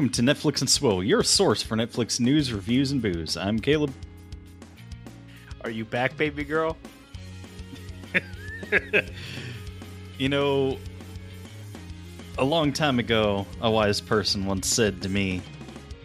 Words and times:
Welcome 0.00 0.10
to 0.10 0.22
Netflix 0.22 0.62
and 0.62 0.70
Swill, 0.70 1.02
your 1.02 1.22
source 1.22 1.62
for 1.62 1.76
Netflix 1.76 2.20
news, 2.20 2.54
reviews, 2.54 2.90
and 2.90 3.02
booze. 3.02 3.36
I'm 3.36 3.58
Caleb. 3.58 3.92
Are 5.62 5.68
you 5.68 5.84
back, 5.84 6.16
baby 6.16 6.42
girl? 6.42 6.78
You 10.16 10.28
know, 10.30 10.78
a 12.38 12.44
long 12.44 12.72
time 12.72 12.98
ago, 12.98 13.46
a 13.60 13.70
wise 13.70 14.00
person 14.00 14.46
once 14.46 14.68
said 14.68 15.02
to 15.02 15.10
me, 15.10 15.42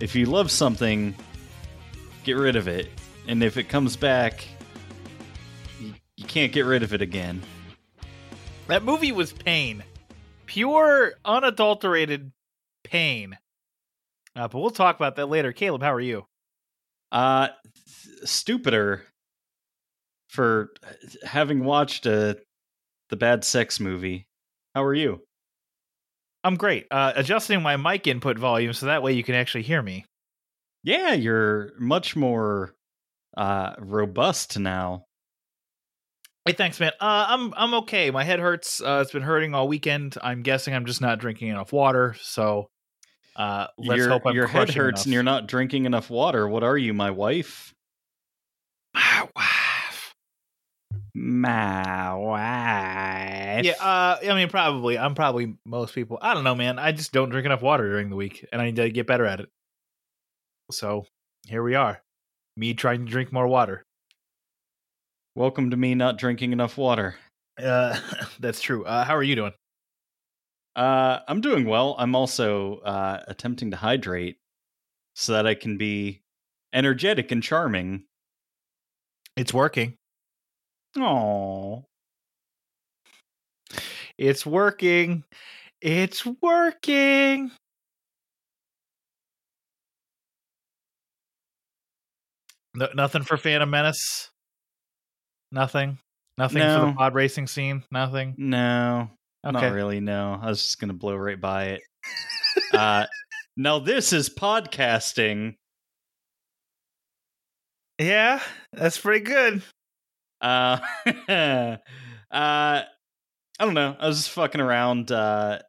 if 0.01 0.13
you 0.13 0.25
love 0.25 0.51
something, 0.51 1.15
get 2.25 2.33
rid 2.33 2.57
of 2.57 2.67
it. 2.67 2.89
And 3.27 3.41
if 3.43 3.55
it 3.55 3.69
comes 3.69 3.95
back, 3.95 4.45
you, 5.79 5.93
you 6.17 6.25
can't 6.25 6.51
get 6.51 6.65
rid 6.65 6.83
of 6.83 6.93
it 6.93 7.01
again. 7.01 7.41
That 8.67 8.83
movie 8.83 9.13
was 9.13 9.31
pain. 9.31 9.83
Pure, 10.47 11.13
unadulterated 11.23 12.33
pain. 12.83 13.37
Uh, 14.35 14.47
but 14.47 14.59
we'll 14.59 14.69
talk 14.69 14.95
about 14.95 15.15
that 15.15 15.27
later. 15.27 15.53
Caleb, 15.53 15.81
how 15.81 15.93
are 15.93 16.01
you? 16.01 16.25
Uh, 17.11 17.47
stupider 18.23 19.03
for 20.29 20.69
having 21.23 21.63
watched 21.63 22.05
uh, 22.05 22.35
the 23.09 23.15
bad 23.15 23.43
sex 23.43 23.79
movie. 23.79 24.27
How 24.73 24.83
are 24.83 24.93
you? 24.93 25.21
I'm 26.43 26.57
great. 26.57 26.85
Uh, 26.91 27.13
adjusting 27.15 27.61
my 27.61 27.77
mic 27.77 28.05
input 28.07 28.37
volume 28.37 28.73
so 28.73 28.87
that 28.87 29.01
way 29.01 29.13
you 29.13 29.23
can 29.23 29.35
actually 29.35 29.63
hear 29.63 29.81
me. 29.81 30.05
Yeah, 30.83 31.13
you're 31.13 31.71
much 31.79 32.15
more 32.15 32.75
uh, 33.35 33.73
robust 33.79 34.59
now. 34.59 35.05
Hey, 36.45 36.53
thanks, 36.53 36.79
man. 36.79 36.91
Uh, 36.99 37.25
I'm 37.27 37.53
I'm 37.57 37.73
okay. 37.75 38.11
My 38.11 38.23
head 38.23 38.39
hurts. 38.39 38.79
Uh, 38.79 38.99
it's 39.01 39.11
been 39.11 39.23
hurting 39.23 39.55
all 39.55 39.67
weekend. 39.67 40.15
I'm 40.21 40.43
guessing 40.43 40.75
I'm 40.75 40.85
just 40.85 41.01
not 41.01 41.17
drinking 41.17 41.47
enough 41.47 41.73
water. 41.73 42.15
So, 42.21 42.67
uh, 43.35 43.67
let's 43.77 43.97
your 43.97 44.09
hope 44.09 44.23
I'm 44.25 44.35
your 44.35 44.47
head 44.47 44.73
hurts 44.73 45.03
and 45.05 45.13
you're 45.13 45.23
not 45.23 45.47
drinking 45.47 45.85
enough 45.85 46.09
water. 46.09 46.47
What 46.47 46.63
are 46.63 46.77
you, 46.77 46.93
my 46.93 47.11
wife? 47.11 47.73
My 48.93 49.27
wife. 49.35 50.13
My 51.13 52.13
wife. 52.13 53.65
Yeah, 53.65 53.73
uh, 53.79 54.17
I 54.21 54.33
mean, 54.35 54.49
probably. 54.49 54.97
I'm 54.97 55.15
probably 55.15 55.55
most 55.65 55.93
people. 55.95 56.17
I 56.21 56.33
don't 56.33 56.43
know, 56.43 56.55
man. 56.55 56.79
I 56.79 56.91
just 56.91 57.11
don't 57.11 57.29
drink 57.29 57.45
enough 57.45 57.61
water 57.61 57.87
during 57.89 58.09
the 58.09 58.15
week, 58.15 58.45
and 58.51 58.61
I 58.61 58.65
need 58.65 58.75
to 58.77 58.89
get 58.89 59.07
better 59.07 59.25
at 59.25 59.39
it. 59.39 59.49
So 60.71 61.05
here 61.47 61.63
we 61.63 61.75
are, 61.75 62.01
me 62.57 62.73
trying 62.73 63.05
to 63.05 63.11
drink 63.11 63.31
more 63.31 63.47
water. 63.47 63.83
Welcome 65.35 65.71
to 65.71 65.77
me 65.77 65.95
not 65.95 66.17
drinking 66.17 66.53
enough 66.53 66.77
water. 66.77 67.15
Uh, 67.61 67.99
that's 68.39 68.61
true. 68.61 68.85
Uh, 68.85 69.03
how 69.03 69.15
are 69.15 69.23
you 69.23 69.35
doing? 69.35 69.53
Uh, 70.75 71.19
I'm 71.27 71.41
doing 71.41 71.65
well. 71.65 71.95
I'm 71.97 72.15
also 72.15 72.79
uh, 72.79 73.23
attempting 73.27 73.71
to 73.71 73.77
hydrate 73.77 74.37
so 75.13 75.33
that 75.33 75.47
I 75.47 75.55
can 75.55 75.77
be 75.77 76.21
energetic 76.73 77.31
and 77.31 77.41
charming. 77.41 78.03
It's 79.37 79.53
working. 79.53 79.97
Oh, 80.97 81.85
It's 84.17 84.45
working. 84.45 85.23
It's 85.81 86.25
working. 86.25 87.51
No, 92.73 92.87
nothing 92.95 93.23
for 93.23 93.37
Phantom 93.37 93.69
Menace. 93.69 94.29
Nothing. 95.51 95.97
Nothing 96.37 96.61
for 96.61 96.85
the 96.87 96.93
pod 96.93 97.13
racing 97.15 97.47
scene. 97.47 97.83
Nothing. 97.91 98.35
no, 98.37 99.09
Okay. 99.45 99.51
not 99.51 99.73
really. 99.73 99.99
No, 99.99 100.39
I 100.41 100.47
was 100.47 100.61
just 100.61 100.79
gonna 100.79 100.93
blow 100.93 101.15
right 101.15 101.39
by 101.39 101.65
it. 101.65 101.81
uh, 102.73 103.05
now 103.55 103.79
this 103.79 104.11
is 104.13 104.29
podcasting. 104.29 105.55
Yeah, 107.99 108.41
that's 108.73 108.97
pretty 108.97 109.23
good. 109.23 109.61
Uh, 110.41 110.79
uh, 111.29 111.77
I 112.31 112.83
don't 113.59 113.73
know. 113.73 113.95
I 113.99 114.07
was 114.07 114.17
just 114.17 114.31
fucking 114.31 114.59
around 114.61 115.11
uh, 115.11 115.59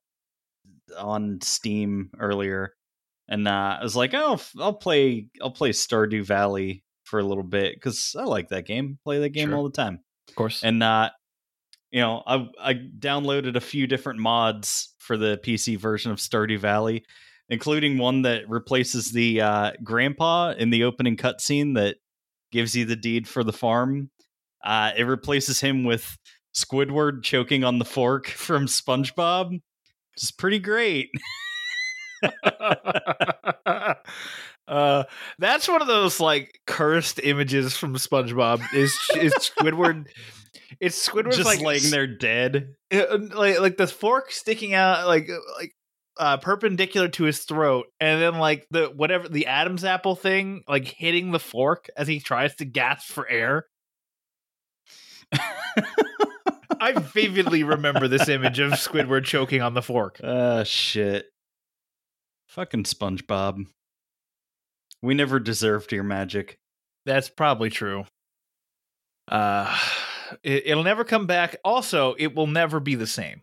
on 0.98 1.38
Steam 1.42 2.10
earlier, 2.18 2.74
and 3.28 3.46
uh, 3.46 3.76
I 3.80 3.82
was 3.82 3.94
like, 3.94 4.12
"Oh, 4.14 4.40
I'll 4.58 4.74
play. 4.74 5.28
I'll 5.40 5.52
play 5.52 5.70
Stardew 5.70 6.24
Valley 6.24 6.82
for 7.04 7.20
a 7.20 7.24
little 7.24 7.44
bit 7.44 7.74
because 7.74 8.16
I 8.18 8.24
like 8.24 8.48
that 8.48 8.66
game. 8.66 8.98
Play 9.04 9.20
that 9.20 9.28
game 9.30 9.50
Sure. 9.50 9.58
all 9.58 9.64
the 9.64 9.70
time." 9.70 10.00
Of 10.28 10.34
course. 10.34 10.64
And 10.64 10.82
uh, 10.82 11.10
you 11.96 12.02
know, 12.02 12.22
I 12.26 12.46
I 12.60 12.74
downloaded 12.74 13.56
a 13.56 13.60
few 13.60 13.86
different 13.86 14.20
mods 14.20 14.92
for 14.98 15.16
the 15.16 15.40
PC 15.42 15.78
version 15.78 16.12
of 16.12 16.18
Stardew 16.18 16.58
Valley, 16.58 17.06
including 17.48 17.96
one 17.96 18.20
that 18.20 18.46
replaces 18.50 19.12
the 19.12 19.40
uh, 19.40 19.72
grandpa 19.82 20.50
in 20.50 20.68
the 20.68 20.84
opening 20.84 21.16
cutscene 21.16 21.74
that 21.76 21.96
gives 22.52 22.76
you 22.76 22.84
the 22.84 22.96
deed 22.96 23.26
for 23.26 23.42
the 23.42 23.52
farm. 23.52 24.10
Uh, 24.62 24.92
it 24.94 25.04
replaces 25.04 25.58
him 25.58 25.84
with 25.84 26.18
Squidward 26.54 27.22
choking 27.22 27.64
on 27.64 27.78
the 27.78 27.86
fork 27.86 28.26
from 28.28 28.66
SpongeBob. 28.66 29.58
Is 30.18 30.32
pretty 30.32 30.58
great. 30.58 31.08
uh, 34.68 35.04
that's 35.38 35.66
one 35.66 35.80
of 35.80 35.88
those 35.88 36.20
like 36.20 36.60
cursed 36.66 37.20
images 37.22 37.74
from 37.74 37.94
SpongeBob. 37.94 38.62
Is 38.74 38.94
is 39.16 39.32
Squidward? 39.32 40.08
It's 40.80 41.08
Squidward's 41.08 41.36
Just 41.36 41.46
like 41.46 41.60
laying 41.60 41.90
there 41.90 42.06
dead. 42.06 42.74
uh, 42.92 43.18
like 43.34 43.60
like 43.60 43.76
the 43.76 43.86
fork 43.86 44.30
sticking 44.32 44.74
out 44.74 45.06
like 45.06 45.28
like 45.58 45.72
uh 46.18 46.36
perpendicular 46.38 47.08
to 47.08 47.24
his 47.24 47.40
throat 47.40 47.86
and 48.00 48.20
then 48.22 48.38
like 48.38 48.66
the 48.70 48.86
whatever 48.86 49.28
the 49.28 49.46
adam's 49.46 49.84
apple 49.84 50.16
thing 50.16 50.62
like 50.66 50.86
hitting 50.86 51.30
the 51.30 51.38
fork 51.38 51.88
as 51.96 52.08
he 52.08 52.20
tries 52.20 52.54
to 52.54 52.64
gasp 52.64 53.10
for 53.12 53.28
air 53.28 53.66
i 56.80 56.92
vividly 57.14 57.62
remember 57.64 58.08
this 58.08 58.28
image 58.28 58.58
of 58.58 58.72
squidward 58.72 59.24
choking 59.24 59.60
on 59.62 59.74
the 59.74 59.82
fork 59.82 60.20
Uh 60.22 60.64
shit. 60.64 61.26
Fucking 62.48 62.84
SpongeBob. 62.84 63.64
We 65.02 65.12
never 65.14 65.38
deserved 65.38 65.92
your 65.92 66.04
magic. 66.04 66.58
that's 67.04 67.28
probably 67.28 67.68
true 67.70 68.04
uh 69.28 69.76
it, 70.42 70.66
it'll 70.66 70.84
never 70.84 71.04
come 71.04 71.26
back. 71.26 71.56
Also 71.64 72.14
it 72.18 72.34
will 72.34 72.46
never 72.46 72.80
be 72.80 72.94
the 72.94 73.06
same 73.06 73.42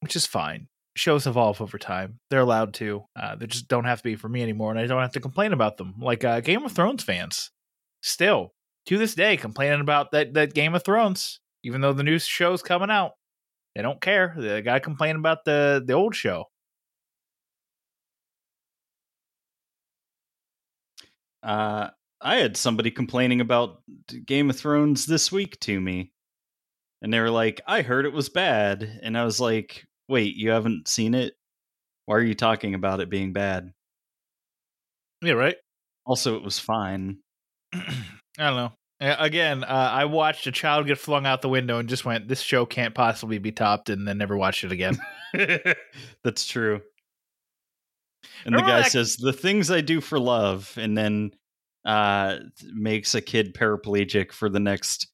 which 0.00 0.16
is 0.16 0.26
fine. 0.26 0.68
Shows 0.94 1.26
evolve 1.26 1.60
over 1.60 1.78
time. 1.78 2.20
They're 2.30 2.40
allowed 2.40 2.74
to. 2.74 3.04
Uh, 3.14 3.36
they 3.36 3.46
just 3.46 3.68
don't 3.68 3.84
have 3.84 3.98
to 3.98 4.04
be 4.04 4.16
for 4.16 4.28
me 4.28 4.42
anymore 4.42 4.70
and 4.70 4.80
i 4.80 4.86
don't 4.86 5.02
have 5.02 5.12
to 5.12 5.20
complain 5.20 5.52
about 5.52 5.76
them. 5.76 5.94
Like 6.00 6.24
uh, 6.24 6.40
game 6.40 6.64
of 6.64 6.72
thrones 6.72 7.02
fans 7.02 7.50
still 8.02 8.54
to 8.86 8.98
this 8.98 9.14
day 9.14 9.36
complaining 9.36 9.80
about 9.80 10.12
that, 10.12 10.34
that 10.34 10.54
game 10.54 10.74
of 10.74 10.84
thrones 10.84 11.40
even 11.64 11.80
though 11.80 11.92
the 11.92 12.02
new 12.02 12.18
show's 12.18 12.62
coming 12.62 12.90
out 12.90 13.12
they 13.74 13.82
don't 13.82 14.00
care. 14.00 14.34
They 14.38 14.62
gotta 14.62 14.80
complain 14.80 15.16
about 15.16 15.44
the 15.44 15.82
the 15.84 15.92
old 15.92 16.14
show. 16.14 16.44
Uh, 21.42 21.90
I 22.20 22.36
had 22.36 22.56
somebody 22.56 22.90
complaining 22.90 23.40
about 23.40 23.82
Game 24.24 24.50
of 24.50 24.56
Thrones 24.58 25.06
this 25.06 25.30
week 25.30 25.58
to 25.60 25.80
me. 25.80 26.12
And 27.02 27.12
they 27.12 27.20
were 27.20 27.30
like, 27.30 27.60
I 27.66 27.82
heard 27.82 28.06
it 28.06 28.12
was 28.12 28.28
bad. 28.28 29.00
And 29.02 29.16
I 29.18 29.24
was 29.24 29.38
like, 29.38 29.84
wait, 30.08 30.34
you 30.34 30.50
haven't 30.50 30.88
seen 30.88 31.14
it? 31.14 31.34
Why 32.06 32.16
are 32.16 32.22
you 32.22 32.34
talking 32.34 32.74
about 32.74 33.00
it 33.00 33.10
being 33.10 33.32
bad? 33.32 33.72
yeah 35.22 35.32
right 35.32 35.56
Also, 36.04 36.36
it 36.36 36.42
was 36.42 36.58
fine. 36.58 37.18
I 37.74 37.80
don't 38.38 38.56
know. 38.56 38.72
Again, 39.00 39.62
uh, 39.64 39.66
I 39.92 40.04
watched 40.06 40.46
a 40.46 40.52
child 40.52 40.86
get 40.86 40.98
flung 40.98 41.26
out 41.26 41.42
the 41.42 41.48
window 41.50 41.78
and 41.78 41.88
just 41.88 42.04
went, 42.06 42.28
"This 42.28 42.40
show 42.40 42.64
can't 42.64 42.94
possibly 42.94 43.36
be 43.38 43.52
topped," 43.52 43.90
and 43.90 44.06
then 44.08 44.16
never 44.16 44.36
watched 44.38 44.64
it 44.64 44.72
again. 44.72 44.98
That's 46.24 46.46
true. 46.46 46.80
And 48.46 48.54
Remember 48.54 48.66
the 48.70 48.72
guy 48.78 48.82
that- 48.82 48.92
says, 48.92 49.16
"The 49.16 49.34
things 49.34 49.70
I 49.70 49.82
do 49.82 50.00
for 50.00 50.18
love," 50.18 50.72
and 50.78 50.96
then 50.96 51.32
uh, 51.86 52.36
makes 52.74 53.14
a 53.14 53.22
kid 53.22 53.54
paraplegic 53.54 54.32
for 54.32 54.48
the 54.48 54.60
next 54.60 55.08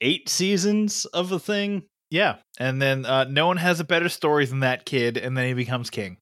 eight 0.00 0.28
seasons 0.28 1.04
of 1.06 1.32
a 1.32 1.38
thing. 1.38 1.82
Yeah, 2.10 2.36
and 2.58 2.80
then 2.80 3.04
uh, 3.04 3.24
no 3.24 3.46
one 3.46 3.58
has 3.58 3.80
a 3.80 3.84
better 3.84 4.08
story 4.08 4.46
than 4.46 4.60
that 4.60 4.86
kid, 4.86 5.16
and 5.16 5.36
then 5.36 5.46
he 5.46 5.54
becomes 5.54 5.90
king. 5.90 6.16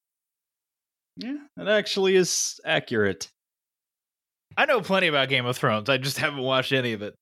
Yeah, 1.17 1.37
that 1.57 1.69
actually 1.69 2.17
is 2.17 2.61
accurate. 2.65 3.31
I 4.57 4.65
know 4.67 4.81
plenty 4.81 5.07
about 5.07 5.29
Game 5.29 5.47
of 5.47 5.57
Thrones. 5.57 5.89
I 5.89 5.99
just 5.99 6.19
haven't 6.19 6.41
watched 6.43 6.73
any 6.73 6.93
of 6.93 7.03
it. 7.03 7.15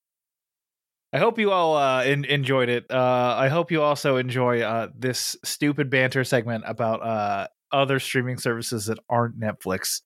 I 1.13 1.19
hope 1.19 1.39
you 1.39 1.51
all 1.51 1.77
uh, 1.77 2.05
in- 2.05 2.25
enjoyed 2.25 2.69
it. 2.69 2.91
Uh, 2.91 3.35
I 3.39 3.49
hope 3.49 3.71
you 3.71 3.83
also 3.83 4.17
enjoy 4.17 4.61
uh, 4.61 4.89
this 4.97 5.37
stupid 5.45 5.89
banter 5.89 6.25
segment 6.25 6.65
about 6.67 7.03
uh, 7.03 7.47
other 7.73 8.01
streaming 8.01 8.39
services 8.39 8.87
that 8.87 8.99
aren't 9.09 9.39
Netflix. 9.39 10.03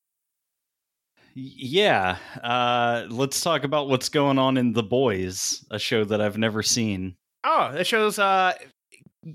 Yeah, 1.34 2.16
uh, 2.42 3.06
let's 3.08 3.40
talk 3.40 3.64
about 3.64 3.88
what's 3.88 4.08
going 4.08 4.38
on 4.38 4.56
in 4.56 4.72
The 4.72 4.82
Boys, 4.82 5.64
a 5.70 5.78
show 5.78 6.04
that 6.04 6.20
I've 6.20 6.38
never 6.38 6.62
seen. 6.62 7.16
Oh, 7.44 7.70
that 7.72 7.86
show's 7.86 8.18
uh, 8.18 8.52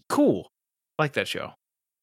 cool. 0.10 0.52
I 1.00 1.04
like 1.04 1.14
that 1.14 1.28
show. 1.28 1.54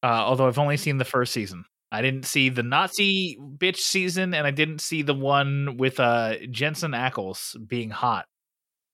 Uh, 0.01 0.07
although 0.07 0.47
I've 0.47 0.59
only 0.59 0.77
seen 0.77 0.97
the 0.97 1.05
first 1.05 1.31
season. 1.31 1.65
I 1.91 2.01
didn't 2.01 2.25
see 2.25 2.49
the 2.49 2.63
Nazi 2.63 3.37
bitch 3.39 3.77
season, 3.77 4.33
and 4.33 4.47
I 4.47 4.51
didn't 4.51 4.81
see 4.81 5.03
the 5.03 5.13
one 5.13 5.77
with 5.77 5.99
uh, 5.99 6.37
Jensen 6.49 6.91
Ackles 6.91 7.55
being 7.67 7.91
hot. 7.91 8.25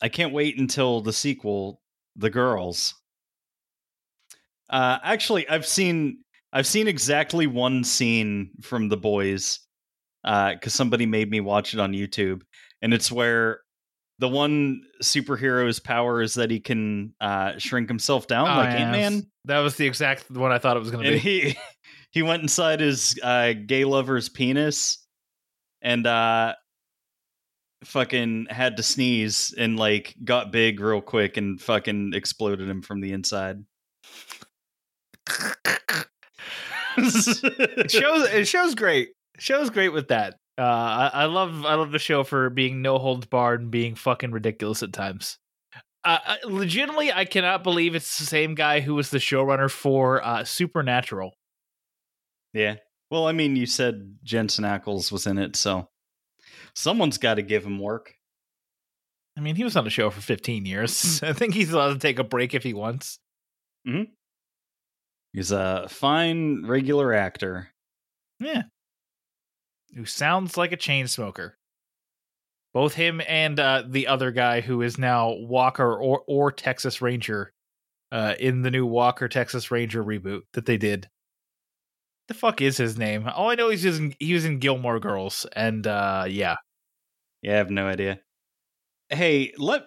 I 0.01 0.09
can't 0.09 0.33
wait 0.33 0.59
until 0.59 1.01
the 1.01 1.13
sequel, 1.13 1.81
The 2.17 2.29
Girls. 2.29 2.93
Uh, 4.69 4.99
actually, 5.01 5.47
I've 5.47 5.65
seen 5.65 6.19
I've 6.51 6.67
seen 6.67 6.87
exactly 6.87 7.47
one 7.47 7.83
scene 7.83 8.51
from 8.61 8.89
The 8.89 8.97
Boys 8.97 9.59
because 10.23 10.59
uh, 10.65 10.69
somebody 10.69 11.05
made 11.05 11.29
me 11.29 11.39
watch 11.39 11.73
it 11.73 11.79
on 11.79 11.93
YouTube, 11.93 12.41
and 12.81 12.93
it's 12.93 13.11
where 13.11 13.61
the 14.19 14.27
one 14.27 14.81
superhero's 15.01 15.79
power 15.79 16.21
is 16.21 16.33
that 16.33 16.51
he 16.51 16.59
can 16.59 17.13
uh, 17.21 17.57
shrink 17.57 17.87
himself 17.87 18.27
down 18.27 18.49
Oh, 18.49 18.57
like 18.61 18.71
Ant 18.77 18.91
Man, 18.91 19.27
That 19.45 19.59
was 19.59 19.75
the 19.77 19.87
exact 19.87 20.29
one 20.29 20.51
I 20.51 20.57
thought 20.59 20.75
it 20.75 20.81
was 20.81 20.91
going 20.91 21.05
to 21.05 21.11
be. 21.11 21.17
he 21.19 21.57
he 22.11 22.21
went 22.21 22.41
inside 22.41 22.81
his 22.81 23.17
uh, 23.23 23.53
gay 23.65 23.85
lover's 23.85 24.27
penis 24.27 25.05
and 25.81 26.05
uh, 26.05 26.53
fucking 27.85 28.47
had 28.49 28.75
to 28.75 28.83
sneeze 28.83 29.53
and 29.57 29.79
like 29.79 30.15
got 30.21 30.51
big 30.51 30.81
real 30.81 31.01
quick 31.01 31.37
and 31.37 31.61
fucking 31.61 32.11
exploded 32.13 32.69
him 32.69 32.81
from 32.81 32.99
the 32.99 33.13
inside. 33.13 33.63
it 36.97 37.91
shows. 37.91 38.27
It 38.29 38.47
shows 38.47 38.75
great. 38.75 39.09
Shows 39.39 39.69
great 39.69 39.89
with 39.89 40.09
that. 40.09 40.35
Uh, 40.57 40.61
I, 40.61 41.11
I 41.13 41.25
love. 41.25 41.65
I 41.65 41.75
love 41.75 41.91
the 41.91 41.99
show 41.99 42.23
for 42.23 42.49
being 42.49 42.81
no 42.81 42.97
holds 42.97 43.25
barred 43.25 43.61
and 43.61 43.71
being 43.71 43.95
fucking 43.95 44.31
ridiculous 44.31 44.83
at 44.83 44.91
times. 44.93 45.37
Uh, 46.03 46.17
I- 46.25 46.37
legitimately, 46.45 47.11
I 47.11 47.25
cannot 47.25 47.63
believe 47.63 47.95
it's 47.95 48.17
the 48.19 48.25
same 48.25 48.55
guy 48.55 48.79
who 48.81 48.95
was 48.95 49.09
the 49.09 49.17
showrunner 49.17 49.69
for 49.71 50.23
uh, 50.25 50.43
Supernatural. 50.43 51.33
yeah. 52.53 52.75
Well, 53.11 53.25
I 53.27 53.31
mean, 53.31 53.55
you 53.55 53.65
said 53.65 54.17
Jensen 54.23 54.63
Ackles 54.65 55.11
was 55.11 55.25
in 55.25 55.39
it, 55.39 55.55
so 55.55 55.89
someone's 56.75 57.17
got 57.17 57.35
to 57.35 57.41
give 57.41 57.65
him 57.65 57.79
work. 57.79 58.13
I 59.37 59.41
mean, 59.41 59.55
he 59.55 59.63
was 59.63 59.75
on 59.75 59.83
the 59.83 59.89
show 59.89 60.09
for 60.11 60.21
15 60.21 60.65
years. 60.67 61.19
I 61.23 61.33
think 61.33 61.53
he's 61.55 61.71
allowed 61.71 61.93
to 61.93 61.99
take 61.99 62.19
a 62.19 62.23
break 62.23 62.53
if 62.53 62.61
he 62.63 62.73
wants. 62.73 63.17
Hmm. 63.87 64.03
He's 65.33 65.51
a 65.51 65.87
fine 65.89 66.65
regular 66.67 67.13
actor. 67.13 67.69
Yeah. 68.39 68.63
Who 69.95 70.05
sounds 70.05 70.57
like 70.57 70.71
a 70.71 70.77
chain 70.77 71.07
smoker. 71.07 71.57
Both 72.73 72.93
him 72.93 73.21
and 73.27 73.59
uh, 73.59 73.83
the 73.87 74.07
other 74.07 74.31
guy 74.31 74.61
who 74.61 74.81
is 74.81 74.97
now 74.97 75.31
Walker 75.31 75.91
or, 75.97 76.23
or 76.27 76.51
Texas 76.51 77.01
Ranger 77.01 77.51
uh, 78.11 78.35
in 78.39 78.61
the 78.61 78.71
new 78.71 78.85
Walker 78.85 79.27
Texas 79.27 79.71
Ranger 79.71 80.03
reboot 80.03 80.41
that 80.53 80.65
they 80.65 80.77
did. 80.77 81.09
The 82.27 82.35
fuck 82.35 82.61
is 82.61 82.77
his 82.77 82.95
name? 82.97 83.27
All 83.27 83.49
I 83.49 83.55
know 83.55 83.69
is 83.69 83.81
he's 83.81 83.97
in, 83.97 84.13
he 84.19 84.35
was 84.35 84.45
in 84.45 84.59
Gilmore 84.59 84.99
Girls, 84.99 85.47
and 85.55 85.85
uh, 85.87 86.25
yeah, 86.29 86.57
Yeah, 87.41 87.53
I 87.53 87.57
have 87.57 87.71
no 87.71 87.87
idea. 87.87 88.19
Hey, 89.09 89.51
let 89.57 89.85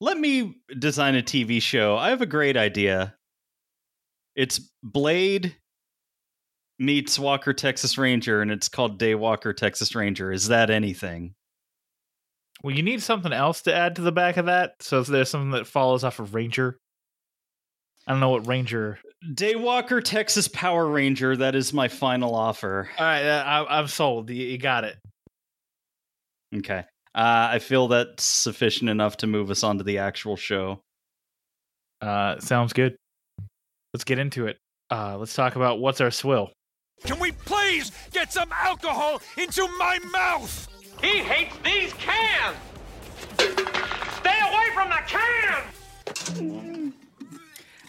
let 0.00 0.18
me 0.18 0.56
design 0.76 1.14
a 1.14 1.22
TV 1.22 1.62
show. 1.62 1.96
I 1.96 2.10
have 2.10 2.22
a 2.22 2.26
great 2.26 2.56
idea. 2.56 3.14
It's 4.34 4.58
Blade 4.82 5.56
meets 6.78 7.18
Walker 7.18 7.52
Texas 7.52 7.96
Ranger, 7.98 8.42
and 8.42 8.50
it's 8.50 8.68
called 8.68 8.98
Daywalker 8.98 9.56
Texas 9.56 9.94
Ranger. 9.94 10.32
Is 10.32 10.48
that 10.48 10.70
anything? 10.70 11.34
well, 12.62 12.74
you 12.74 12.82
need 12.82 13.02
something 13.02 13.32
else 13.32 13.62
to 13.62 13.74
add 13.74 13.96
to 13.96 14.02
the 14.02 14.12
back 14.12 14.36
of 14.36 14.46
that. 14.46 14.74
So 14.80 15.02
there's 15.02 15.28
something 15.28 15.52
that 15.52 15.66
follows 15.66 16.04
off 16.04 16.18
of 16.18 16.34
Ranger. 16.34 16.78
I 18.06 18.12
don't 18.12 18.20
know 18.20 18.30
what 18.30 18.46
Ranger. 18.46 18.98
Daywalker 19.34 20.02
Texas 20.02 20.48
Power 20.48 20.86
Ranger. 20.88 21.36
That 21.36 21.54
is 21.54 21.72
my 21.72 21.88
final 21.88 22.34
offer. 22.34 22.88
All 22.98 23.04
right, 23.04 23.24
uh, 23.24 23.44
I, 23.44 23.78
I'm 23.78 23.88
sold. 23.88 24.30
You, 24.30 24.46
you 24.46 24.58
got 24.58 24.84
it. 24.84 24.96
Okay. 26.56 26.84
Uh, 27.14 27.48
I 27.52 27.58
feel 27.58 27.88
that's 27.88 28.24
sufficient 28.24 28.90
enough 28.90 29.18
to 29.18 29.26
move 29.26 29.50
us 29.50 29.62
on 29.62 29.78
to 29.78 29.84
the 29.84 29.98
actual 29.98 30.36
show. 30.36 30.80
Uh, 32.00 32.38
sounds 32.40 32.72
good. 32.72 32.96
Let's 33.94 34.04
get 34.04 34.18
into 34.18 34.46
it. 34.46 34.58
Uh, 34.90 35.16
let's 35.18 35.34
talk 35.34 35.56
about 35.56 35.78
what's 35.78 36.00
our 36.00 36.10
swill. 36.10 36.52
Can 37.04 37.18
we 37.20 37.32
please 37.32 37.92
get 38.12 38.32
some 38.32 38.50
alcohol 38.52 39.20
into 39.36 39.66
my 39.78 39.98
mouth? 40.12 40.68
He 41.00 41.18
hates 41.18 41.56
these 41.64 41.92
cans! 41.94 42.56
Stay 43.38 44.40
away 44.40 44.70
from 44.74 44.88
the 44.88 45.02
can! 45.06 46.92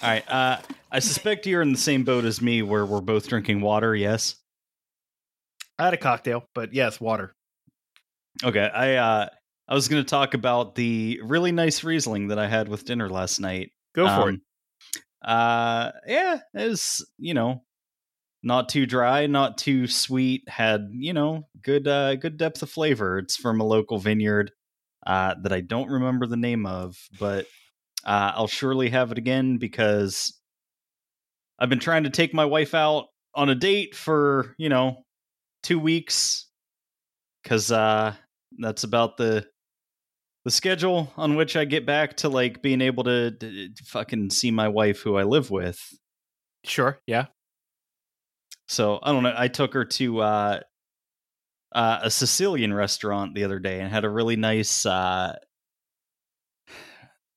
All 0.04 0.10
right. 0.10 0.30
Uh, 0.30 0.58
I 0.92 1.00
suspect 1.00 1.46
you're 1.48 1.62
in 1.62 1.72
the 1.72 1.78
same 1.78 2.04
boat 2.04 2.26
as 2.26 2.42
me, 2.42 2.62
where 2.62 2.86
we're 2.86 3.02
both 3.02 3.28
drinking 3.28 3.62
water. 3.62 3.96
Yes. 3.96 4.36
I 5.80 5.86
had 5.86 5.94
a 5.94 5.98
cocktail, 5.98 6.46
but 6.54 6.74
yes, 6.74 7.00
water. 7.00 7.34
Okay, 8.44 8.70
I 8.74 8.96
uh 8.96 9.30
I 9.68 9.74
was 9.74 9.88
going 9.88 10.04
to 10.04 10.10
talk 10.10 10.34
about 10.34 10.76
the 10.76 11.20
really 11.24 11.52
nice 11.52 11.84
Riesling 11.84 12.30
that 12.30 12.40
I 12.40 12.48
had 12.48 12.68
with 12.70 12.86
dinner 12.86 13.10
last 13.10 13.40
night. 13.40 13.72
Go 13.96 14.08
for 14.08 14.30
it. 14.30 14.36
Um, 14.36 14.42
Uh 15.24 15.92
yeah, 16.08 16.40
it 16.54 16.70
was, 16.70 17.06
you 17.18 17.34
know, 17.34 17.64
not 18.44 18.70
too 18.70 18.86
dry, 18.86 19.28
not 19.28 19.58
too 19.58 19.88
sweet, 19.88 20.48
had, 20.50 20.90
you 20.94 21.14
know, 21.14 21.48
good 21.62 21.88
uh 21.88 22.16
good 22.16 22.38
depth 22.38 22.62
of 22.64 22.70
flavor. 22.70 23.20
It's 23.20 23.36
from 23.36 23.60
a 23.62 23.66
local 23.66 23.98
vineyard 24.00 24.52
uh 25.06 25.36
that 25.44 25.54
I 25.54 25.62
don't 25.62 25.90
remember 25.90 26.26
the 26.28 26.38
name 26.38 26.66
of, 26.66 26.98
but 27.20 27.46
uh 28.06 28.34
I'll 28.36 28.48
surely 28.48 28.90
have 28.90 29.12
it 29.12 29.18
again 29.18 29.58
because 29.58 30.40
I've 31.60 31.70
been 31.70 31.80
trying 31.80 32.04
to 32.04 32.10
take 32.10 32.34
my 32.34 32.46
wife 32.46 32.74
out 32.74 33.08
on 33.34 33.50
a 33.50 33.56
date 33.56 33.96
for, 33.96 34.56
you 34.58 34.70
know, 34.70 35.04
2 35.64 35.80
weeks 35.80 36.48
cuz 37.44 37.72
uh 37.72 38.16
that's 38.60 38.84
about 38.84 39.18
the 39.18 39.48
the 40.46 40.52
schedule 40.52 41.12
on 41.18 41.36
which 41.36 41.56
I 41.56 41.66
get 41.66 41.86
back 41.86 42.18
to 42.18 42.30
like 42.30 42.62
being 42.62 42.82
able 42.82 43.04
to, 43.04 43.32
to 43.32 43.70
fucking 43.84 44.30
see 44.30 44.52
my 44.52 44.68
wife 44.70 45.02
who 45.02 45.18
I 45.18 45.24
live 45.24 45.52
with. 45.52 45.80
Sure. 46.64 47.00
Yeah. 47.08 47.28
So 48.68 49.00
I 49.02 49.12
don't 49.12 49.24
know. 49.24 49.34
I 49.36 49.48
took 49.48 49.74
her 49.74 49.86
to 49.86 50.20
uh, 50.22 50.60
uh, 51.74 52.00
a 52.04 52.12
Sicilian 52.12 52.74
restaurant 52.74 53.36
the 53.36 53.44
other 53.44 53.60
day 53.60 53.80
and 53.80 53.92
had 53.92 54.06
a 54.06 54.10
really 54.10 54.36
nice. 54.36 54.86
Uh, 54.86 55.36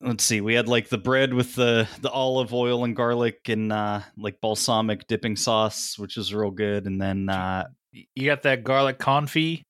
let's 0.00 0.24
see, 0.24 0.40
we 0.40 0.54
had 0.54 0.68
like 0.68 0.88
the 0.88 0.98
bread 0.98 1.34
with 1.34 1.54
the 1.54 1.88
the 2.00 2.10
olive 2.10 2.54
oil 2.54 2.84
and 2.84 2.96
garlic 2.96 3.48
and 3.48 3.72
uh, 3.72 4.00
like 4.16 4.40
balsamic 4.40 5.06
dipping 5.06 5.36
sauce, 5.36 5.98
which 5.98 6.16
was 6.16 6.34
real 6.34 6.50
good. 6.50 6.86
And 6.86 7.00
then 7.00 7.28
uh, 7.28 7.66
You 8.14 8.26
got 8.26 8.42
that 8.42 8.64
garlic 8.64 8.98
confit. 8.98 9.62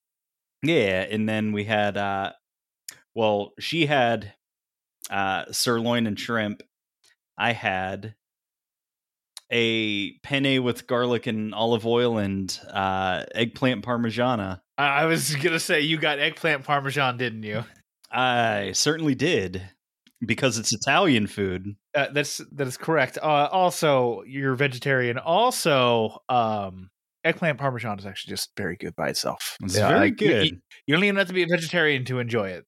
Yeah, 0.63 1.07
and 1.11 1.29
then 1.29 1.53
we 1.53 1.65
had 1.65 1.97
uh 1.97 2.33
well, 3.15 3.53
she 3.61 3.87
had 3.87 4.35
uh 5.11 5.47
sirloin 5.53 6.07
and 6.07 6.19
shrimp. 6.19 6.63
I 7.39 7.53
had 7.53 8.15
a 9.51 10.13
penne 10.19 10.63
with 10.63 10.87
garlic 10.87 11.27
and 11.27 11.55
olive 11.55 11.87
oil 11.87 12.19
and 12.19 12.59
uh 12.73 13.25
eggplant 13.35 13.85
parmigiana. 13.85 14.61
I, 14.79 15.03
I 15.03 15.05
was 15.07 15.35
gonna 15.43 15.61
say 15.61 15.81
you 15.81 15.99
got 15.99 16.19
eggplant 16.19 16.65
parmesan, 16.65 17.17
didn't 17.17 17.43
you? 17.43 17.65
I 18.11 18.73
certainly 18.73 19.15
did 19.15 19.63
because 20.25 20.59
it's 20.59 20.73
Italian 20.73 21.27
food. 21.27 21.77
Uh, 21.95 22.09
that's 22.13 22.39
that 22.53 22.67
is 22.67 22.77
correct. 22.77 23.19
Uh, 23.23 23.49
also, 23.51 24.23
you're 24.27 24.55
vegetarian. 24.55 25.19
Also, 25.19 26.19
um, 26.29 26.91
eggplant 27.25 27.59
parmesan 27.59 27.99
is 27.99 28.07
actually 28.07 28.31
just 28.33 28.51
very 28.57 28.77
good 28.77 28.95
by 28.97 29.09
itself. 29.09 29.57
It's 29.63 29.77
Yeah, 29.77 29.89
very 29.89 30.09
you- 30.09 30.15
good. 30.15 30.47
You, 30.47 30.59
you 30.87 30.95
don't 30.95 31.05
even 31.05 31.17
have 31.17 31.29
to 31.29 31.33
be 31.35 31.43
a 31.43 31.47
vegetarian 31.47 32.05
to 32.07 32.19
enjoy 32.19 32.51
it. 32.51 32.65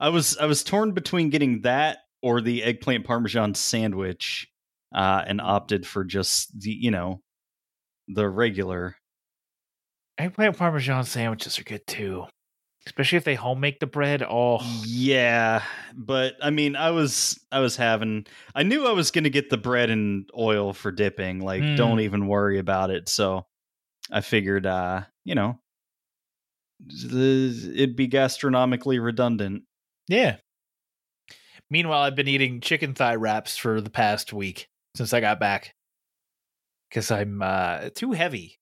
I 0.00 0.08
was 0.10 0.36
I 0.38 0.46
was 0.46 0.62
torn 0.62 0.92
between 0.92 1.30
getting 1.30 1.62
that 1.62 1.98
or 2.22 2.40
the 2.40 2.62
eggplant 2.64 3.04
parmesan 3.04 3.54
sandwich 3.54 4.46
uh 4.94 5.22
and 5.26 5.40
opted 5.40 5.86
for 5.86 6.04
just 6.04 6.58
the 6.60 6.70
you 6.70 6.90
know 6.90 7.20
the 8.08 8.28
regular 8.28 8.96
Eggplant 10.16 10.56
parmesan 10.56 11.04
sandwiches 11.04 11.58
are 11.58 11.64
good 11.64 11.86
too. 11.86 12.24
Especially 12.86 13.18
if 13.18 13.24
they 13.24 13.34
home 13.34 13.60
make 13.60 13.78
the 13.80 13.86
bread. 13.86 14.22
Oh, 14.28 14.58
Yeah, 14.86 15.62
but 15.94 16.34
I 16.42 16.50
mean, 16.50 16.74
I 16.74 16.90
was 16.90 17.38
I 17.52 17.60
was 17.60 17.76
having 17.76 18.26
I 18.54 18.62
knew 18.62 18.86
I 18.86 18.92
was 18.92 19.10
going 19.10 19.24
to 19.24 19.30
get 19.30 19.50
the 19.50 19.58
bread 19.58 19.90
and 19.90 20.28
oil 20.36 20.72
for 20.72 20.90
dipping. 20.90 21.40
Like, 21.40 21.62
Mm. 21.62 21.76
don't 21.76 22.00
even 22.00 22.26
worry 22.28 22.58
about 22.58 22.90
it. 22.90 23.08
So, 23.10 23.46
I 24.10 24.22
figured, 24.22 24.64
uh, 24.64 25.02
you 25.24 25.34
know, 25.34 25.60
it'd 26.90 27.96
be 27.96 28.08
gastronomically 28.08 29.02
redundant. 29.02 29.64
yeah. 30.08 30.36
Meanwhile, 31.70 32.00
I've 32.00 32.16
been 32.16 32.28
eating 32.28 32.60
chicken 32.62 32.94
thigh 32.94 33.16
wraps 33.16 33.58
for 33.58 33.82
the 33.82 33.90
past 33.90 34.32
week 34.32 34.68
since 34.98 35.12
I 35.12 35.20
got 35.20 35.38
back 35.38 35.74
because 36.90 37.12
I'm 37.12 37.40
uh, 37.40 37.90
too 37.94 38.10
heavy. 38.10 38.58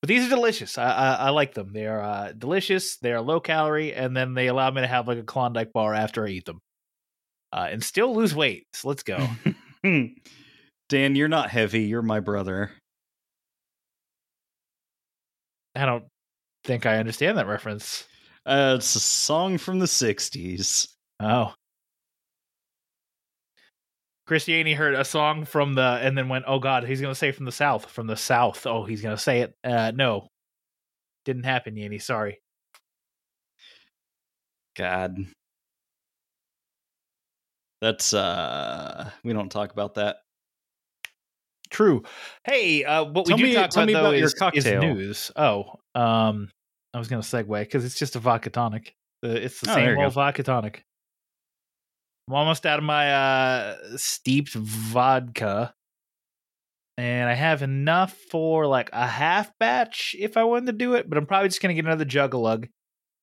But 0.00 0.08
these 0.08 0.24
are 0.24 0.30
delicious. 0.30 0.78
I, 0.78 0.84
I, 0.84 1.14
I 1.14 1.30
like 1.30 1.52
them. 1.54 1.72
They 1.72 1.86
are 1.86 2.00
uh, 2.00 2.32
delicious. 2.32 2.96
They 2.98 3.12
are 3.12 3.20
low 3.20 3.40
calorie, 3.40 3.92
and 3.92 4.16
then 4.16 4.34
they 4.34 4.46
allow 4.46 4.70
me 4.70 4.82
to 4.82 4.86
have 4.86 5.08
like 5.08 5.18
a 5.18 5.24
Klondike 5.24 5.72
bar 5.72 5.94
after 5.94 6.24
I 6.24 6.30
eat 6.30 6.44
them, 6.44 6.60
uh, 7.52 7.66
and 7.70 7.82
still 7.82 8.14
lose 8.14 8.36
weight. 8.36 8.68
So 8.72 8.86
let's 8.86 9.02
go. 9.02 9.26
Dan, 9.82 11.16
you're 11.16 11.26
not 11.26 11.50
heavy. 11.50 11.82
You're 11.82 12.02
my 12.02 12.20
brother. 12.20 12.70
I 15.74 15.86
don't 15.86 16.04
think 16.62 16.86
I 16.86 16.98
understand 16.98 17.36
that 17.36 17.48
reference. 17.48 18.06
Uh, 18.44 18.76
it's 18.78 18.94
a 18.94 19.00
song 19.00 19.58
from 19.58 19.80
the 19.80 19.86
'60s. 19.86 20.86
Oh. 21.18 21.52
Christiani 24.28 24.74
heard 24.74 24.94
a 24.94 25.04
song 25.04 25.44
from 25.44 25.74
the 25.74 25.98
and 26.02 26.16
then 26.18 26.28
went, 26.28 26.44
"Oh 26.48 26.58
God, 26.58 26.84
he's 26.84 27.00
gonna 27.00 27.14
say 27.14 27.30
from 27.32 27.44
the 27.46 27.52
south, 27.52 27.90
from 27.90 28.06
the 28.06 28.16
south." 28.16 28.66
Oh, 28.66 28.84
he's 28.84 29.00
gonna 29.02 29.16
say 29.18 29.40
it. 29.40 29.54
Uh, 29.62 29.92
no, 29.94 30.28
didn't 31.24 31.44
happen, 31.44 31.76
Yanni. 31.76 31.98
Sorry. 31.98 32.40
God, 34.76 35.16
that's 37.80 38.12
uh, 38.12 39.10
we 39.24 39.32
don't 39.32 39.50
talk 39.50 39.72
about 39.72 39.94
that. 39.94 40.16
True. 41.70 42.02
Hey, 42.44 42.84
uh, 42.84 43.04
what 43.04 43.26
Tell 43.26 43.36
we 43.36 43.42
do 43.42 43.48
me- 43.48 43.54
talk 43.54 43.70
tell 43.70 43.82
about 43.84 43.86
me 43.86 43.92
though 43.92 44.00
about 44.00 44.18
your 44.18 44.26
is, 44.54 44.66
is 44.66 44.80
news. 44.80 45.30
Oh, 45.36 45.74
um, 45.94 46.50
I 46.94 46.98
was 46.98 47.08
gonna 47.08 47.22
segue 47.22 47.60
because 47.60 47.84
it's 47.84 47.98
just 47.98 48.16
a 48.16 48.18
vodka 48.18 48.50
tonic. 48.50 48.94
Uh, 49.24 49.28
it's 49.28 49.60
the 49.60 49.70
Oh, 49.70 49.74
same 49.74 49.88
old 49.98 49.98
go. 49.98 50.10
vodka 50.10 50.42
tonic. 50.42 50.82
I'm 52.28 52.34
almost 52.34 52.66
out 52.66 52.78
of 52.78 52.84
my 52.84 53.12
uh 53.12 53.76
steeped 53.96 54.52
vodka. 54.54 55.74
And 56.98 57.28
I 57.28 57.34
have 57.34 57.62
enough 57.62 58.14
for 58.30 58.66
like 58.66 58.88
a 58.92 59.06
half 59.06 59.52
batch 59.58 60.16
if 60.18 60.36
I 60.38 60.44
wanted 60.44 60.66
to 60.66 60.72
do 60.72 60.94
it, 60.94 61.08
but 61.08 61.18
I'm 61.18 61.26
probably 61.26 61.48
just 61.48 61.60
gonna 61.60 61.74
get 61.74 61.84
another 61.84 62.06
jug 62.06 62.34
of 62.34 62.40
lug. 62.40 62.68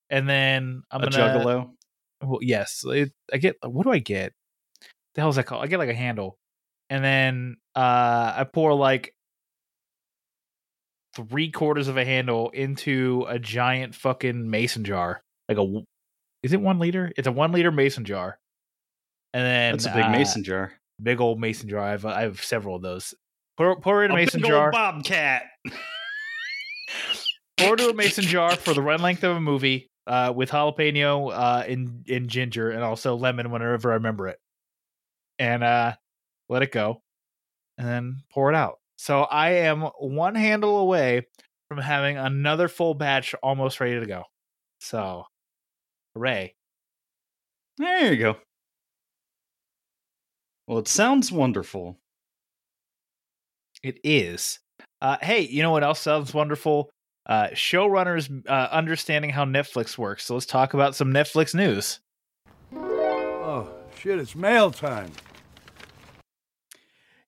And 0.09 0.29
then 0.29 0.83
I'm 0.91 1.01
a 1.01 1.09
gonna 1.09 1.17
juggalo. 1.17 1.71
well, 2.21 2.39
yes, 2.41 2.83
it, 2.85 3.11
I 3.31 3.37
get. 3.37 3.55
What 3.63 3.83
do 3.83 3.91
I 3.91 3.99
get? 3.99 4.33
The 5.15 5.21
hell 5.21 5.29
is 5.29 5.37
that 5.37 5.45
called? 5.47 5.63
I 5.63 5.67
get 5.67 5.79
like 5.79 5.89
a 5.89 5.95
handle, 5.95 6.37
and 6.89 7.03
then 7.03 7.57
uh 7.75 8.33
I 8.37 8.45
pour 8.51 8.73
like 8.75 9.15
three 11.15 11.51
quarters 11.51 11.87
of 11.87 11.97
a 11.97 12.05
handle 12.05 12.49
into 12.51 13.25
a 13.27 13.39
giant 13.39 13.95
fucking 13.95 14.49
mason 14.49 14.83
jar. 14.83 15.21
Like 15.49 15.57
a. 15.57 15.83
is 16.43 16.53
it 16.53 16.61
one 16.61 16.79
liter? 16.79 17.11
It's 17.17 17.27
a 17.27 17.31
one 17.31 17.51
liter 17.51 17.71
mason 17.71 18.05
jar, 18.05 18.39
and 19.33 19.43
then 19.45 19.71
That's 19.73 19.85
a 19.85 19.93
big 19.93 20.03
uh, 20.05 20.09
mason 20.09 20.43
jar. 20.43 20.73
big 21.01 21.19
old 21.21 21.39
mason 21.39 21.69
jar. 21.69 21.81
I 21.81 21.91
have 21.91 22.05
I 22.05 22.21
have 22.21 22.43
several 22.43 22.75
of 22.75 22.81
those. 22.81 23.13
Pour 23.57 23.79
pour 23.79 24.01
it 24.03 24.05
in 24.05 24.11
a 24.11 24.13
A 24.13 24.17
mason 24.17 24.41
big 24.41 24.49
jar. 24.49 24.65
old 24.65 24.73
bobcat. 24.73 25.43
pour 27.57 27.75
to 27.75 27.89
a 27.89 27.93
mason 27.93 28.23
jar 28.23 28.55
for 28.55 28.73
the 28.73 28.81
run 28.81 29.01
length 29.01 29.23
of 29.23 29.35
a 29.37 29.41
movie 29.41 29.89
uh, 30.07 30.33
with 30.35 30.49
jalapeno 30.49 31.31
uh, 31.33 31.63
and, 31.67 32.05
and 32.09 32.27
ginger 32.27 32.71
and 32.71 32.83
also 32.83 33.15
lemon 33.15 33.51
whenever 33.51 33.91
I 33.91 33.95
remember 33.95 34.27
it. 34.27 34.39
And 35.39 35.63
uh, 35.63 35.93
let 36.49 36.61
it 36.63 36.71
go 36.71 37.01
and 37.77 37.87
then 37.87 38.21
pour 38.31 38.49
it 38.51 38.55
out. 38.55 38.79
So 38.97 39.21
I 39.23 39.51
am 39.51 39.81
one 39.99 40.35
handle 40.35 40.77
away 40.79 41.27
from 41.67 41.77
having 41.79 42.17
another 42.17 42.67
full 42.67 42.93
batch 42.93 43.33
almost 43.41 43.79
ready 43.79 43.99
to 43.99 44.05
go. 44.05 44.23
So, 44.79 45.25
hooray. 46.15 46.53
There 47.77 48.13
you 48.13 48.19
go. 48.19 48.35
Well, 50.73 50.79
it 50.79 50.87
sounds 50.87 51.31
wonderful. 51.31 51.99
It 53.83 53.99
is. 54.03 54.57
Uh, 55.03 55.17
hey, 55.21 55.41
you 55.41 55.61
know 55.61 55.69
what 55.69 55.83
else 55.83 55.99
sounds 55.99 56.33
wonderful? 56.33 56.89
Uh, 57.27 57.49
showrunners 57.49 58.43
uh, 58.49 58.69
understanding 58.71 59.29
how 59.29 59.45
Netflix 59.45 59.99
works. 59.99 60.25
So 60.25 60.33
let's 60.33 60.47
talk 60.47 60.73
about 60.73 60.95
some 60.95 61.13
Netflix 61.13 61.53
news. 61.53 61.99
Oh, 62.73 63.69
shit, 63.99 64.17
it's 64.17 64.35
mail 64.35 64.71
time. 64.71 65.11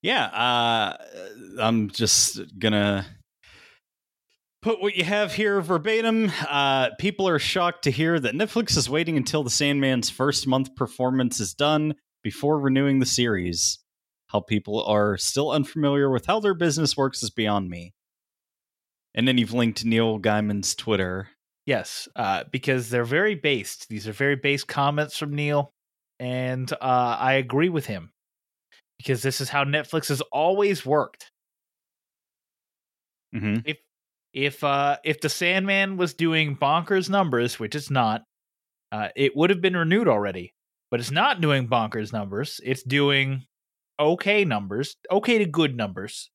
Yeah, 0.02 0.26
uh, 0.26 0.98
I'm 1.60 1.92
just 1.92 2.40
gonna 2.58 3.06
put 4.64 4.82
what 4.82 4.96
you 4.96 5.04
have 5.04 5.34
here 5.34 5.62
verbatim. 5.62 6.32
Uh, 6.50 6.96
people 6.98 7.28
are 7.28 7.38
shocked 7.38 7.84
to 7.84 7.92
hear 7.92 8.20
that 8.20 8.34
Netflix 8.34 8.76
is 8.76 8.90
waiting 8.90 9.18
until 9.18 9.44
the 9.44 9.52
Sandman's 9.52 10.10
first 10.10 10.48
month 10.48 10.76
performance 10.76 11.40
is 11.40 11.54
done 11.54 11.94
before 12.26 12.60
renewing 12.60 12.98
the 12.98 13.06
series. 13.06 13.78
How 14.30 14.40
people 14.40 14.84
are 14.84 15.16
still 15.16 15.52
unfamiliar 15.52 16.10
with 16.10 16.26
how 16.26 16.40
their 16.40 16.56
business 16.56 16.98
works 16.98 17.22
is 17.22 17.30
beyond 17.30 17.70
me. 17.70 17.94
And 19.14 19.28
then 19.28 19.38
you've 19.38 19.54
linked 19.54 19.86
Neil 19.86 20.20
Gaiman's 20.20 20.74
Twitter. 20.74 21.30
Yes, 21.68 22.08
uh, 22.16 22.46
because 22.52 22.90
they're 22.90 23.06
very 23.06 23.36
based. 23.36 23.90
These 23.90 24.08
are 24.08 24.12
very 24.12 24.36
based 24.36 24.68
comments 24.68 25.16
from 25.20 25.36
Neil, 25.36 25.70
and 26.20 26.74
uh, 26.74 27.16
I 27.20 27.34
agree 27.34 27.70
with 27.70 27.86
him 27.86 28.12
because 28.98 29.22
this 29.22 29.40
is 29.40 29.50
how 29.50 29.64
Netflix 29.64 30.08
has 30.08 30.22
always 30.32 30.84
worked. 30.84 31.30
hmm 33.34 33.58
If 33.66 33.78
if 34.34 34.64
uh, 34.64 34.98
if 35.04 35.22
the 35.22 35.30
Sandman 35.30 35.96
was 35.96 36.16
doing 36.16 36.58
bonkers 36.58 37.08
numbers, 37.08 37.60
which 37.60 37.76
it's 37.76 37.92
not, 37.92 38.24
uh, 38.92 39.10
it 39.16 39.36
would 39.36 39.52
have 39.52 39.62
been 39.62 39.78
renewed 39.78 40.08
already. 40.08 40.55
But 40.96 41.02
it's 41.02 41.12
not 41.12 41.42
doing 41.42 41.68
bonkers 41.68 42.14
numbers. 42.14 42.62
It's 42.64 42.82
doing 42.82 43.44
okay 44.00 44.46
numbers, 44.46 44.96
okay 45.12 45.40
to 45.40 45.46
good 45.46 45.76
numbers. 45.76 46.32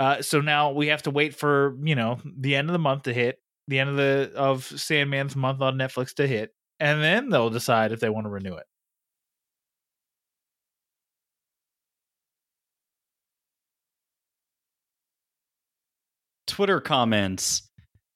Uh, 0.00 0.20
so 0.20 0.40
now 0.40 0.72
we 0.72 0.88
have 0.88 1.02
to 1.02 1.12
wait 1.12 1.32
for 1.36 1.78
you 1.80 1.94
know 1.94 2.18
the 2.24 2.56
end 2.56 2.68
of 2.68 2.72
the 2.72 2.80
month 2.80 3.04
to 3.04 3.14
hit, 3.14 3.38
the 3.68 3.78
end 3.78 3.90
of 3.90 3.96
the 3.96 4.32
of 4.34 4.64
Sandman's 4.64 5.36
month 5.36 5.60
on 5.60 5.78
Netflix 5.78 6.12
to 6.14 6.26
hit, 6.26 6.50
and 6.80 7.00
then 7.00 7.28
they'll 7.28 7.50
decide 7.50 7.92
if 7.92 8.00
they 8.00 8.10
want 8.10 8.26
to 8.26 8.30
renew 8.30 8.54
it. 8.54 8.66
Twitter 16.48 16.80
comments. 16.80 17.70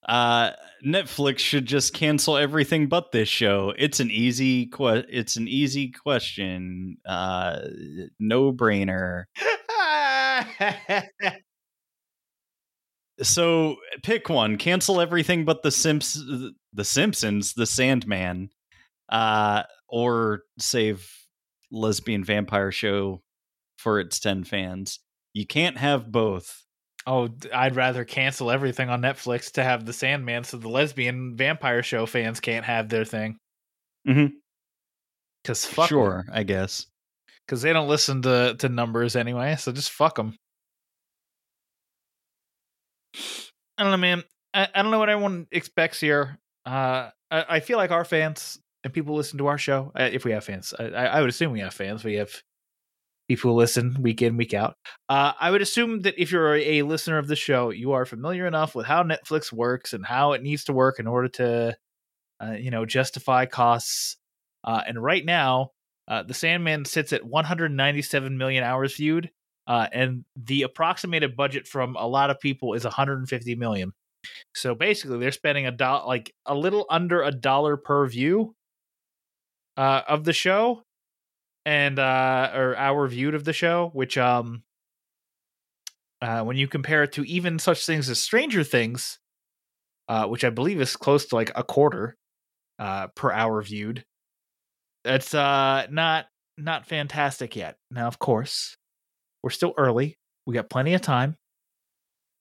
Uh, 0.06 0.52
Netflix 0.86 1.38
should 1.40 1.66
just 1.66 1.92
cancel 1.94 2.36
everything 2.36 2.88
but 2.88 3.10
this 3.12 3.28
show. 3.28 3.72
It's 3.76 3.98
an 4.00 4.10
easy 4.10 4.66
que- 4.66 5.04
It's 5.08 5.36
an 5.36 5.48
easy 5.48 5.90
question. 5.90 6.98
Uh, 7.04 7.60
no 8.20 8.52
brainer. 8.52 9.24
So 13.22 13.76
pick 14.02 14.28
one. 14.28 14.58
Cancel 14.58 15.00
everything 15.00 15.44
but 15.44 15.62
the 15.62 15.70
Simps, 15.70 16.14
the 16.72 16.84
Simpsons, 16.84 17.54
the 17.54 17.64
Sandman, 17.66 18.50
uh, 19.08 19.62
or 19.88 20.42
save 20.58 21.10
lesbian 21.72 22.24
vampire 22.24 22.70
show 22.70 23.22
for 23.78 24.00
its 24.00 24.20
ten 24.20 24.44
fans. 24.44 25.00
You 25.32 25.46
can't 25.46 25.78
have 25.78 26.12
both. 26.12 26.62
Oh, 27.06 27.28
I'd 27.54 27.76
rather 27.76 28.04
cancel 28.04 28.50
everything 28.50 28.88
on 28.90 29.00
Netflix 29.02 29.52
to 29.52 29.62
have 29.64 29.86
the 29.86 29.92
Sandman, 29.92 30.44
so 30.44 30.56
the 30.56 30.68
lesbian 30.68 31.36
vampire 31.36 31.82
show 31.82 32.06
fans 32.06 32.40
can't 32.40 32.64
have 32.64 32.88
their 32.88 33.04
thing. 33.04 33.38
Mm-hmm. 34.08 34.36
Cause 35.44 35.64
fuck 35.64 35.88
sure, 35.88 36.24
I 36.32 36.42
guess. 36.42 36.86
because 37.46 37.62
they 37.62 37.72
don't 37.72 37.88
listen 37.88 38.22
to 38.22 38.56
to 38.58 38.68
numbers 38.68 39.16
anyway. 39.16 39.56
So 39.56 39.72
just 39.72 39.90
fuck 39.90 40.16
them. 40.16 40.36
I 43.78 43.82
don't 43.82 43.92
know, 43.92 43.96
man. 43.98 44.24
I, 44.54 44.68
I 44.74 44.82
don't 44.82 44.90
know 44.90 44.98
what 44.98 45.10
anyone 45.10 45.46
expects 45.52 46.00
here. 46.00 46.38
Uh, 46.64 47.10
I, 47.30 47.44
I 47.48 47.60
feel 47.60 47.78
like 47.78 47.90
our 47.90 48.04
fans 48.04 48.58
and 48.84 48.92
people 48.92 49.14
listen 49.14 49.38
to 49.38 49.46
our 49.46 49.58
show, 49.58 49.92
uh, 49.98 50.08
if 50.12 50.24
we 50.24 50.32
have 50.32 50.44
fans, 50.44 50.74
I, 50.78 50.84
I 50.84 51.04
I 51.06 51.20
would 51.20 51.30
assume 51.30 51.52
we 51.52 51.60
have 51.60 51.74
fans. 51.74 52.04
We 52.04 52.14
have 52.14 52.42
people 53.28 53.50
who 53.50 53.56
listen 53.56 53.96
week 54.00 54.22
in, 54.22 54.36
week 54.36 54.54
out. 54.54 54.76
Uh, 55.08 55.32
I 55.38 55.50
would 55.50 55.62
assume 55.62 56.02
that 56.02 56.20
if 56.20 56.30
you're 56.30 56.56
a, 56.56 56.82
listener 56.82 57.18
of 57.18 57.28
the 57.28 57.36
show, 57.36 57.70
you 57.70 57.92
are 57.92 58.04
familiar 58.04 58.46
enough 58.46 58.74
with 58.74 58.86
how 58.86 59.02
Netflix 59.02 59.52
works 59.52 59.92
and 59.92 60.06
how 60.06 60.32
it 60.32 60.42
needs 60.42 60.64
to 60.64 60.72
work 60.72 60.98
in 60.98 61.06
order 61.06 61.28
to, 61.28 61.76
uh, 62.42 62.52
you 62.52 62.70
know, 62.70 62.84
justify 62.84 63.46
costs. 63.46 64.16
Uh, 64.62 64.82
and 64.86 65.02
right 65.02 65.24
now, 65.24 65.70
uh, 66.08 66.22
the 66.22 66.34
Sandman 66.34 66.84
sits 66.84 67.12
at 67.12 67.24
197 67.24 68.38
million 68.38 68.62
hours 68.62 68.94
viewed, 68.94 69.30
uh, 69.66 69.88
and 69.92 70.24
the 70.36 70.62
approximated 70.62 71.36
budget 71.36 71.66
from 71.66 71.96
a 71.96 72.06
lot 72.06 72.30
of 72.30 72.38
people 72.38 72.74
is 72.74 72.84
150 72.84 73.56
million. 73.56 73.92
So 74.54 74.74
basically, 74.74 75.18
they're 75.18 75.32
spending 75.32 75.66
a 75.66 75.72
dollar, 75.72 76.06
like 76.06 76.32
a 76.46 76.54
little 76.54 76.86
under 76.88 77.22
a 77.22 77.32
dollar 77.32 77.76
per 77.76 78.06
view 78.06 78.54
uh, 79.76 80.02
of 80.08 80.24
the 80.24 80.32
show, 80.32 80.82
and 81.66 81.98
uh, 81.98 82.52
or 82.54 82.76
hour 82.76 83.06
viewed 83.08 83.34
of 83.34 83.44
the 83.44 83.52
show. 83.52 83.90
Which, 83.92 84.16
um, 84.16 84.62
uh, 86.22 86.42
when 86.44 86.56
you 86.56 86.68
compare 86.68 87.02
it 87.02 87.12
to 87.12 87.24
even 87.24 87.58
such 87.58 87.84
things 87.84 88.08
as 88.08 88.18
Stranger 88.18 88.64
Things, 88.64 89.18
uh, 90.08 90.26
which 90.26 90.44
I 90.44 90.50
believe 90.50 90.80
is 90.80 90.96
close 90.96 91.26
to 91.26 91.34
like 91.34 91.50
a 91.54 91.64
quarter 91.64 92.16
uh, 92.78 93.08
per 93.08 93.30
hour 93.32 93.60
viewed, 93.60 94.04
that's 95.04 95.34
uh, 95.34 95.86
not 95.90 96.26
not 96.56 96.86
fantastic 96.86 97.56
yet. 97.56 97.76
Now, 97.90 98.06
of 98.06 98.18
course, 98.18 98.76
we're 99.42 99.50
still 99.50 99.74
early. 99.76 100.16
We 100.46 100.54
got 100.54 100.70
plenty 100.70 100.94
of 100.94 101.02
time. 101.02 101.36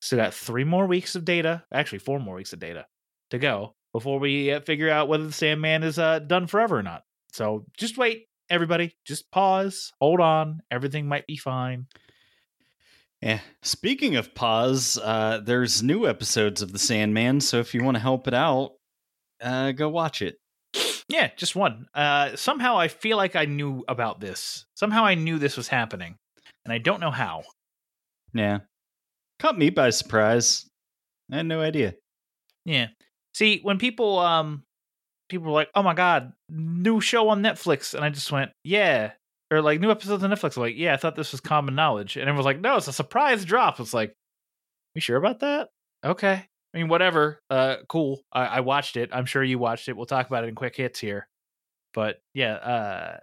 Still 0.00 0.18
got 0.18 0.34
three 0.34 0.64
more 0.64 0.86
weeks 0.86 1.16
of 1.16 1.24
data, 1.24 1.64
actually 1.72 1.98
four 1.98 2.20
more 2.20 2.36
weeks 2.36 2.52
of 2.52 2.60
data 2.60 2.86
to 3.30 3.38
go 3.38 3.74
before 3.92 4.20
we 4.20 4.52
uh, 4.52 4.60
figure 4.60 4.90
out 4.90 5.08
whether 5.08 5.26
the 5.26 5.32
Sandman 5.32 5.82
is 5.82 5.98
uh, 5.98 6.20
done 6.20 6.46
forever 6.46 6.78
or 6.78 6.82
not. 6.82 7.02
So 7.32 7.64
just 7.76 7.98
wait, 7.98 8.25
everybody. 8.50 8.96
Just 9.04 9.30
pause, 9.30 9.92
hold 10.00 10.20
on. 10.20 10.60
Everything 10.70 11.08
might 11.08 11.26
be 11.26 11.36
fine. 11.36 11.86
Yeah. 13.22 13.40
Speaking 13.62 14.16
of 14.16 14.34
pause, 14.34 14.98
uh, 15.02 15.40
there's 15.44 15.82
new 15.82 16.06
episodes 16.06 16.62
of 16.62 16.72
The 16.72 16.78
Sandman, 16.78 17.40
so 17.40 17.58
if 17.58 17.74
you 17.74 17.82
want 17.82 17.96
to 17.96 18.02
help 18.02 18.28
it 18.28 18.34
out, 18.34 18.72
uh, 19.42 19.72
go 19.72 19.88
watch 19.88 20.22
it. 20.22 20.36
Yeah, 21.08 21.30
just 21.36 21.54
one. 21.54 21.86
Uh, 21.94 22.34
somehow 22.36 22.78
I 22.78 22.88
feel 22.88 23.16
like 23.16 23.36
I 23.36 23.44
knew 23.44 23.84
about 23.88 24.20
this. 24.20 24.66
Somehow 24.74 25.04
I 25.04 25.14
knew 25.14 25.38
this 25.38 25.56
was 25.56 25.68
happening, 25.68 26.16
and 26.64 26.72
I 26.72 26.78
don't 26.78 27.00
know 27.00 27.12
how. 27.12 27.44
Yeah. 28.34 28.60
Caught 29.38 29.58
me 29.58 29.70
by 29.70 29.90
surprise. 29.90 30.68
I 31.30 31.36
had 31.36 31.46
no 31.46 31.60
idea. 31.60 31.94
Yeah. 32.64 32.88
See, 33.34 33.60
when 33.62 33.78
people 33.78 34.18
um 34.18 34.64
people 35.28 35.46
were 35.46 35.52
like, 35.52 35.70
"Oh 35.74 35.82
my 35.82 35.94
god, 35.94 36.32
new 36.48 37.00
show 37.00 37.28
on 37.28 37.42
Netflix," 37.42 37.94
and 37.94 38.04
I 38.04 38.10
just 38.10 38.30
went, 38.32 38.52
"Yeah," 38.64 39.12
or 39.50 39.60
like 39.62 39.80
new 39.80 39.90
episodes 39.90 40.22
on 40.24 40.30
Netflix. 40.30 40.56
I'm 40.56 40.62
like, 40.62 40.76
"Yeah, 40.76 40.94
I 40.94 40.96
thought 40.96 41.16
this 41.16 41.32
was 41.32 41.40
common 41.40 41.74
knowledge," 41.74 42.16
and 42.16 42.22
everyone 42.22 42.38
was 42.38 42.46
like, 42.46 42.60
"No, 42.60 42.76
it's 42.76 42.88
a 42.88 42.92
surprise 42.92 43.44
drop." 43.44 43.80
It's 43.80 43.94
like, 43.94 44.14
"You 44.94 45.00
sure 45.00 45.16
about 45.16 45.40
that?" 45.40 45.70
Okay. 46.04 46.46
I 46.74 46.78
mean, 46.78 46.88
whatever. 46.88 47.40
Uh, 47.50 47.76
cool. 47.88 48.22
I, 48.32 48.46
I 48.46 48.60
watched 48.60 48.96
it. 48.96 49.10
I'm 49.12 49.24
sure 49.26 49.42
you 49.42 49.58
watched 49.58 49.88
it. 49.88 49.96
We'll 49.96 50.06
talk 50.06 50.26
about 50.26 50.44
it 50.44 50.48
in 50.48 50.54
quick 50.54 50.76
hits 50.76 51.00
here. 51.00 51.28
But 51.94 52.20
yeah, 52.34 52.54
uh, 52.54 53.18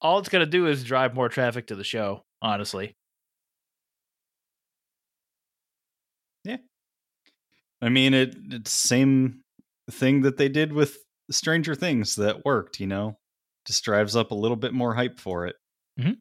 all 0.00 0.18
it's 0.18 0.28
gonna 0.28 0.46
do 0.46 0.66
is 0.66 0.84
drive 0.84 1.14
more 1.14 1.28
traffic 1.28 1.68
to 1.68 1.76
the 1.76 1.84
show. 1.84 2.24
Honestly, 2.42 2.96
Yeah. 6.44 6.58
I 7.80 7.88
mean, 7.88 8.14
it 8.14 8.36
it's 8.50 8.72
same 8.72 9.42
thing 9.90 10.22
that 10.22 10.36
they 10.36 10.48
did 10.48 10.72
with 10.72 10.98
Stranger 11.30 11.74
Things 11.74 12.16
that 12.16 12.44
worked. 12.44 12.80
You 12.80 12.86
know, 12.86 13.18
just 13.66 13.84
drives 13.84 14.16
up 14.16 14.30
a 14.30 14.34
little 14.34 14.56
bit 14.56 14.72
more 14.74 14.94
hype 14.94 15.18
for 15.20 15.46
it. 15.46 15.56
Mhm. 15.98 16.18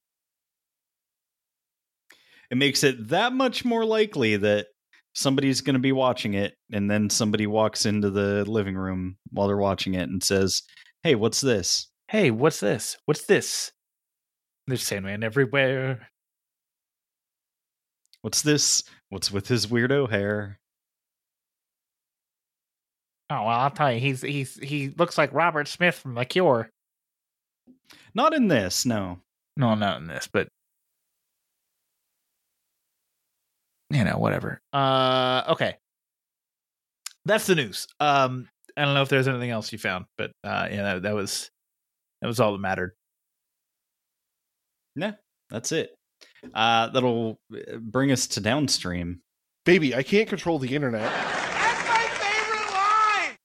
It 2.52 2.58
makes 2.58 2.84
it 2.84 3.10
that 3.10 3.34
much 3.34 3.66
more 3.66 3.86
likely 3.86 4.38
that 4.38 4.68
somebody's 5.14 5.62
going 5.62 5.74
to 5.76 5.80
be 5.80 5.92
watching 5.92 6.34
it, 6.34 6.56
and 6.72 6.90
then 6.90 7.10
somebody 7.10 7.48
walks 7.48 7.86
into 7.86 8.10
the 8.10 8.46
living 8.46 8.76
room 8.76 9.18
while 9.32 9.48
they're 9.48 9.58
watching 9.58 9.94
it 9.96 10.10
and 10.10 10.24
says, 10.24 10.62
"Hey, 11.04 11.16
what's 11.16 11.42
this?" 11.42 11.88
hey, 12.10 12.32
what's 12.32 12.62
this? 12.62 12.96
What's 13.06 13.26
this? 13.26 13.72
There's 14.68 14.84
Sandman 14.84 15.24
everywhere. 15.24 16.10
What's 18.22 18.42
this? 18.42 18.84
What's 19.10 19.32
with 19.32 19.48
his 19.48 19.68
weirdo 19.68 20.10
hair? 20.10 20.60
Oh 23.30 23.44
well, 23.44 23.60
I'll 23.60 23.72
tell 23.72 23.92
you, 23.92 24.00
he's 24.00 24.22
he's 24.22 24.56
he 24.56 24.90
looks 24.90 25.18
like 25.18 25.34
Robert 25.34 25.68
Smith 25.68 25.96
from 25.96 26.16
The 26.16 26.26
Cure. 26.26 26.70
Not 28.14 28.34
in 28.34 28.48
this, 28.48 28.86
no. 28.86 29.20
No, 29.58 29.76
not 29.76 30.00
in 30.00 30.08
this, 30.08 30.30
but 30.32 30.48
you 33.90 34.04
know, 34.04 34.18
whatever. 34.18 34.62
Uh, 34.74 35.44
okay, 35.50 35.76
that's 37.26 37.48
the 37.48 37.56
news. 37.56 37.88
Um, 38.00 38.48
I 38.76 38.86
don't 38.86 38.94
know 38.94 39.02
if 39.02 39.10
there's 39.10 39.28
anything 39.28 39.50
else 39.50 39.72
you 39.72 39.78
found, 39.80 40.06
but 40.18 40.32
uh, 40.44 40.68
yeah, 40.72 40.84
that, 40.84 41.02
that 41.04 41.16
was 41.16 41.50
that 42.22 42.28
was 42.28 42.40
all 42.40 42.52
that 42.54 42.60
mattered. 42.60 42.94
Yeah, 44.96 45.14
that's 45.50 45.72
it. 45.72 45.96
Uh, 46.54 46.88
that'll 46.90 47.40
uh, 47.54 47.78
bring 47.78 48.12
us 48.12 48.28
to 48.28 48.42
downstream. 48.42 49.22
Baby, 49.66 49.96
I 49.96 50.04
can't 50.04 50.30
control 50.30 50.60
the 50.60 50.74
internet. 50.74 51.12
That's 51.12 51.88
my 51.88 52.08
favorite 52.20 52.74
line! 52.74 53.38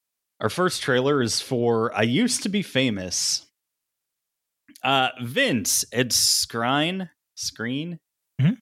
Our 0.43 0.51
first 0.51 0.83
trailer 0.83 1.23
is 1.23 1.41
for 1.41 1.97
I 1.97 2.03
Used 2.03 2.43
to 2.43 2.49
Be 2.49 2.63
Famous. 2.63 3.47
Uh, 4.83 5.11
Vince 5.23 5.85
Ed 5.93 6.11
Skrein, 6.11 7.11
Screen, 7.37 8.01
Mhm. 8.41 8.59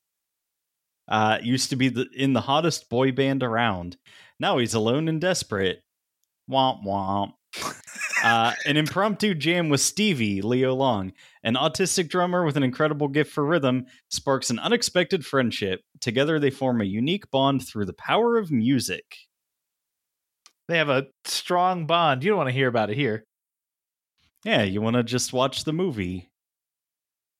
uh, 1.09 1.38
used 1.43 1.71
to 1.71 1.77
be 1.77 1.88
the, 1.88 2.07
in 2.14 2.35
the 2.35 2.43
hottest 2.43 2.90
boy 2.90 3.12
band 3.12 3.43
around. 3.43 3.97
Now 4.38 4.59
he's 4.59 4.75
alone 4.75 5.09
and 5.09 5.23
desperate. 5.23 5.81
Womp 6.51 6.85
womp. 6.85 7.33
uh, 8.25 8.53
an 8.66 8.77
impromptu 8.77 9.35
jam 9.35 9.71
with 9.71 9.81
Stevie, 9.81 10.43
Leo 10.43 10.75
Long, 10.75 11.14
an 11.43 11.55
autistic 11.55 12.11
drummer 12.11 12.45
with 12.45 12.59
an 12.59 12.62
incredible 12.62 13.09
gift 13.09 13.33
for 13.33 13.47
rhythm, 13.47 13.87
sparks 14.11 14.51
an 14.51 14.59
unexpected 14.59 15.25
friendship. 15.25 15.81
Together 16.01 16.38
they 16.38 16.51
form 16.51 16.83
a 16.83 16.85
unique 16.85 17.31
bond 17.31 17.66
through 17.66 17.87
the 17.87 17.95
power 17.95 18.37
of 18.37 18.51
music. 18.51 19.30
They 20.70 20.78
have 20.78 20.88
a 20.88 21.06
strong 21.24 21.87
bond. 21.87 22.22
You 22.22 22.30
don't 22.30 22.38
want 22.38 22.48
to 22.48 22.54
hear 22.54 22.68
about 22.68 22.90
it 22.90 22.96
here. 22.96 23.24
Yeah, 24.44 24.62
you 24.62 24.80
want 24.80 24.96
to 24.96 25.02
just 25.02 25.33
watch 25.33 25.64
the 25.64 25.72
movie. 25.72 26.30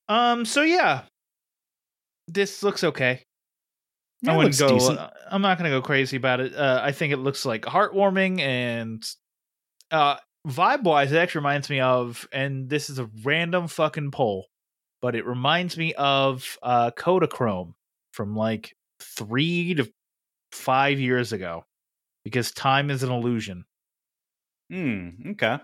Um. 0.09 0.45
So 0.45 0.63
yeah, 0.63 1.03
this 2.29 2.63
looks 2.63 2.85
okay. 2.85 3.23
Yeah, 4.23 4.35
I 4.35 4.37
wouldn't 4.37 4.59
go. 4.59 4.69
decent. 4.69 4.99
uh, 4.99 5.11
I'm 5.31 5.43
not 5.43 5.59
going 5.59 5.71
to 5.71 5.77
go 5.77 5.81
crazy 5.81 6.17
about 6.17 6.41
it. 6.41 6.55
Uh, 6.55 6.81
I 6.83 6.93
think 6.93 7.13
it 7.13 7.19
looks 7.19 7.47
like 7.47 7.63
heartwarming 7.63 8.41
and 8.41 9.03
uh, 9.91 10.17
vibe 10.47 10.83
wise, 10.83 11.13
it 11.13 11.17
actually 11.17 11.41
reminds 11.41 11.71
me 11.71 11.81
of, 11.81 12.29
and 12.33 12.69
this 12.69 12.91
is 12.91 12.99
a 12.99 13.09
random 13.23 13.69
fucking 13.69 14.11
poll, 14.11 14.47
but 15.01 15.15
it 15.15 15.27
reminds 15.27 15.77
me 15.77 15.95
of 15.95 16.59
uh, 16.63 16.91
Kodachrome 16.91 17.75
from 18.13 18.37
like 18.37 18.75
three 19.01 19.75
to 19.75 19.91
five 20.53 20.99
years 21.01 21.33
ago, 21.33 21.65
because 22.25 22.53
time 22.53 22.91
is 22.91 23.03
an 23.03 23.11
illusion. 23.11 23.65
Hmm. 24.71 25.09
Okay. 25.31 25.59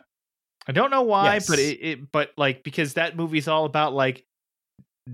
I 0.68 0.72
don't 0.72 0.90
know 0.90 1.02
why, 1.02 1.38
but 1.46 1.58
it, 1.58 1.78
it 1.80 2.12
but 2.12 2.30
like 2.36 2.64
because 2.64 2.94
that 2.94 3.16
movie's 3.16 3.46
all 3.46 3.64
about 3.66 3.94
like 3.94 4.24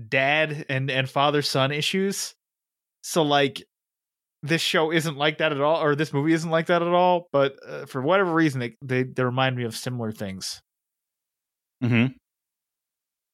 dad 0.09 0.65
and 0.69 0.89
and 0.89 1.07
father 1.07 1.41
son 1.41 1.71
issues. 1.71 2.33
So 3.03 3.21
like 3.21 3.63
this 4.41 4.61
show 4.61 4.91
isn't 4.91 5.15
like 5.17 5.37
that 5.37 5.51
at 5.51 5.61
all, 5.61 5.81
or 5.81 5.95
this 5.95 6.11
movie 6.11 6.33
isn't 6.33 6.49
like 6.49 6.67
that 6.67 6.81
at 6.81 6.87
all. 6.87 7.29
But 7.31 7.55
uh, 7.67 7.85
for 7.85 8.01
whatever 8.01 8.33
reason, 8.33 8.59
they, 8.59 8.75
they 8.81 9.03
they 9.03 9.23
remind 9.23 9.55
me 9.55 9.63
of 9.63 9.75
similar 9.75 10.11
things. 10.11 10.61
Hmm. 11.81 12.07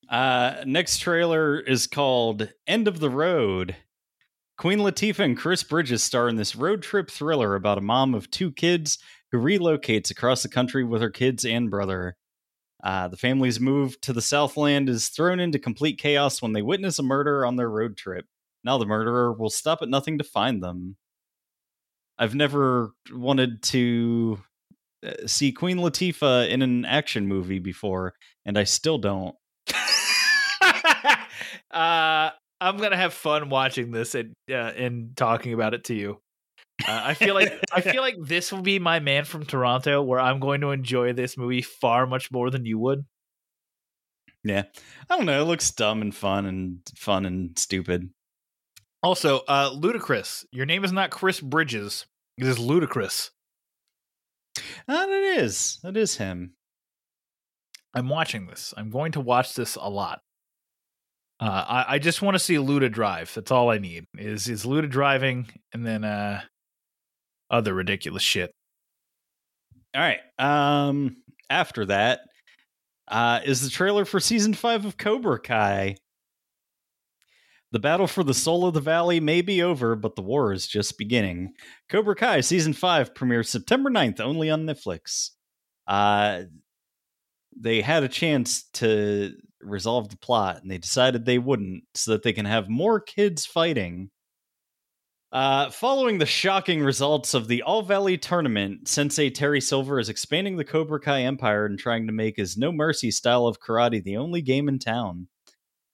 Uh, 0.10 0.64
next 0.66 1.00
trailer 1.00 1.60
is 1.60 1.88
called 1.88 2.52
"End 2.68 2.88
of 2.88 3.00
the 3.00 3.10
Road." 3.10 3.76
Queen 4.60 4.80
Latifah 4.80 5.20
and 5.20 5.38
Chris 5.38 5.64
Bridges 5.64 6.04
star 6.04 6.28
in 6.28 6.36
this 6.36 6.54
road 6.54 6.82
trip 6.82 7.10
thriller 7.10 7.56
about 7.56 7.78
a 7.78 7.82
mom 7.82 8.14
of 8.14 8.30
two 8.30 8.52
kids 8.52 8.98
who 9.32 9.38
relocates 9.38 10.12
across 10.12 10.44
the 10.44 10.50
country 10.50 10.84
with 10.84 11.02
her 11.02 11.10
kids 11.10 11.46
and 11.46 11.72
brother. 11.72 12.18
Uh, 12.84 13.08
the 13.08 13.16
family's 13.16 13.62
move 13.62 14.02
to 14.02 14.12
the 14.12 14.22
Southland 14.22 14.90
is 14.90 15.08
thrown 15.08 15.40
into 15.40 15.60
complete 15.60 15.98
chaos 15.98 16.42
when 16.42 16.52
they 16.52 16.62
witness 16.62 17.00
a 17.00 17.04
murder 17.04 17.46
on 17.46 17.56
their 17.56 17.70
road 17.70 17.96
trip. 17.96 18.26
Now 18.66 18.78
the 18.78 18.86
murderer 18.86 19.32
will 19.32 19.50
stop 19.50 19.82
at 19.82 19.88
nothing 19.88 20.18
to 20.18 20.26
find 20.26 20.62
them. 20.62 20.98
I've 22.18 22.36
never 22.36 22.92
wanted 23.14 23.64
to 23.64 24.42
uh, 25.08 25.26
see 25.26 25.54
Queen 25.54 25.78
Latifah 25.78 26.50
in 26.50 26.62
an 26.62 26.84
action 26.84 27.28
movie 27.28 27.60
before, 27.60 28.14
and 28.46 28.58
I 28.58 28.66
still 28.66 28.98
don't. 28.98 29.38
uh, 31.72 32.32
I'm 32.62 32.78
gonna 32.78 32.98
have 32.98 33.14
fun 33.14 33.50
watching 33.50 33.92
this 33.92 34.16
and 34.16 34.34
uh, 34.50 34.54
and 34.54 35.16
talking 35.16 35.54
about 35.54 35.74
it 35.74 35.86
to 35.86 35.94
you. 35.96 36.22
Uh, 36.88 37.02
I 37.06 37.14
feel 37.14 37.34
like 37.34 37.60
I 37.72 37.82
feel 37.82 38.02
like 38.02 38.16
this 38.22 38.52
will 38.52 38.62
be 38.62 38.80
my 38.80 39.00
man 39.00 39.26
from 39.26 39.46
Toronto, 39.46 40.02
where 40.02 40.20
I'm 40.20 40.40
going 40.40 40.62
to 40.62 40.72
enjoy 40.72 41.14
this 41.14 41.38
movie 41.38 41.62
far 41.62 42.08
much 42.08 42.32
more 42.32 42.50
than 42.50 42.66
you 42.66 42.80
would. 42.80 43.06
Yeah. 44.44 44.64
I 45.10 45.18
don't 45.18 45.26
know. 45.26 45.42
It 45.42 45.46
looks 45.46 45.72
dumb 45.72 46.02
and 46.02 46.16
fun 46.16 46.46
and 46.46 46.80
fun 46.96 47.26
and 47.26 47.58
stupid. 47.58 48.10
Also, 49.04 49.42
uh, 49.48 49.72
Ludacris. 49.72 50.46
Your 50.52 50.66
name 50.66 50.84
is 50.84 50.92
not 50.92 51.10
Chris 51.10 51.40
Bridges. 51.40 52.06
It 52.38 52.48
is 52.48 52.58
Ludacris. 52.58 53.32
And 54.88 55.12
it 55.12 55.40
is. 55.40 55.80
It 55.84 55.98
is 55.98 56.18
him. 56.18 56.54
I'm 57.94 58.10
watching 58.10 58.48
this. 58.48 58.74
I'm 58.78 58.90
going 58.90 59.14
to 59.14 59.22
watch 59.22 59.56
this 59.56 59.76
a 59.76 59.90
lot. 59.90 60.22
Uh, 61.40 61.66
I, 61.68 61.96
I 61.96 62.00
just 62.00 62.22
want 62.22 62.36
to 62.36 62.40
see 62.40 62.56
Luda 62.56 62.92
drive. 62.92 63.34
That's 63.34 63.52
all 63.52 63.70
I 63.70 63.78
need. 63.78 64.06
Is 64.18 64.50
is 64.50 64.66
Luda 64.66 64.90
driving, 64.90 65.48
and 65.74 65.86
then 65.86 66.04
uh, 66.04 66.42
other 67.50 67.74
ridiculous 67.74 68.24
shit. 68.24 68.52
All 69.96 70.02
right. 70.02 70.20
Um, 70.38 71.18
after 71.50 71.86
that, 71.86 72.22
uh, 73.08 73.40
is 73.44 73.62
the 73.62 73.70
trailer 73.70 74.06
for 74.06 74.20
season 74.20 74.54
five 74.54 74.86
of 74.86 74.98
Cobra 74.98 75.40
Kai. 75.40 75.96
The 77.72 77.80
battle 77.80 78.08
for 78.08 78.24
the 78.24 78.34
soul 78.34 78.66
of 78.66 78.74
the 78.74 78.82
valley 78.82 79.20
may 79.20 79.42
be 79.42 79.62
over, 79.62 79.96
but 79.96 80.16
the 80.16 80.22
war 80.24 80.52
is 80.54 80.68
just 80.68 80.98
beginning. 80.98 81.54
Cobra 81.88 82.16
Kai 82.16 82.42
season 82.42 82.74
five 82.74 83.14
premieres 83.14 83.50
September 83.50 83.90
9th 83.90 84.20
only 84.20 84.50
on 84.50 84.66
Netflix. 84.66 85.30
Uh, 85.88 86.44
they 87.60 87.82
had 87.82 88.04
a 88.04 88.08
chance 88.08 88.64
to 88.74 89.34
resolve 89.62 90.10
the 90.10 90.18
plot 90.18 90.62
and 90.62 90.70
they 90.70 90.78
decided 90.78 91.26
they 91.26 91.38
wouldn't 91.38 91.84
so 91.94 92.12
that 92.12 92.24
they 92.24 92.34
can 92.34 92.46
have 92.46 92.70
more 92.70 93.00
kids 93.00 93.46
fighting. 93.46 94.10
Uh, 95.32 95.70
following 95.70 96.18
the 96.18 96.26
shocking 96.26 96.82
results 96.82 97.36
of 97.36 97.48
the 97.48 97.62
All 97.62 97.84
Valley 97.84 98.18
tournament, 98.18 98.88
Sensei 98.88 99.30
Terry 99.30 99.62
Silver 99.62 100.00
is 100.00 100.10
expanding 100.10 100.58
the 100.58 100.64
Cobra 100.64 101.00
Kai 101.00 101.22
empire 101.22 101.66
and 101.66 101.78
trying 101.78 102.08
to 102.08 102.14
make 102.14 102.38
his 102.38 102.58
No 102.58 102.72
Mercy 102.72 103.12
style 103.12 103.46
of 103.46 103.60
karate 103.60 104.04
the 104.04 104.18
only 104.18 104.42
game 104.42 104.68
in 104.68 104.80
town. 104.80 105.28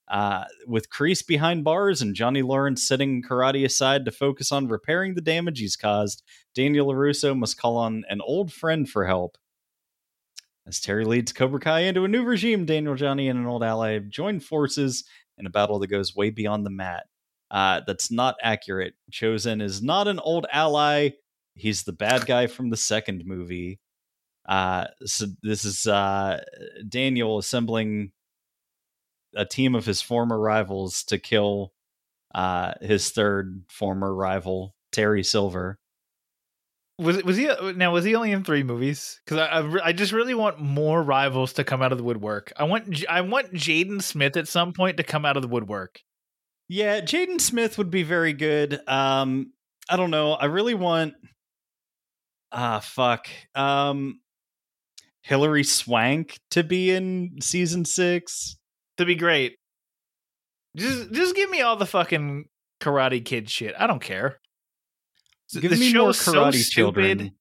Uh, 0.08 0.44
with 0.68 0.90
Kreese 0.90 1.26
behind 1.26 1.64
bars 1.64 2.02
and 2.02 2.16
Johnny 2.16 2.44
Lawrence 2.44 2.88
setting 2.88 3.24
karate 3.24 3.66
aside 3.66 4.06
to 4.06 4.12
focus 4.12 4.52
on 4.52 4.68
repairing 4.68 5.16
the 5.16 5.22
damage 5.22 5.60
he's 5.60 5.76
caused, 5.76 6.24
Daniel 6.54 6.88
LaRusso 6.88 7.38
must 7.38 7.58
call 7.58 7.76
on 7.76 8.04
an 8.08 8.22
old 8.22 8.54
friend 8.54 8.88
for 8.88 9.06
help. 9.06 9.38
As 10.68 10.80
Terry 10.80 11.06
leads 11.06 11.32
Cobra 11.32 11.60
Kai 11.60 11.82
into 11.82 12.06
a 12.06 12.08
new 12.08 12.24
regime, 12.24 12.66
Daniel, 12.66 12.96
Johnny, 12.96 13.28
and 13.30 13.38
an 13.38 13.46
old 13.46 13.64
ally 13.64 13.94
have 13.94 14.10
joined 14.10 14.44
forces 14.44 15.04
in 15.38 15.46
a 15.46 15.52
battle 15.52 15.80
that 15.80 15.88
goes 15.88 16.16
way 16.16 16.32
beyond 16.32 16.66
the 16.66 16.72
mat. 16.72 17.06
Uh, 17.52 17.82
that's 17.86 18.10
not 18.12 18.36
accurate. 18.42 18.96
Chozen 19.12 19.62
is 19.62 19.84
not 19.84 20.08
an 20.08 20.20
old 20.20 20.48
ally. 20.52 21.12
He's 21.54 21.84
the 21.84 21.94
bad 21.94 22.26
guy 22.26 22.48
from 22.48 22.70
the 22.70 22.78
second 22.78 23.24
movie. 23.26 23.80
Uh, 24.48 24.88
so 25.06 25.28
this 25.44 25.66
is 25.66 25.86
uh, 25.88 26.44
Daniel 26.88 27.38
assembling 27.38 28.12
a 29.36 29.46
team 29.46 29.76
of 29.76 29.86
his 29.86 30.02
former 30.02 30.40
rivals 30.40 31.04
to 31.04 31.20
kill 31.20 31.74
uh, 32.34 32.74
his 32.82 33.12
third 33.12 33.64
former 33.70 34.14
rival, 34.14 34.76
Terry 34.92 35.24
Silver. 35.24 35.78
Was 36.98 37.22
was 37.24 37.36
he 37.36 37.50
now? 37.76 37.92
Was 37.92 38.06
he 38.06 38.16
only 38.16 38.32
in 38.32 38.46
three 38.46 38.64
movies? 38.64 39.20
Because 39.26 39.40
I, 39.40 39.60
I 39.60 39.88
I 39.88 39.92
just 39.92 40.14
really 40.14 40.34
want 40.34 40.60
more 40.60 41.04
rivals 41.04 41.54
to 41.54 41.66
come 41.66 41.82
out 41.82 41.92
of 41.92 41.98
the 41.98 42.06
woodwork. 42.06 42.54
I 42.56 42.64
want 42.64 43.04
I 43.10 43.20
want 43.22 43.54
Jaden 43.54 44.02
Smith 44.02 44.38
at 44.38 44.48
some 44.48 44.72
point 44.72 44.98
to 44.98 45.04
come 45.04 45.26
out 45.26 45.36
of 45.36 45.42
the 45.42 45.50
woodwork. 45.50 46.00
Yeah, 46.70 47.02
Jaden 47.02 47.42
Smith 47.42 47.78
would 47.78 47.92
be 47.92 48.04
very 48.04 48.32
good. 48.32 48.80
Um, 48.88 49.52
I 49.90 49.98
don't 49.98 50.10
know. 50.10 50.34
I 50.34 50.46
really 50.46 50.74
want. 50.74 51.16
Ah, 52.52 52.80
fuck. 52.80 53.28
Um, 53.54 54.22
Hilary 55.22 55.64
Swank 55.66 56.40
to 56.52 56.64
be 56.64 56.92
in 56.92 57.42
season 57.42 57.84
six. 57.84 58.58
To 58.98 59.06
be 59.06 59.16
great. 59.16 59.58
Just 60.78 61.12
just 61.12 61.36
give 61.36 61.50
me 61.50 61.60
all 61.60 61.76
the 61.76 61.86
fucking 61.86 62.46
Karate 62.82 63.24
Kid 63.24 63.50
shit. 63.50 63.76
I 63.78 63.86
don't 63.86 64.02
care. 64.02 64.40
Give 65.54 65.72
the 65.72 65.78
me 65.78 65.94
more 65.94 66.14
show's 66.14 66.20
so 66.20 66.34
karate 66.34 66.54
stupid. 66.56 66.72
children. 66.72 67.32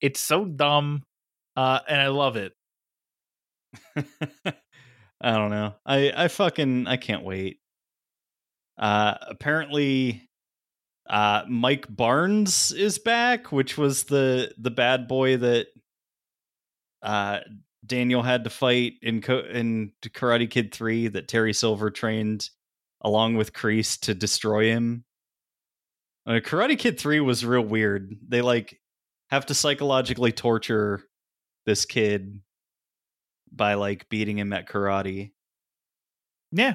It's 0.00 0.20
so 0.20 0.44
dumb, 0.44 1.04
uh, 1.56 1.80
and 1.88 2.00
I 2.00 2.08
love 2.08 2.36
it. 2.36 2.52
I 3.96 5.32
don't 5.38 5.50
know. 5.50 5.74
I 5.86 6.12
I 6.16 6.28
fucking 6.28 6.86
I 6.86 6.96
can't 6.96 7.24
wait. 7.24 7.58
Uh 8.78 9.14
apparently 9.28 10.28
uh 11.08 11.42
Mike 11.48 11.86
Barnes 11.88 12.72
is 12.72 12.98
back, 12.98 13.52
which 13.52 13.78
was 13.78 14.04
the 14.04 14.52
the 14.58 14.70
bad 14.70 15.06
boy 15.08 15.36
that 15.36 15.68
uh 17.02 17.40
Daniel 17.86 18.22
had 18.22 18.44
to 18.44 18.50
fight 18.50 18.94
in 19.02 19.20
Co- 19.22 19.40
in 19.50 19.92
Karate 20.02 20.50
Kid 20.50 20.72
3 20.72 21.08
that 21.08 21.28
Terry 21.28 21.52
Silver 21.52 21.90
trained 21.90 22.48
along 23.00 23.36
with 23.36 23.52
Kreese 23.52 23.98
to 24.00 24.14
destroy 24.14 24.66
him. 24.66 25.04
Uh, 26.26 26.40
Karate 26.40 26.78
Kid 26.78 26.98
3 26.98 27.20
was 27.20 27.44
real 27.44 27.62
weird. 27.62 28.16
They 28.26 28.42
like 28.42 28.80
have 29.30 29.46
to 29.46 29.54
psychologically 29.54 30.32
torture 30.32 31.02
this 31.66 31.84
kid 31.84 32.40
by 33.50 33.74
like 33.74 34.08
beating 34.08 34.38
him 34.38 34.52
at 34.52 34.68
karate. 34.68 35.32
Yeah. 36.52 36.74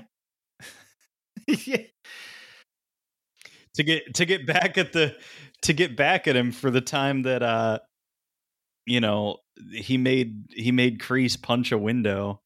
yeah. 1.47 1.77
to 3.75 3.83
get 3.83 4.15
to 4.15 4.25
get 4.25 4.45
back 4.45 4.77
at 4.77 4.91
the 4.91 5.15
to 5.61 5.73
get 5.73 5.95
back 5.95 6.27
at 6.27 6.35
him 6.35 6.51
for 6.51 6.71
the 6.71 6.81
time 6.81 7.21
that 7.23 7.43
uh 7.43 7.79
you 8.85 8.99
know 8.99 9.37
he 9.71 9.97
made 9.97 10.45
he 10.49 10.71
made 10.71 10.99
Kreese 10.99 11.41
punch 11.41 11.71
a 11.71 11.77
window. 11.77 12.41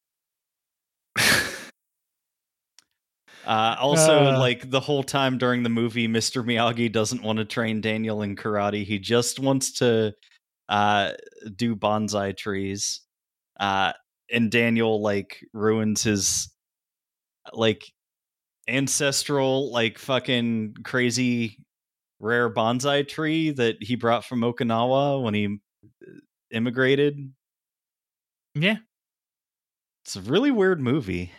Uh, 3.44 3.76
also, 3.78 4.26
Uh. 4.26 4.38
like 4.38 4.70
the 4.70 4.80
whole 4.80 5.02
time 5.02 5.36
during 5.38 5.62
the 5.62 5.68
movie, 5.68 6.06
Mr. 6.08 6.44
Miyagi 6.44 6.90
doesn't 6.90 7.22
want 7.22 7.38
to 7.38 7.44
train 7.44 7.80
Daniel 7.80 8.22
in 8.22 8.36
karate. 8.36 8.84
He 8.84 8.98
just 8.98 9.38
wants 9.40 9.72
to 9.78 10.14
uh, 10.68 11.12
do 11.56 11.74
bonsai 11.76 12.36
trees. 12.36 13.00
Uh, 13.58 13.92
and 14.30 14.50
Daniel 14.50 15.02
like 15.02 15.44
ruins 15.52 16.02
his 16.04 16.48
like 17.52 17.84
ancestral, 18.68 19.70
like 19.72 19.98
fucking 19.98 20.74
crazy 20.84 21.58
rare 22.20 22.48
bonsai 22.52 23.06
tree 23.06 23.50
that 23.50 23.76
he 23.82 23.96
brought 23.96 24.24
from 24.24 24.40
Okinawa 24.40 25.20
when 25.22 25.34
he 25.34 25.46
uh, 25.46 26.10
immigrated. 26.52 27.32
Yeah. 28.54 28.76
It's 30.04 30.16
a 30.16 30.20
really 30.22 30.50
weird 30.50 30.80
movie. 30.80 31.32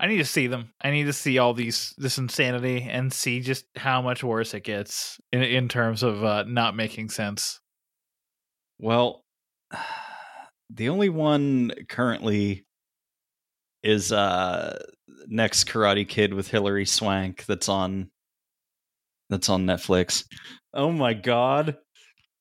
I 0.00 0.06
need 0.06 0.18
to 0.18 0.24
see 0.24 0.46
them. 0.46 0.72
I 0.80 0.90
need 0.90 1.04
to 1.04 1.12
see 1.12 1.38
all 1.38 1.54
these 1.54 1.94
this 1.98 2.18
insanity 2.18 2.86
and 2.88 3.12
see 3.12 3.40
just 3.40 3.64
how 3.76 4.00
much 4.00 4.22
worse 4.22 4.54
it 4.54 4.62
gets 4.62 5.20
in 5.32 5.42
in 5.42 5.68
terms 5.68 6.02
of 6.02 6.22
uh, 6.22 6.44
not 6.44 6.76
making 6.76 7.10
sense. 7.10 7.60
Well, 8.78 9.24
the 10.70 10.88
only 10.88 11.08
one 11.08 11.72
currently 11.88 12.64
is 13.82 14.12
uh 14.12 14.78
next 15.26 15.64
Karate 15.64 16.08
Kid 16.08 16.34
with 16.34 16.48
Hilary 16.48 16.84
Swank 16.84 17.44
that's 17.46 17.68
on 17.68 18.10
that's 19.30 19.48
on 19.48 19.66
Netflix. 19.66 20.24
Oh 20.74 20.92
my 20.92 21.14
god. 21.14 21.76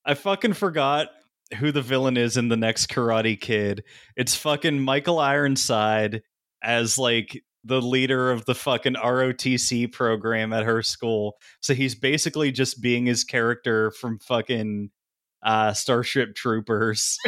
I 0.05 0.13
fucking 0.13 0.53
forgot 0.53 1.09
who 1.57 1.71
the 1.71 1.81
villain 1.81 2.17
is 2.17 2.37
in 2.37 2.49
the 2.49 2.57
next 2.57 2.87
Karate 2.87 3.39
Kid. 3.39 3.83
It's 4.15 4.35
fucking 4.35 4.79
Michael 4.79 5.19
Ironside 5.19 6.21
as 6.67 6.97
like 6.97 7.41
the 7.63 7.81
leader 7.81 8.29
of 8.29 8.45
the 8.45 8.53
fucking 8.53 8.95
ROTC 8.95 9.91
program 9.91 10.51
at 10.53 10.65
her 10.65 10.83
school. 10.83 11.37
So 11.61 11.73
he's 11.73 11.95
basically 11.95 12.51
just 12.51 12.81
being 12.81 13.05
his 13.05 13.23
character 13.23 13.89
from 13.91 14.19
fucking 14.19 14.91
uh 15.41 15.73
Starship 15.73 16.35
Troopers. 16.35 17.17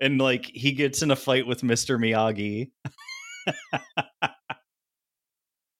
and 0.00 0.20
like 0.20 0.46
he 0.46 0.72
gets 0.72 1.02
in 1.02 1.10
a 1.10 1.16
fight 1.16 1.46
with 1.46 1.62
Mr. 1.62 1.98
Miyagi. 1.98 2.70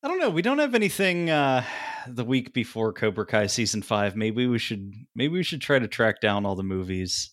I 0.04 0.08
don't 0.08 0.18
know. 0.18 0.30
We 0.30 0.42
don't 0.42 0.58
have 0.58 0.74
anything 0.74 1.30
uh 1.30 1.62
the 2.08 2.24
week 2.24 2.52
before 2.52 2.92
Cobra 2.92 3.24
Kai 3.24 3.46
season 3.46 3.82
5. 3.82 4.16
Maybe 4.16 4.48
we 4.48 4.58
should 4.58 4.92
maybe 5.14 5.34
we 5.34 5.44
should 5.44 5.60
try 5.60 5.78
to 5.78 5.86
track 5.86 6.20
down 6.20 6.44
all 6.44 6.56
the 6.56 6.64
movies 6.64 7.32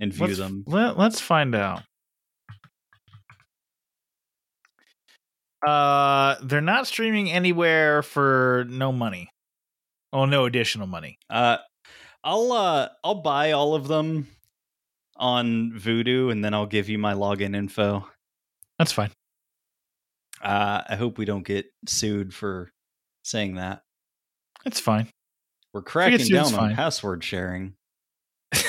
and 0.00 0.12
view 0.12 0.26
let's, 0.26 0.38
them. 0.38 0.64
Let, 0.66 0.96
let's 0.96 1.20
find 1.20 1.54
out. 1.56 1.82
Uh, 5.66 6.36
they're 6.42 6.60
not 6.60 6.86
streaming 6.86 7.30
anywhere 7.30 8.02
for 8.02 8.64
no 8.68 8.92
money. 8.92 9.30
Oh, 10.12 10.24
no 10.24 10.44
additional 10.46 10.86
money. 10.86 11.18
Uh 11.28 11.58
I'll 12.24 12.52
uh 12.52 12.88
I'll 13.04 13.16
buy 13.22 13.52
all 13.52 13.74
of 13.74 13.88
them 13.88 14.26
on 15.16 15.72
Vudu 15.72 16.32
and 16.32 16.44
then 16.44 16.54
I'll 16.54 16.66
give 16.66 16.88
you 16.88 16.98
my 16.98 17.14
login 17.14 17.54
info. 17.54 18.06
That's 18.78 18.92
fine. 18.92 19.10
Uh 20.42 20.82
I 20.88 20.96
hope 20.96 21.18
we 21.18 21.24
don't 21.24 21.46
get 21.46 21.66
sued 21.86 22.32
for 22.34 22.70
saying 23.22 23.56
that. 23.56 23.82
It's 24.64 24.80
fine. 24.80 25.08
We're 25.72 25.82
cracking 25.82 26.20
sued, 26.20 26.32
down 26.32 26.54
on 26.54 26.74
password 26.74 27.22
sharing. 27.22 27.74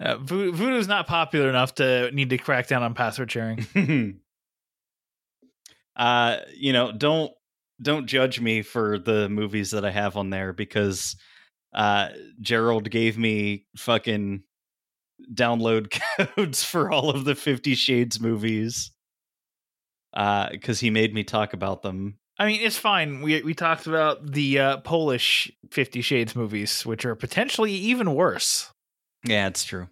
Uh, 0.00 0.16
Vo- 0.16 0.50
Vudu's 0.50 0.88
not 0.88 1.06
popular 1.06 1.48
enough 1.48 1.76
to 1.76 2.10
need 2.10 2.28
to 2.30 2.36
crack 2.36 2.66
down 2.66 2.82
on 2.82 2.94
password 2.94 3.30
sharing. 3.30 3.64
uh 5.96 6.38
you 6.56 6.72
know 6.72 6.92
don't 6.92 7.32
don't 7.82 8.06
judge 8.06 8.40
me 8.40 8.62
for 8.62 8.98
the 8.98 9.28
movies 9.28 9.70
that 9.70 9.84
i 9.84 9.90
have 9.90 10.16
on 10.16 10.30
there 10.30 10.52
because 10.52 11.16
uh 11.74 12.08
gerald 12.40 12.90
gave 12.90 13.18
me 13.18 13.66
fucking 13.76 14.42
download 15.32 15.92
codes 16.36 16.62
for 16.62 16.90
all 16.90 17.10
of 17.10 17.24
the 17.24 17.34
50 17.34 17.74
shades 17.74 18.20
movies 18.20 18.90
uh 20.14 20.48
because 20.50 20.80
he 20.80 20.90
made 20.90 21.14
me 21.14 21.24
talk 21.24 21.52
about 21.52 21.82
them 21.82 22.18
I 22.38 22.46
mean, 22.46 22.60
it's 22.62 22.78
fine. 22.78 23.22
We 23.22 23.42
we 23.42 23.54
talked 23.54 23.86
about 23.86 24.32
the 24.32 24.58
uh, 24.58 24.76
Polish 24.78 25.52
Fifty 25.70 26.00
Shades 26.00 26.34
movies, 26.34 26.84
which 26.84 27.04
are 27.04 27.14
potentially 27.14 27.72
even 27.72 28.14
worse. 28.14 28.72
Yeah, 29.24 29.46
it's 29.46 29.64
true. 29.64 29.88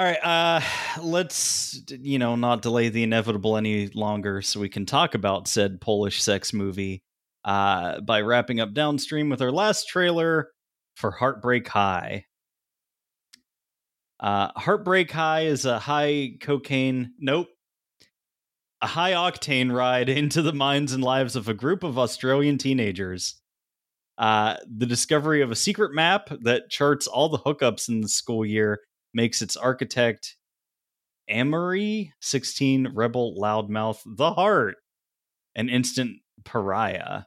All 0.00 0.06
right, 0.06 0.24
uh 0.24 0.62
let's 1.02 1.78
you 1.90 2.18
know 2.18 2.34
not 2.34 2.62
delay 2.62 2.88
the 2.88 3.02
inevitable 3.02 3.58
any 3.58 3.88
longer 3.88 4.40
so 4.40 4.58
we 4.58 4.70
can 4.70 4.86
talk 4.86 5.14
about 5.14 5.46
said 5.46 5.78
Polish 5.78 6.22
sex 6.22 6.54
movie 6.54 7.02
uh 7.44 8.00
by 8.00 8.22
wrapping 8.22 8.60
up 8.60 8.72
downstream 8.72 9.28
with 9.28 9.42
our 9.42 9.52
last 9.52 9.88
trailer 9.88 10.52
for 10.96 11.10
Heartbreak 11.10 11.68
High. 11.68 12.24
Uh 14.18 14.48
Heartbreak 14.56 15.10
High 15.10 15.42
is 15.42 15.66
a 15.66 15.78
high 15.78 16.30
cocaine 16.40 17.12
nope 17.18 17.48
a 18.80 18.86
high 18.86 19.12
octane 19.12 19.70
ride 19.70 20.08
into 20.22 20.40
the 20.40 20.54
minds 20.54 20.94
and 20.94 21.04
lives 21.04 21.36
of 21.36 21.46
a 21.46 21.52
group 21.52 21.84
of 21.84 21.98
Australian 21.98 22.56
teenagers. 22.56 23.34
Uh, 24.16 24.56
the 24.66 24.86
discovery 24.86 25.42
of 25.42 25.50
a 25.50 25.56
secret 25.56 25.94
map 25.94 26.30
that 26.40 26.70
charts 26.70 27.06
all 27.06 27.28
the 27.28 27.38
hookups 27.38 27.90
in 27.90 28.00
the 28.00 28.08
school 28.08 28.46
year 28.46 28.80
makes 29.14 29.42
its 29.42 29.56
architect 29.56 30.36
Amerie 31.30 32.12
16 32.20 32.92
Rebel 32.94 33.36
Loudmouth 33.40 34.00
the 34.04 34.32
Heart 34.32 34.76
an 35.54 35.68
instant 35.68 36.18
pariah. 36.44 37.22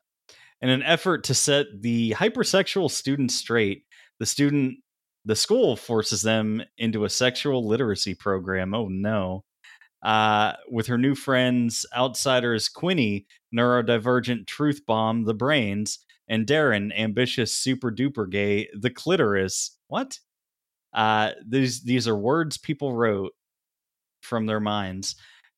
In 0.61 0.69
an 0.69 0.83
effort 0.83 1.25
to 1.25 1.33
set 1.33 1.67
the 1.81 2.11
hypersexual 2.11 2.89
student 2.89 3.31
straight, 3.31 3.83
the 4.19 4.25
student 4.25 4.77
the 5.25 5.35
school 5.35 5.75
forces 5.75 6.21
them 6.21 6.61
into 6.77 7.05
a 7.05 7.09
sexual 7.09 7.65
literacy 7.65 8.13
program. 8.13 8.73
Oh 8.73 8.87
no. 8.89 9.43
Uh, 10.01 10.53
with 10.69 10.87
her 10.87 10.97
new 10.97 11.15
friends, 11.15 11.85
outsiders 11.95 12.69
Quinni, 12.69 13.25
neurodivergent 13.55 14.47
truth 14.47 14.81
bomb, 14.85 15.23
the 15.23 15.33
brains, 15.33 15.99
and 16.27 16.45
Darren, 16.45 16.91
ambitious 16.97 17.55
super 17.55 17.89
duper 17.89 18.29
gay, 18.29 18.67
the 18.77 18.89
clitoris. 18.89 19.77
What? 19.87 20.19
Uh, 20.93 21.31
these 21.47 21.83
these 21.83 22.07
are 22.07 22.15
words 22.15 22.57
people 22.57 22.93
wrote 22.95 23.33
from 24.21 24.45
their 24.45 24.59
minds. 24.59 25.15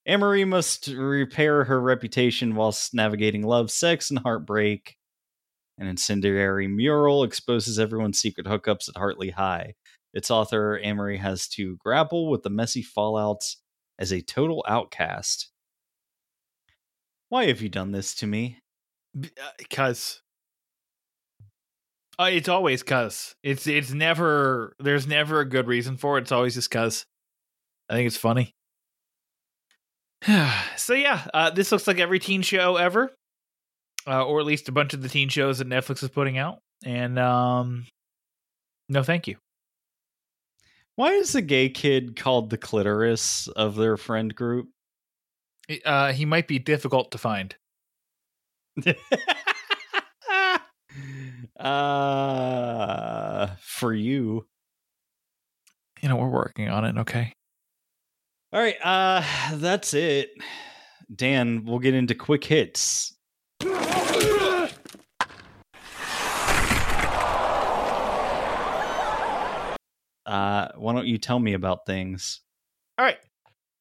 Amerie 0.07 0.47
must 0.47 0.87
repair 0.87 1.63
her 1.63 1.81
reputation 1.81 2.55
whilst 2.55 2.93
navigating 2.93 3.43
love, 3.43 3.71
sex, 3.71 4.09
and 4.09 4.19
heartbreak. 4.19 4.97
An 5.77 5.87
incendiary 5.87 6.67
mural 6.67 7.23
exposes 7.23 7.79
everyone's 7.79 8.19
secret 8.19 8.45
hookups 8.45 8.87
at 8.87 8.97
Hartley 8.97 9.31
High. 9.31 9.73
Its 10.13 10.31
author, 10.31 10.79
Amerie, 10.81 11.19
has 11.19 11.47
to 11.49 11.75
grapple 11.77 12.29
with 12.29 12.43
the 12.43 12.49
messy 12.49 12.83
fallouts 12.83 13.57
as 13.99 14.13
a 14.13 14.21
total 14.21 14.63
outcast. 14.67 15.49
Why 17.29 17.47
have 17.47 17.61
you 17.61 17.69
done 17.69 17.91
this 17.91 18.15
to 18.15 18.27
me? 18.27 18.59
Because 19.57 20.21
uh, 22.19 22.29
it's 22.31 22.49
always 22.49 22.83
cuz. 22.83 23.35
It's 23.43 23.67
it's 23.67 23.91
never 23.91 24.75
there's 24.79 25.07
never 25.07 25.39
a 25.39 25.49
good 25.49 25.67
reason 25.67 25.97
for 25.97 26.17
it. 26.17 26.21
It's 26.21 26.31
always 26.31 26.55
just 26.55 26.71
cuz. 26.71 27.05
I 27.89 27.93
think 27.93 28.07
it's 28.07 28.17
funny. 28.17 28.55
so 30.77 30.93
yeah, 30.93 31.27
uh, 31.33 31.49
this 31.51 31.71
looks 31.71 31.87
like 31.87 31.99
every 31.99 32.19
teen 32.19 32.41
show 32.41 32.77
ever, 32.77 33.11
uh, 34.07 34.25
or 34.25 34.39
at 34.39 34.45
least 34.45 34.69
a 34.69 34.71
bunch 34.71 34.93
of 34.93 35.01
the 35.01 35.09
teen 35.09 35.29
shows 35.29 35.59
that 35.59 35.69
Netflix 35.69 36.03
is 36.03 36.09
putting 36.09 36.37
out. 36.37 36.59
And 36.83 37.19
um, 37.19 37.85
no, 38.89 39.03
thank 39.03 39.27
you. 39.27 39.37
Why 40.95 41.11
is 41.11 41.33
the 41.33 41.41
gay 41.41 41.69
kid 41.69 42.15
called 42.15 42.49
the 42.49 42.57
clitoris 42.57 43.47
of 43.49 43.75
their 43.75 43.97
friend 43.97 44.33
group? 44.33 44.69
Uh, 45.83 46.13
he 46.13 46.25
might 46.25 46.47
be 46.47 46.59
difficult 46.59 47.11
to 47.11 47.17
find. 47.17 47.55
uh, 51.59 53.47
for 53.61 53.93
you. 53.93 54.45
You 56.01 56.09
know, 56.09 56.17
we're 56.17 56.29
working 56.29 56.69
on 56.69 56.85
it. 56.85 56.97
Okay. 56.97 57.33
All 58.53 58.61
right, 58.61 58.77
uh, 58.83 59.23
that's 59.55 59.93
it. 59.93 60.31
Dan, 61.13 61.65
we'll 61.65 61.79
get 61.79 61.93
into 61.93 62.15
quick 62.15 62.43
hits. 62.43 63.13
Uh, 70.25 70.69
why 70.75 70.93
don't 70.93 71.05
you 71.05 71.17
tell 71.17 71.39
me 71.39 71.53
about 71.53 71.85
things? 71.85 72.41
All 72.97 73.05
right. 73.05 73.17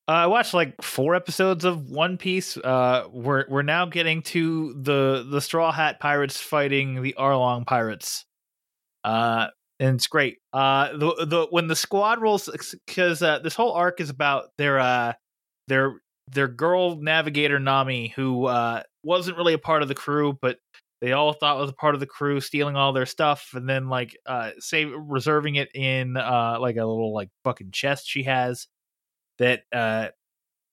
Uh, 0.06 0.12
I 0.12 0.26
watched 0.26 0.52
like 0.52 0.82
four 0.82 1.14
episodes 1.14 1.64
of 1.64 1.90
One 1.90 2.18
Piece. 2.18 2.58
Uh, 2.58 3.08
we're 3.10 3.46
we're 3.48 3.62
now 3.62 3.86
getting 3.86 4.20
to 4.22 4.74
the 4.74 5.26
the 5.28 5.40
Straw 5.40 5.72
Hat 5.72 5.98
Pirates 5.98 6.38
fighting 6.38 7.00
the 7.00 7.14
Arlong 7.18 7.66
Pirates. 7.66 8.26
Uh, 9.02 9.48
and 9.80 9.96
it's 9.96 10.06
great. 10.06 10.38
Uh, 10.52 10.92
the 10.92 11.26
the 11.26 11.46
when 11.50 11.68
the 11.68 11.76
squad 11.76 12.20
rolls 12.20 12.50
because 12.86 13.22
uh, 13.22 13.38
this 13.38 13.54
whole 13.54 13.72
arc 13.72 14.00
is 14.00 14.10
about 14.10 14.50
their 14.58 14.78
uh 14.78 15.14
their 15.68 16.00
their 16.30 16.48
girl 16.48 16.96
navigator 16.96 17.58
Nami 17.58 18.08
who 18.08 18.44
uh 18.44 18.82
wasn't 19.02 19.38
really 19.38 19.54
a 19.54 19.58
part 19.58 19.80
of 19.82 19.88
the 19.88 19.94
crew, 19.94 20.38
but 20.42 20.58
they 21.00 21.12
all 21.12 21.32
thought 21.32 21.58
was 21.58 21.70
a 21.70 21.74
part 21.74 21.94
of 21.94 22.00
the 22.00 22.06
crew, 22.06 22.40
stealing 22.40 22.76
all 22.76 22.92
their 22.92 23.06
stuff 23.06 23.50
and 23.54 23.66
then 23.66 23.88
like 23.88 24.14
uh 24.26 24.50
save 24.58 24.92
reserving 24.94 25.54
it 25.54 25.70
in 25.74 26.18
uh 26.18 26.58
like 26.60 26.76
a 26.76 26.84
little 26.84 27.14
like 27.14 27.30
fucking 27.42 27.70
chest 27.72 28.06
she 28.06 28.22
has 28.24 28.66
that 29.38 29.62
uh 29.72 30.08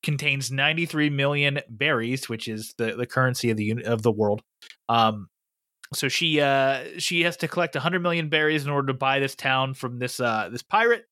contains 0.04 0.52
93 0.52 1.10
million 1.10 1.60
berries, 1.70 2.28
which 2.28 2.48
is 2.48 2.74
the 2.78 2.96
the 2.96 3.06
currency 3.06 3.50
of 3.50 3.58
the 3.58 3.84
of 3.86 4.02
the 4.02 4.12
world. 4.12 4.42
Um 4.90 5.28
so 5.94 6.08
she 6.08 6.40
uh 6.42 6.84
she 6.98 7.22
has 7.22 7.38
to 7.38 7.48
collect 7.48 7.76
100 7.76 8.02
million 8.02 8.30
berries 8.30 8.64
in 8.64 8.72
order 8.72 8.88
to 8.88 8.94
buy 8.94 9.20
this 9.20 9.36
town 9.36 9.74
from 9.74 10.00
this 10.00 10.20
uh 10.20 10.50
this 10.52 10.64
pirate. 10.64 11.06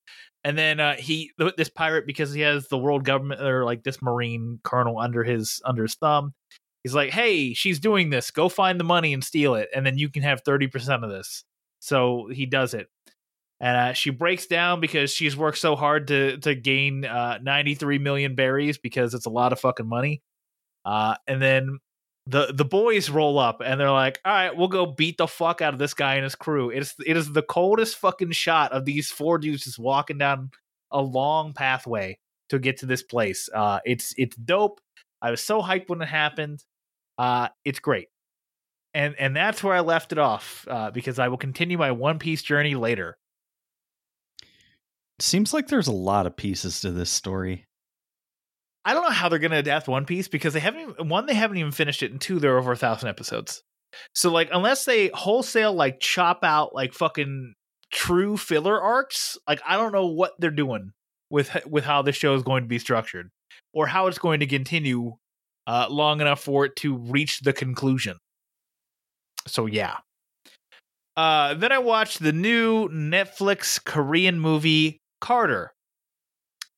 And 0.44 0.58
then 0.58 0.80
uh 0.80 0.96
he 0.96 1.32
this 1.58 1.70
pirate 1.70 2.08
because 2.08 2.34
he 2.34 2.42
has 2.42 2.68
the 2.68 2.78
world 2.78 3.04
government 3.04 3.42
or 3.42 3.66
like 3.66 3.84
this 3.84 4.02
marine 4.02 4.60
colonel 4.64 5.00
under 5.00 5.24
his 5.24 5.62
under 5.66 5.84
his 5.84 5.96
thumb 5.96 6.34
he's 6.84 6.96
like 6.96 7.12
hey 7.12 7.54
she's 7.54 7.80
doing 7.80 8.10
this. 8.10 8.32
Go 8.32 8.50
find 8.50 8.80
the 8.80 8.86
money 8.86 9.14
and 9.14 9.24
steal 9.24 9.56
it 9.56 9.70
and 9.76 9.86
then 9.86 9.98
you 9.98 10.10
can 10.10 10.24
have 10.24 10.44
30% 10.44 11.04
of 11.04 11.10
this. 11.10 11.44
So 11.82 12.30
he 12.32 12.46
does 12.46 12.74
it 12.74 12.88
and 13.62 13.78
uh, 13.78 13.94
she 13.94 14.10
breaks 14.10 14.48
down 14.48 14.80
because 14.80 15.12
she's 15.12 15.36
worked 15.36 15.58
so 15.58 15.76
hard 15.76 16.08
to 16.08 16.38
to 16.38 16.56
gain 16.56 17.06
uh 17.06 17.40
93 17.42 18.00
million 18.00 18.36
berries 18.36 18.78
because 18.78 19.14
it's 19.14 19.26
a 19.26 19.30
lot 19.30 19.52
of 19.54 19.60
fucking 19.60 19.88
money 19.88 20.22
uh 20.86 21.16
and 21.28 21.42
then 21.42 21.80
the 22.30 22.54
the 22.54 22.66
boys 22.66 23.10
roll 23.10 23.40
up 23.40 23.62
and 23.66 23.80
they're 23.80 23.92
like, 23.92 24.22
"All 24.24 24.32
right, 24.32 24.56
we'll 24.56 24.68
go 24.68 24.86
beat 24.86 25.18
the 25.18 25.28
fuck 25.28 25.62
out 25.62 25.74
of 25.74 25.80
this 25.80 25.96
guy 25.96 26.16
and 26.16 26.24
his 26.24 26.36
crew." 26.36 26.70
It's 26.70 26.94
it 27.06 27.18
is 27.18 27.34
the 27.34 27.42
coldest 27.42 27.98
fucking 27.98 28.32
shot 28.32 28.72
of 28.72 28.86
these 28.86 29.10
four 29.10 29.40
dudes 29.40 29.64
just 29.64 29.80
walking 29.80 30.20
down 30.20 30.52
a 30.92 31.02
long 31.02 31.54
pathway 31.54 32.20
to 32.50 32.60
get 32.60 32.78
to 32.78 32.86
this 32.86 33.02
place. 33.02 33.50
Uh, 33.54 33.80
it's 33.84 34.14
it's 34.18 34.36
dope. 34.36 34.80
I 35.22 35.32
was 35.32 35.42
so 35.42 35.62
hyped 35.62 35.90
when 35.90 36.02
it 36.02 36.08
happened. 36.08 36.64
Uh, 37.18 37.50
it's 37.66 37.80
great, 37.80 38.10
and 38.94 39.16
and 39.18 39.36
that's 39.36 39.64
where 39.64 39.74
I 39.74 39.80
left 39.80 40.12
it 40.12 40.20
off 40.20 40.68
uh, 40.70 40.92
because 40.92 41.18
I 41.18 41.30
will 41.30 41.38
continue 41.38 41.80
my 41.80 41.92
One 41.92 42.20
Piece 42.20 42.44
journey 42.44 42.76
later. 42.76 43.18
Seems 45.22 45.54
like 45.54 45.68
there's 45.68 45.88
a 45.88 45.94
lot 45.94 46.26
of 46.26 46.36
pieces 46.36 46.82
to 46.82 46.92
this 46.92 47.10
story. 47.10 47.66
I 48.86 48.94
don't 48.94 49.04
know 49.04 49.10
how 49.10 49.30
they're 49.30 49.40
going 49.40 49.52
to 49.52 49.58
adapt 49.58 49.88
One 49.88 50.06
Piece 50.06 50.28
because 50.28 50.54
they 50.54 50.60
haven't 50.60 50.82
even, 50.82 51.10
one 51.10 51.26
they 51.26 51.34
haven't 51.34 51.58
even 51.58 51.72
finished 51.72 52.02
it, 52.02 52.12
and 52.12 52.22
two 52.22 52.40
they're 52.40 52.58
over 52.58 52.72
a 52.72 52.78
thousand 52.78 53.10
episodes. 53.10 53.62
So 54.16 54.32
like 54.32 54.50
unless 54.54 54.86
they 54.86 55.10
wholesale 55.14 55.74
like 55.74 56.00
chop 56.00 56.44
out 56.44 56.74
like 56.74 56.94
fucking 56.94 57.54
true 57.92 58.38
filler 58.38 58.80
arcs, 58.80 59.38
like 59.48 59.62
I 59.68 59.78
don't 59.78 59.92
know 59.92 60.08
what 60.08 60.34
they're 60.40 60.52
doing 60.52 60.92
with 61.30 61.56
with 61.66 61.84
how 61.84 62.02
the 62.02 62.12
show 62.12 62.34
is 62.36 62.44
going 62.44 62.64
to 62.64 62.70
be 62.70 62.80
structured 62.80 63.30
or 63.74 63.88
how 63.88 64.08
it's 64.08 64.20
going 64.20 64.40
to 64.40 64.48
continue 64.48 65.14
uh, 65.68 65.88
long 65.90 66.22
enough 66.22 66.42
for 66.42 66.66
it 66.66 66.76
to 66.78 66.98
reach 66.98 67.42
the 67.42 67.54
conclusion. 67.54 68.18
So 69.48 69.66
yeah. 69.66 69.98
Uh, 71.18 71.54
then 71.54 71.72
I 71.72 71.80
watched 71.80 72.20
the 72.20 72.32
new 72.32 72.88
Netflix 72.90 73.84
Korean 73.84 74.40
movie 74.40 74.99
Carter. 75.20 75.74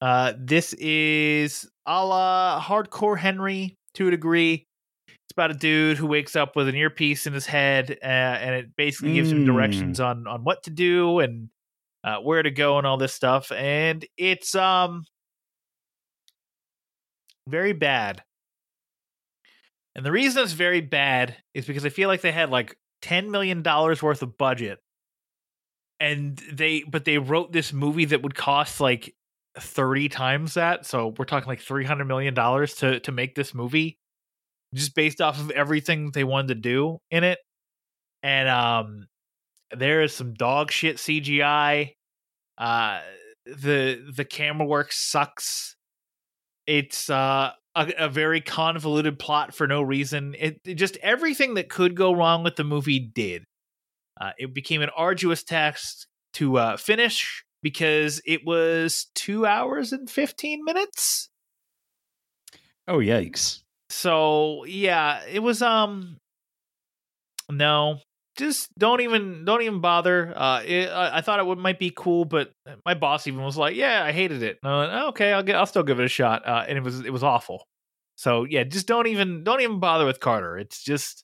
Uh, 0.02 0.34
this 0.38 0.74
is 0.74 1.70
a 1.86 2.06
la 2.06 2.62
Hardcore 2.62 3.18
Henry 3.18 3.78
to 3.94 4.08
a 4.08 4.12
degree. 4.12 4.66
It's 5.08 5.34
about 5.34 5.52
a 5.52 5.54
dude 5.54 5.98
who 5.98 6.08
wakes 6.08 6.36
up 6.36 6.56
with 6.56 6.68
an 6.68 6.76
earpiece 6.76 7.28
in 7.28 7.34
his 7.34 7.46
head, 7.46 7.98
uh, 8.04 8.06
and 8.06 8.56
it 8.56 8.76
basically 8.76 9.14
gives 9.14 9.32
him 9.32 9.46
directions 9.46 10.00
on 10.00 10.28
on 10.28 10.44
what 10.44 10.64
to 10.64 10.70
do 10.72 11.20
and 11.20 11.50
uh, 12.04 12.18
where 12.18 12.42
to 12.42 12.52
go 12.52 12.78
and 12.78 12.88
all 12.88 12.98
this 12.98 13.14
stuff. 13.14 13.52
And 13.52 14.06
it's 14.18 14.56
um 14.56 15.06
very 17.48 17.74
bad. 17.74 18.24
And 19.96 20.06
the 20.06 20.12
reason 20.12 20.44
it's 20.44 20.54
very 20.54 20.82
bad 20.82 21.36
is 21.54 21.66
because 21.66 21.86
I 21.86 21.90
feel 21.90 22.08
like 22.08 22.22
they 22.22 22.32
had 22.32 22.50
like 22.50 22.76
ten 23.02 23.30
million 23.32 23.62
dollars 23.62 24.02
worth 24.02 24.22
of 24.22 24.38
budget, 24.38 24.80
and 26.02 26.38
they 26.52 26.84
but 26.84 27.06
they 27.06 27.20
wrote 27.20 27.54
this 27.54 27.72
movie 27.72 28.06
that 28.06 28.24
would 28.24 28.36
cost 28.36 28.82
like 28.82 29.14
30 29.60 30.10
times 30.10 30.56
that 30.56 30.86
so 30.86 31.14
we're 31.18 31.26
talking 31.26 31.48
like 31.48 31.62
300 31.62 32.06
million 32.06 32.34
dollars 32.34 32.74
to 32.76 33.00
to 33.02 33.12
make 33.12 33.36
this 33.36 33.54
movie 33.54 33.98
just 34.74 34.96
based 34.96 35.22
off 35.22 35.40
of 35.40 35.52
everything 35.52 36.12
they 36.12 36.24
wanted 36.24 36.48
to 36.50 36.56
do 36.56 36.98
in 37.12 37.24
it. 37.24 37.40
And 38.24 38.50
um 38.50 39.08
there 39.72 40.02
is 40.02 40.14
some 40.14 40.34
dog 40.34 40.72
shit 40.72 40.98
CGI. 40.98 41.92
Uh 42.58 43.02
the 43.46 44.12
the 44.16 44.26
camera 44.26 44.66
work 44.66 44.92
sucks. 44.92 45.76
It's 46.68 47.10
uh 47.10 47.52
a, 47.76 47.94
a 47.98 48.10
very 48.10 48.42
convoluted 48.42 49.20
plot 49.20 49.54
for 49.54 49.68
no 49.68 49.82
reason. 49.82 50.36
It, 50.38 50.60
it 50.66 50.76
just 50.76 50.98
everything 50.98 51.56
that 51.56 51.70
could 51.70 51.96
go 51.96 52.14
wrong 52.14 52.44
with 52.44 52.56
the 52.56 52.64
movie 52.64 53.00
did. 53.00 53.44
Uh, 54.22 54.32
it 54.38 54.54
became 54.54 54.82
an 54.82 54.90
arduous 54.96 55.44
task 55.44 56.06
to 56.34 56.58
uh, 56.58 56.78
finish 56.78 57.44
because 57.64 58.22
it 58.26 58.46
was 58.46 59.08
two 59.16 59.46
hours 59.46 59.92
and 59.94 60.10
15 60.10 60.64
minutes. 60.64 61.30
Oh 62.88 62.98
yikes! 62.98 63.62
So 63.90 64.64
yeah, 64.66 65.22
it 65.32 65.40
was 65.40 65.62
um 65.62 66.18
no, 67.50 68.00
just 68.38 68.70
don't 68.78 69.02
even 69.02 69.44
don't 69.46 69.62
even 69.62 69.82
bother. 69.82 70.34
Uh, 70.36 70.62
it, 70.66 70.90
I, 70.90 71.18
I 71.18 71.22
thought 71.22 71.40
it 71.40 71.46
would 71.46 71.58
might 71.58 71.80
be 71.80 71.92
cool, 71.96 72.26
but 72.26 72.52
my 72.86 72.94
boss 72.94 73.28
even 73.28 73.42
was 73.42 73.58
like, 73.58 73.76
"Yeah, 73.76 74.04
I 74.04 74.12
hated 74.12 74.44
it." 74.44 74.60
And 74.64 74.72
I 74.72 74.80
went, 74.80 75.08
okay, 75.10 75.34
I'll 75.34 75.44
get, 75.44 75.56
I'll 75.56 75.66
still 75.66 75.84
give 75.84 76.00
it 76.00 76.06
a 76.06 76.10
shot. 76.10 76.48
Uh, 76.48 76.66
and 76.68 76.78
it 76.78 76.84
was 76.84 77.02
it 77.02 77.12
was 77.12 77.24
awful. 77.24 77.66
So 78.16 78.44
yeah, 78.44 78.64
just 78.64 78.88
don't 78.88 79.08
even 79.08 79.44
don't 79.44 79.62
even 79.62 79.80
bother 79.80 80.06
with 80.06 80.20
Carter. 80.20 80.58
It's 80.58 80.84
just 80.84 81.24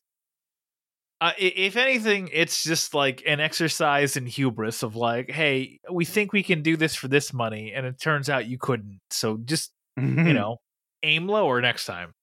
uh, 1.20 1.32
if 1.38 1.76
anything, 1.76 2.30
it's 2.32 2.64
just 2.64 2.94
like 2.94 3.24
an 3.26 3.40
exercise 3.40 4.18
in 4.18 4.28
hubris 4.28 4.84
of 4.84 4.96
like, 4.96 5.32
hey, 5.32 5.80
we 5.92 6.06
think 6.06 6.32
we 6.32 6.44
can 6.44 6.62
do 6.62 6.78
this 6.78 6.96
for 6.96 7.08
this 7.08 7.34
money, 7.34 7.74
and 7.74 7.86
it 7.86 8.00
turns 8.00 8.30
out 8.30 8.48
you 8.48 8.58
couldn't. 8.60 9.00
So 9.10 9.38
just 9.38 9.72
you 9.98 10.04
know, 10.34 10.58
aim 11.04 11.28
lower 11.28 11.60
next 11.62 11.86
time. 11.86 12.14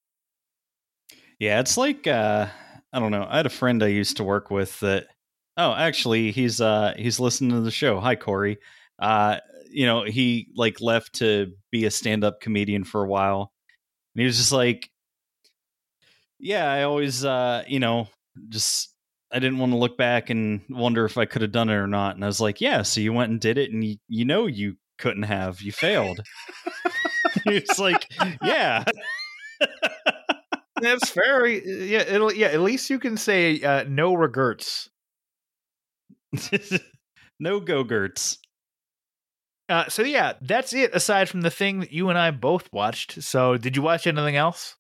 Yeah, 1.38 1.60
it's 1.60 1.76
like 1.76 2.06
uh 2.06 2.46
I 2.92 3.00
don't 3.00 3.10
know. 3.10 3.26
I 3.28 3.38
had 3.38 3.46
a 3.46 3.50
friend 3.50 3.82
I 3.82 3.88
used 3.88 4.18
to 4.18 4.24
work 4.24 4.50
with 4.50 4.78
that 4.80 5.06
oh, 5.56 5.72
actually 5.72 6.30
he's 6.30 6.60
uh 6.60 6.94
he's 6.96 7.18
listening 7.18 7.50
to 7.50 7.60
the 7.60 7.70
show. 7.70 8.00
Hi 8.00 8.14
Corey. 8.16 8.58
Uh 8.98 9.38
you 9.70 9.86
know, 9.86 10.04
he 10.04 10.48
like 10.54 10.80
left 10.80 11.14
to 11.14 11.52
be 11.72 11.84
a 11.84 11.90
stand-up 11.90 12.40
comedian 12.40 12.84
for 12.84 13.02
a 13.02 13.08
while. 13.08 13.52
And 14.14 14.20
he 14.20 14.26
was 14.26 14.36
just 14.36 14.52
like 14.52 14.88
Yeah, 16.38 16.70
I 16.70 16.84
always 16.84 17.24
uh, 17.24 17.64
you 17.66 17.80
know, 17.80 18.08
just 18.48 18.94
I 19.32 19.38
didn't 19.38 19.58
want 19.58 19.72
to 19.72 19.78
look 19.78 19.96
back 19.96 20.30
and 20.30 20.60
wonder 20.70 21.04
if 21.04 21.18
I 21.18 21.24
could 21.24 21.42
have 21.42 21.52
done 21.52 21.68
it 21.68 21.74
or 21.74 21.86
not. 21.86 22.14
And 22.14 22.24
I 22.24 22.26
was 22.26 22.40
like, 22.40 22.60
"Yeah, 22.60 22.82
so 22.82 23.00
you 23.00 23.12
went 23.12 23.30
and 23.30 23.40
did 23.40 23.58
it 23.58 23.72
and 23.72 23.82
you, 23.84 23.96
you 24.08 24.24
know 24.24 24.46
you 24.46 24.76
couldn't 24.98 25.24
have. 25.24 25.60
You 25.60 25.72
failed." 25.72 26.20
it's 27.46 27.78
like, 27.78 28.06
"Yeah." 28.42 28.84
That's 30.80 31.10
very 31.10 31.62
yeah. 31.90 32.02
It'll 32.02 32.32
yeah. 32.32 32.48
At 32.48 32.60
least 32.60 32.90
you 32.90 32.98
can 32.98 33.16
say 33.16 33.60
uh, 33.62 33.84
no 33.88 34.14
regrets. 34.14 34.90
no 37.40 37.60
go-gurts. 37.60 38.38
Uh, 39.68 39.88
so 39.88 40.02
yeah, 40.02 40.34
that's 40.42 40.74
it. 40.74 40.94
Aside 40.94 41.28
from 41.28 41.40
the 41.40 41.50
thing 41.50 41.80
that 41.80 41.92
you 41.92 42.08
and 42.10 42.18
I 42.18 42.30
both 42.32 42.68
watched. 42.72 43.22
So 43.22 43.56
did 43.56 43.76
you 43.76 43.82
watch 43.82 44.06
anything 44.06 44.36
else? 44.36 44.76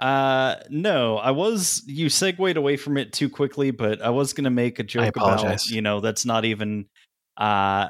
Uh, 0.00 0.56
no, 0.70 1.18
I 1.18 1.30
was. 1.30 1.82
You 1.86 2.08
segued 2.08 2.56
away 2.56 2.78
from 2.78 2.96
it 2.96 3.12
too 3.12 3.28
quickly, 3.28 3.70
but 3.70 4.00
I 4.00 4.08
was 4.08 4.32
going 4.32 4.44
to 4.44 4.50
make 4.50 4.78
a 4.78 4.82
joke 4.82 5.14
about 5.14 5.34
apologize. 5.34 5.70
you 5.70 5.82
know 5.82 6.00
that's 6.00 6.24
not 6.24 6.44
even 6.46 6.86
uh 7.36 7.88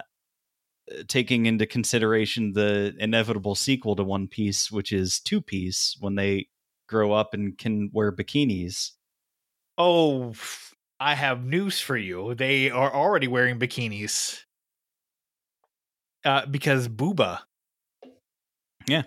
taking 1.06 1.46
into 1.46 1.66
consideration 1.66 2.52
the 2.52 2.94
inevitable 2.98 3.54
sequel 3.54 3.94
to 3.94 4.02
One 4.02 4.26
Piece, 4.26 4.72
which 4.72 4.92
is 4.92 5.20
Two 5.20 5.40
Piece, 5.40 5.96
when 6.00 6.16
they 6.16 6.48
grow 6.88 7.12
up 7.12 7.32
and 7.32 7.56
can 7.56 7.90
wear 7.92 8.10
bikinis. 8.10 8.90
Oh, 9.78 10.34
I 10.98 11.14
have 11.14 11.44
news 11.44 11.80
for 11.80 11.96
you. 11.96 12.34
They 12.34 12.70
are 12.70 12.92
already 12.92 13.28
wearing 13.28 13.58
bikinis. 13.58 14.40
Uh, 16.24 16.44
because 16.46 16.88
Booba. 16.88 17.40
I 18.88 19.04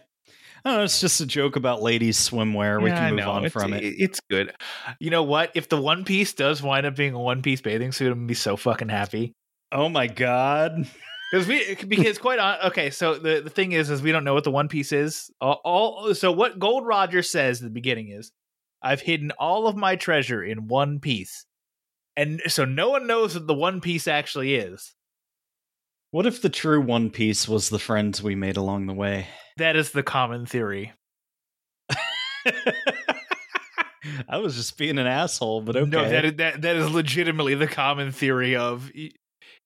don't 0.66 0.74
know, 0.78 0.84
it's 0.84 1.02
just 1.02 1.22
a 1.22 1.26
joke 1.26 1.56
about 1.56 1.82
ladies' 1.82 2.18
swimwear. 2.18 2.82
we 2.82 2.90
Yeah, 2.90 2.96
I 3.06 3.08
can 3.10 3.16
move 3.16 3.28
on 3.28 3.46
It's- 3.46 3.52
from 3.52 3.74
it. 3.74 3.84
It's 3.84 4.20
good. 4.30 4.54
You 5.00 5.10
know 5.10 5.24
what? 5.24 5.52
If 5.56 5.70
the 5.70 5.82
One 5.82 6.04
Piece 6.06 6.34
does 6.34 6.62
wind 6.62 6.86
up 6.86 6.96
being 6.96 7.14
a 7.14 7.20
One 7.20 7.42
Piece 7.42 7.62
bathing 7.62 7.92
suit, 7.92 8.08
I'm 8.12 8.20
gonna 8.20 8.28
be 8.28 8.34
so 8.34 8.56
fucking 8.58 8.90
happy. 8.90 9.34
Oh 9.72 9.90
my 9.90 10.08
god! 10.08 10.88
Because 11.32 11.48
we 11.48 11.76
because 11.88 12.18
quite 12.20 12.38
on 12.40 12.58
okay, 12.66 12.92
so 12.92 13.16
the, 13.16 13.42
the 13.42 13.50
thing 13.50 13.72
is 13.72 13.90
is 13.90 14.02
we 14.04 14.12
don't 14.12 14.24
know 14.24 14.36
what 14.36 14.44
the 14.44 14.52
One 14.52 14.68
Piece 14.68 14.92
is. 14.92 15.32
All, 15.42 15.60
all 15.66 16.14
so 16.14 16.32
what 16.32 16.60
Gold 16.60 16.86
Roger 16.86 17.24
says 17.24 17.60
at 17.62 17.66
the 17.66 17.72
beginning 17.74 18.10
is, 18.10 18.32
I've 18.84 19.02
hidden 19.02 19.32
all 19.40 19.66
of 19.68 19.76
my 19.76 19.96
treasure 19.96 20.44
in 20.44 20.68
one 20.68 21.00
piece, 21.00 21.46
and 22.16 22.40
so 22.48 22.66
no 22.66 22.90
one 22.92 23.08
knows 23.08 23.34
what 23.34 23.48
the 23.48 23.54
One 23.56 23.82
Piece 23.82 24.08
actually 24.08 24.54
is. 24.56 24.94
What 26.14 26.28
if 26.28 26.44
the 26.44 26.50
true 26.50 26.80
One 26.80 27.10
Piece 27.10 27.48
was 27.48 27.70
the 27.70 27.80
friends 27.80 28.22
we 28.22 28.36
made 28.36 28.56
along 28.56 28.86
the 28.86 28.94
way? 28.94 29.30
That 29.58 29.76
is 29.76 29.90
the 29.90 30.04
common 30.04 30.46
theory. 30.46 30.94
I 34.30 34.38
was 34.38 34.56
just 34.56 34.78
being 34.78 35.00
an 35.00 35.08
asshole, 35.08 35.62
but 35.62 35.76
okay. 35.76 35.90
No, 35.90 36.08
that 36.08 36.24
is, 36.24 36.36
that 36.36 36.62
that 36.62 36.76
is 36.76 36.92
legitimately 36.92 37.56
the 37.56 37.66
common 37.66 38.12
theory 38.12 38.56
of. 38.56 38.92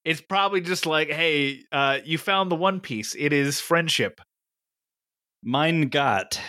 It's 0.06 0.22
probably 0.22 0.62
just 0.62 0.86
like, 0.86 1.10
hey, 1.10 1.64
uh, 1.70 1.98
you 2.02 2.16
found 2.16 2.50
the 2.50 2.56
One 2.56 2.80
Piece. 2.80 3.14
It 3.18 3.34
is 3.34 3.60
friendship. 3.60 4.22
Mine 5.42 5.88
got. 5.88 6.40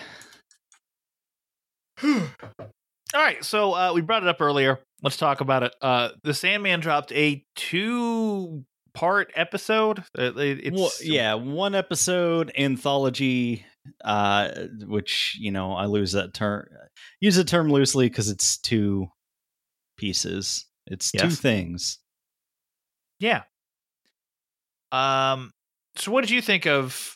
All 2.01 2.21
right, 3.13 3.43
so 3.43 3.73
uh, 3.73 3.91
we 3.93 3.99
brought 3.99 4.23
it 4.23 4.29
up 4.29 4.39
earlier. 4.39 4.79
Let's 5.03 5.17
talk 5.17 5.41
about 5.41 5.63
it. 5.63 5.75
Uh, 5.81 6.11
the 6.23 6.33
Sandman 6.33 6.79
dropped 6.79 7.11
a 7.11 7.43
two-part 8.93 9.31
episode. 9.35 9.99
Uh, 10.17 10.31
it's 10.35 10.77
Well, 10.79 10.91
yeah, 11.01 11.33
one 11.35 11.75
episode 11.75 12.51
anthology, 12.57 13.65
uh, 14.03 14.49
which 14.85 15.37
you 15.39 15.51
know 15.51 15.73
I 15.73 15.85
lose 15.85 16.11
that 16.13 16.33
term, 16.33 16.67
use 17.19 17.35
the 17.35 17.43
term 17.43 17.69
loosely 17.69 18.07
because 18.09 18.29
it's 18.29 18.57
two 18.57 19.07
pieces. 19.97 20.65
It's 20.87 21.11
two 21.11 21.29
things. 21.29 21.99
yeah. 23.19 23.43
Um. 24.91 25.51
So, 25.95 26.11
what 26.11 26.21
did 26.21 26.31
you 26.31 26.41
think 26.41 26.65
of? 26.65 27.15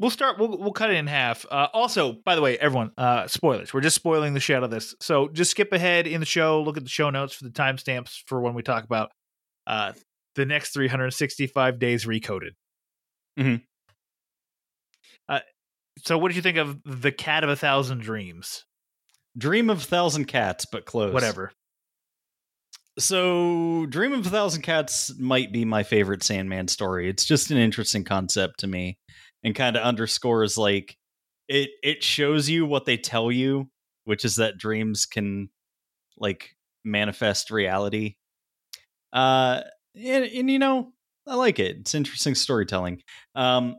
We'll 0.00 0.10
start. 0.10 0.38
We'll 0.38 0.58
we'll 0.58 0.72
cut 0.72 0.90
it 0.90 0.96
in 0.96 1.06
half. 1.06 1.44
Uh, 1.50 1.68
also, 1.72 2.12
by 2.24 2.34
the 2.36 2.42
way, 2.42 2.56
everyone, 2.58 2.92
uh, 2.98 3.26
spoilers. 3.26 3.72
We're 3.74 3.80
just 3.80 3.96
spoiling 3.96 4.34
the 4.34 4.40
shit 4.40 4.56
out 4.56 4.62
of 4.62 4.70
this. 4.70 4.94
So 5.00 5.28
just 5.28 5.50
skip 5.50 5.72
ahead 5.72 6.06
in 6.06 6.20
the 6.20 6.26
show. 6.26 6.62
Look 6.62 6.76
at 6.76 6.84
the 6.84 6.88
show 6.90 7.10
notes 7.10 7.34
for 7.34 7.44
the 7.44 7.50
timestamps 7.50 8.22
for 8.26 8.40
when 8.40 8.54
we 8.54 8.62
talk 8.62 8.84
about 8.84 9.10
uh 9.66 9.92
the 10.38 10.46
next 10.46 10.72
365 10.72 11.78
days 11.78 12.06
recoded. 12.06 12.52
Mhm. 13.38 13.62
Uh, 15.28 15.40
so 16.04 16.16
what 16.16 16.28
did 16.28 16.36
you 16.36 16.42
think 16.42 16.56
of 16.56 16.80
the 16.84 17.12
Cat 17.12 17.44
of 17.44 17.50
a 17.50 17.56
Thousand 17.56 17.98
Dreams? 18.00 18.64
Dream 19.36 19.68
of 19.68 19.78
a 19.78 19.84
Thousand 19.84 20.26
Cats, 20.26 20.64
but 20.64 20.84
close. 20.86 21.12
Whatever. 21.12 21.52
So, 22.98 23.86
Dream 23.86 24.12
of 24.12 24.26
a 24.26 24.30
Thousand 24.30 24.62
Cats 24.62 25.16
might 25.18 25.52
be 25.52 25.64
my 25.64 25.84
favorite 25.84 26.24
Sandman 26.24 26.66
story. 26.66 27.08
It's 27.08 27.24
just 27.24 27.50
an 27.50 27.56
interesting 27.58 28.02
concept 28.02 28.60
to 28.60 28.66
me 28.66 28.98
and 29.44 29.54
kind 29.54 29.76
of 29.76 29.82
underscores 29.82 30.56
like 30.58 30.96
it 31.48 31.70
it 31.82 32.02
shows 32.02 32.48
you 32.48 32.66
what 32.66 32.86
they 32.86 32.96
tell 32.96 33.30
you, 33.30 33.70
which 34.04 34.24
is 34.24 34.36
that 34.36 34.58
dreams 34.58 35.06
can 35.06 35.48
like 36.16 36.50
manifest 36.84 37.50
reality. 37.52 38.16
Uh 39.12 39.62
and, 39.98 40.24
and 40.24 40.50
you 40.50 40.58
know, 40.58 40.92
I 41.26 41.34
like 41.34 41.58
it. 41.58 41.76
It's 41.78 41.94
interesting 41.94 42.34
storytelling. 42.34 43.02
Um 43.34 43.76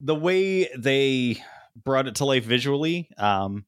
the 0.00 0.14
way 0.14 0.68
they 0.76 1.42
brought 1.84 2.06
it 2.08 2.16
to 2.16 2.24
life 2.24 2.44
visually, 2.44 3.10
um 3.18 3.64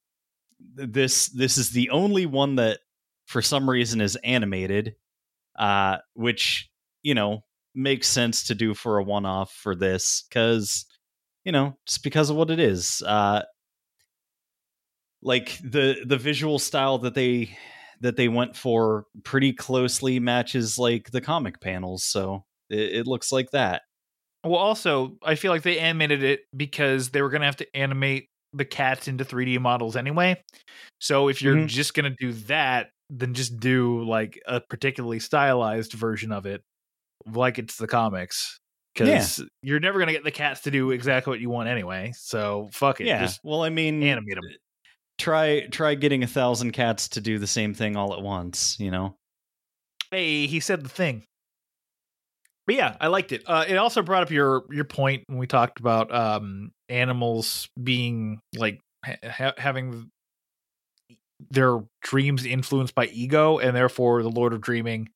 this 0.74 1.28
this 1.28 1.58
is 1.58 1.70
the 1.70 1.90
only 1.90 2.26
one 2.26 2.56
that 2.56 2.80
for 3.26 3.42
some 3.42 3.68
reason 3.68 4.00
is 4.00 4.16
animated 4.16 4.94
uh 5.56 5.98
which 6.14 6.70
you 7.02 7.14
know 7.14 7.44
makes 7.74 8.08
sense 8.08 8.44
to 8.44 8.54
do 8.54 8.74
for 8.74 8.98
a 8.98 9.02
one 9.02 9.26
off 9.26 9.52
for 9.52 9.74
this 9.74 10.24
cuz 10.30 10.86
you 11.44 11.52
know 11.52 11.76
just 11.86 12.02
because 12.02 12.30
of 12.30 12.36
what 12.36 12.50
it 12.50 12.60
is 12.60 13.02
uh 13.06 13.42
like 15.22 15.58
the 15.62 16.02
the 16.04 16.16
visual 16.16 16.58
style 16.58 16.98
that 16.98 17.14
they 17.14 17.56
that 18.02 18.16
they 18.16 18.28
went 18.28 18.56
for 18.56 19.06
pretty 19.24 19.52
closely 19.54 20.20
matches 20.20 20.78
like 20.78 21.10
the 21.12 21.20
comic 21.22 21.60
panels 21.60 22.04
so 22.04 22.44
it, 22.70 22.96
it 23.00 23.06
looks 23.08 23.32
like 23.32 23.50
that 23.52 23.82
Well, 24.44 24.56
also, 24.56 25.16
I 25.22 25.36
feel 25.36 25.52
like 25.52 25.62
they 25.62 25.78
animated 25.78 26.22
it 26.22 26.40
because 26.56 27.10
they 27.10 27.22
were 27.22 27.28
going 27.30 27.42
to 27.42 27.46
have 27.46 27.56
to 27.56 27.76
animate 27.76 28.28
the 28.52 28.64
cats 28.64 29.06
into 29.08 29.24
3D 29.24 29.58
models 29.58 29.96
anyway. 29.96 30.42
So 31.00 31.28
if 31.28 31.42
you're 31.42 31.56
Mhm. 31.56 31.66
just 31.66 31.94
going 31.94 32.10
to 32.10 32.16
do 32.18 32.32
that, 32.48 32.90
then 33.10 33.34
just 33.34 33.58
do 33.60 34.04
like 34.04 34.40
a 34.46 34.60
particularly 34.60 35.20
stylized 35.20 35.92
version 35.94 36.32
of 36.32 36.46
it, 36.46 36.62
like 37.26 37.58
it's 37.58 37.76
the 37.78 37.88
comics. 37.88 38.58
Because 38.94 39.42
you're 39.62 39.80
never 39.80 39.98
going 39.98 40.08
to 40.08 40.14
get 40.14 40.24
the 40.24 40.32
cats 40.32 40.62
to 40.62 40.70
do 40.72 40.90
exactly 40.92 41.30
what 41.32 41.40
you 41.40 41.50
want 41.50 41.68
anyway. 41.68 42.12
So 42.16 42.68
fuck 42.72 43.00
it. 43.00 43.10
yeah 43.10 43.16
Just 43.16 43.40
well 43.44 43.62
i 43.62 43.70
mean 43.70 44.02
animate 44.02 44.38
'em. 44.38 44.54
Try 45.18 45.66
try 45.66 45.94
getting 45.94 46.22
a 46.22 46.26
thousand 46.26 46.72
cats 46.72 47.08
to 47.10 47.20
do 47.20 47.38
the 47.38 47.46
same 47.46 47.74
thing 47.74 47.96
all 47.96 48.12
at 48.14 48.22
once. 48.22 48.76
You 48.78 48.90
know. 48.90 49.16
Hey, 50.10 50.46
he 50.46 50.60
said 50.60 50.82
the 50.82 50.88
thing. 50.88 51.24
But 52.66 52.76
yeah, 52.76 52.96
I 53.00 53.08
liked 53.08 53.32
it. 53.32 53.42
Uh, 53.46 53.64
it 53.66 53.76
also 53.76 54.02
brought 54.02 54.22
up 54.22 54.30
your 54.30 54.64
your 54.70 54.84
point 54.84 55.24
when 55.26 55.38
we 55.38 55.46
talked 55.46 55.80
about 55.80 56.14
um, 56.14 56.70
animals 56.88 57.68
being 57.82 58.40
like 58.56 58.80
ha- 59.04 59.54
having 59.56 60.10
their 61.50 61.80
dreams 62.02 62.46
influenced 62.46 62.94
by 62.94 63.06
ego, 63.06 63.58
and 63.58 63.76
therefore 63.76 64.22
the 64.22 64.30
Lord 64.30 64.52
of 64.52 64.60
Dreaming 64.60 65.08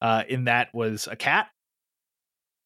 uh, 0.00 0.22
in 0.28 0.44
that 0.44 0.68
was 0.72 1.08
a 1.10 1.16
cat. 1.16 1.48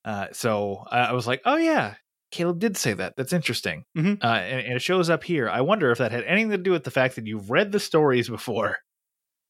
Uh, 0.05 0.26
so 0.32 0.84
I 0.91 0.99
I 0.99 1.12
was 1.12 1.26
like, 1.26 1.41
oh 1.47 1.57
yeah, 1.57 1.95
Caleb 2.37 2.59
did 2.59 2.76
say 2.76 2.93
that. 2.93 3.14
That's 3.16 3.32
interesting. 3.32 3.84
Mhm. 3.97 4.22
Uh, 4.22 4.26
and, 4.26 4.61
and 4.66 4.72
it 4.74 4.82
shows 4.82 5.09
up 5.09 5.24
here. 5.24 5.49
I 5.49 5.62
wonder 5.62 5.91
if 5.91 5.99
that 5.99 6.12
had 6.12 6.24
anything 6.24 6.51
to 6.51 6.59
do 6.59 6.70
with 6.70 6.84
the 6.84 6.91
fact 6.91 7.16
that 7.16 7.26
you've 7.26 7.51
read 7.51 7.72
the 7.72 7.80
stories 7.80 8.28
before. 8.28 8.76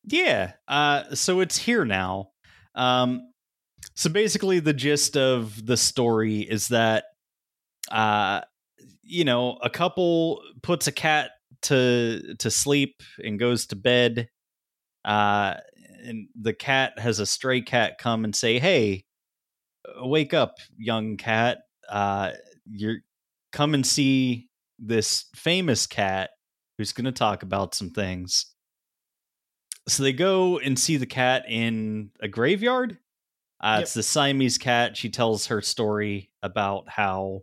Yeah. 0.05 0.53
Uh, 0.69 1.15
so 1.15 1.41
it's 1.41 1.59
here 1.59 1.85
now. 1.85 2.29
Um, 2.77 3.33
so 3.97 4.09
basically, 4.09 4.61
the 4.61 4.73
gist 4.73 5.17
of 5.17 5.67
the 5.67 5.77
story 5.77 6.41
is 6.43 6.69
that, 6.69 7.05
uh, 7.91 8.43
you 9.03 9.25
know, 9.25 9.59
a 9.63 9.71
couple 9.71 10.43
puts 10.63 10.87
a 10.87 10.93
cat 10.93 11.31
to 11.63 12.35
to 12.39 12.51
sleep 12.51 13.03
and 13.25 13.37
goes 13.39 13.67
to 13.67 13.77
bed. 13.77 14.29
Uh, 15.05 15.55
and 16.05 16.29
the 16.41 16.53
cat 16.55 16.99
has 17.01 17.19
a 17.19 17.27
stray 17.27 17.61
cat 17.63 17.99
come 17.99 18.25
and 18.25 18.35
say, 18.37 18.59
"Hey, 18.61 19.05
wake 20.03 20.35
up, 20.35 20.55
young 20.77 21.17
cat. 21.17 21.59
Uh, 21.89 22.33
you're 22.71 22.99
come 23.53 23.75
and 23.75 23.87
see 23.87 24.49
this 24.79 25.27
famous 25.35 25.87
cat 25.87 26.31
who's 26.79 26.93
going 26.93 27.07
to 27.07 27.13
talk 27.13 27.43
about 27.43 27.75
some 27.75 27.91
things." 27.91 28.47
so 29.89 30.03
they 30.03 30.13
go 30.13 30.59
and 30.59 30.79
see 30.79 30.97
the 30.97 31.07
cat 31.07 31.45
in 31.49 32.11
a 32.21 32.29
graveyard. 32.29 32.99
Uh, 33.63 33.77
Yep. 33.77 33.83
It's 33.83 33.95
the 33.95 34.03
Siamese 34.03 34.59
cat. 34.59 34.97
She 34.97 35.09
tells 35.09 35.47
her 35.47 35.63
story 35.63 36.31
about 36.43 36.89
how, 36.89 37.43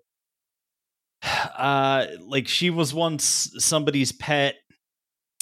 uh, 1.24 2.08
like 2.22 2.48
she 2.48 2.70
was 2.70 2.94
once 2.94 3.52
somebody's 3.58 4.12
pet. 4.12 4.56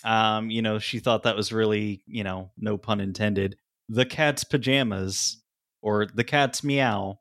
Um, 0.03 0.49
you 0.49 0.61
know, 0.61 0.79
she 0.79 0.99
thought 0.99 1.23
that 1.23 1.35
was 1.35 1.51
really, 1.51 2.03
you 2.07 2.23
know, 2.23 2.51
no 2.57 2.77
pun 2.77 2.99
intended, 3.01 3.57
the 3.89 4.05
cat's 4.05 4.43
pajamas 4.43 5.41
or 5.81 6.07
the 6.07 6.23
cat's 6.23 6.63
meow. 6.63 7.19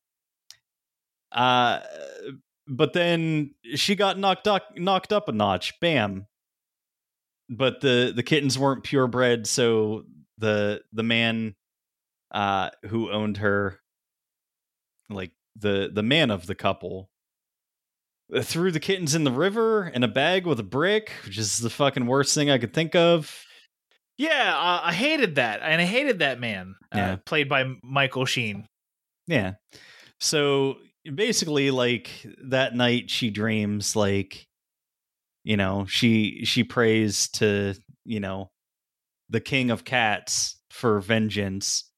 Uh, 1.32 1.80
but 2.70 2.92
then 2.94 3.54
she 3.74 3.94
got 3.96 4.18
knocked 4.18 4.46
up, 4.48 4.62
knocked 4.78 5.12
up 5.12 5.28
a 5.28 5.32
notch. 5.32 5.78
Bam, 5.80 6.26
but 7.48 7.80
the 7.80 8.12
the 8.14 8.22
kittens 8.22 8.58
weren't 8.58 8.84
purebred 8.84 9.46
so 9.46 10.04
the 10.38 10.80
the 10.92 11.02
man 11.02 11.54
uh 12.30 12.70
who 12.88 13.10
owned 13.10 13.38
her 13.38 13.78
like 15.10 15.32
the 15.56 15.90
the 15.92 16.02
man 16.02 16.30
of 16.30 16.46
the 16.46 16.54
couple 16.54 17.10
uh, 18.34 18.40
threw 18.40 18.70
the 18.70 18.78
kittens 18.80 19.14
in 19.14 19.24
the 19.24 19.32
river 19.32 19.88
in 19.92 20.04
a 20.04 20.08
bag 20.08 20.46
with 20.46 20.60
a 20.60 20.64
brick 20.64 21.10
which 21.26 21.36
is 21.36 21.58
the 21.58 21.68
fucking 21.68 22.06
worst 22.06 22.34
thing 22.34 22.48
i 22.48 22.56
could 22.58 22.72
think 22.72 22.94
of 22.94 23.44
Yeah, 24.16 24.54
uh, 24.56 24.80
I 24.84 24.92
hated 24.92 25.34
that, 25.36 25.60
and 25.62 25.80
I 25.80 25.84
hated 25.86 26.18
that 26.20 26.38
man, 26.38 26.76
Yeah. 26.94 27.12
uh, 27.12 27.16
played 27.26 27.48
by 27.48 27.64
Michael 27.82 28.26
Sheen. 28.26 28.66
yeah 29.26 29.54
so 30.20 30.76
basically 31.14 31.70
like 31.70 32.10
that 32.44 32.74
night 32.74 33.10
she 33.10 33.30
dreams 33.30 33.96
like 33.96 34.46
you 35.44 35.56
know 35.56 35.86
she 35.86 36.44
she 36.44 36.62
prays 36.62 37.28
to 37.28 37.74
you 38.04 38.20
know 38.20 38.50
the 39.30 39.40
king 39.40 39.70
of 39.70 39.84
cats 39.84 40.58
for 40.70 41.00
vengeance 41.00 41.90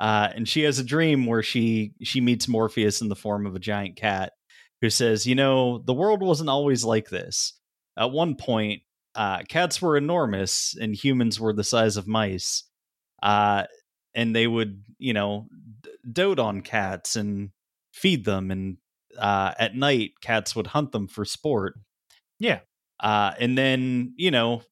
uh 0.00 0.28
and 0.34 0.48
she 0.48 0.62
has 0.62 0.78
a 0.78 0.84
dream 0.84 1.26
where 1.26 1.42
she 1.42 1.92
she 2.02 2.20
meets 2.20 2.48
morpheus 2.48 3.00
in 3.00 3.08
the 3.08 3.16
form 3.16 3.46
of 3.46 3.54
a 3.54 3.60
giant 3.60 3.96
cat 3.96 4.32
who 4.80 4.90
says 4.90 5.26
you 5.26 5.34
know 5.34 5.78
the 5.78 5.94
world 5.94 6.22
wasn't 6.22 6.48
always 6.50 6.84
like 6.84 7.08
this. 7.08 7.54
At 7.96 8.10
one 8.10 8.36
point 8.36 8.82
uh 9.14 9.42
cats 9.48 9.80
were 9.82 9.96
enormous 9.96 10.76
and 10.80 10.94
humans 10.94 11.40
were 11.40 11.52
the 11.52 11.64
size 11.64 11.96
of 11.96 12.06
mice 12.06 12.64
uh 13.22 13.64
and 14.14 14.34
they 14.34 14.46
would 14.46 14.82
you 14.98 15.12
know 15.12 15.48
d- 15.82 15.90
dote 16.12 16.38
on 16.38 16.60
cats 16.60 17.16
and 17.16 17.50
feed 17.98 18.24
them 18.24 18.50
and 18.50 18.78
uh 19.18 19.52
at 19.58 19.74
night 19.76 20.12
cats 20.22 20.54
would 20.56 20.68
hunt 20.68 20.92
them 20.92 21.08
for 21.08 21.24
sport 21.24 21.74
Yeah. 22.38 22.60
uh, 23.00 23.32
and 23.38 23.56
then, 23.56 24.14
you 24.16 24.30
know, 24.30 24.62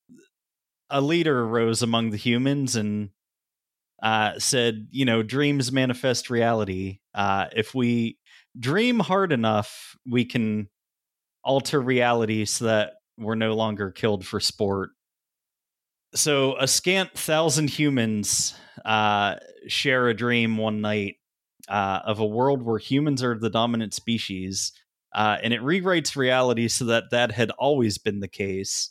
a 0.91 1.01
leader 1.01 1.41
arose 1.45 1.83
among 1.83 2.11
the 2.11 2.17
humans 2.17 2.77
and 2.77 3.11
uh, 4.03 4.39
said, 4.39 4.89
you 4.91 5.05
know, 5.05 5.23
dreams 5.23 5.73
manifest 5.73 6.31
reality. 6.31 7.01
Uh, 7.15 7.47
if 7.55 7.75
we 7.75 8.19
dream 8.59 9.01
hard 9.01 9.33
enough, 9.33 9.97
we 10.07 10.25
can 10.25 10.69
alter 11.45 11.81
reality 11.81 12.45
so 12.45 12.67
that 12.67 12.95
we're 13.19 13.35
no 13.37 13.55
longer 13.55 13.91
killed 13.91 14.27
for 14.27 14.41
sport. 14.41 14.91
So, 16.15 16.57
a 16.59 16.67
scant 16.67 17.13
thousand 17.13 17.69
humans 17.71 18.55
uh, 18.85 19.37
share 19.67 20.09
a 20.09 20.15
dream 20.15 20.57
one 20.57 20.81
night 20.81 21.17
uh, 21.69 22.01
of 22.05 22.19
a 22.21 22.27
world 22.27 22.63
where 22.63 22.79
humans 22.79 23.23
are 23.23 23.39
the 23.39 23.51
dominant 23.51 23.95
species 23.95 24.73
uh, 25.15 25.39
and 25.43 25.53
it 25.55 25.61
rewrites 25.63 26.15
reality 26.17 26.69
so 26.69 26.85
that 26.85 27.05
that 27.11 27.33
had 27.33 27.51
always 27.53 27.97
been 27.99 28.21
the 28.21 28.29
case. 28.29 28.91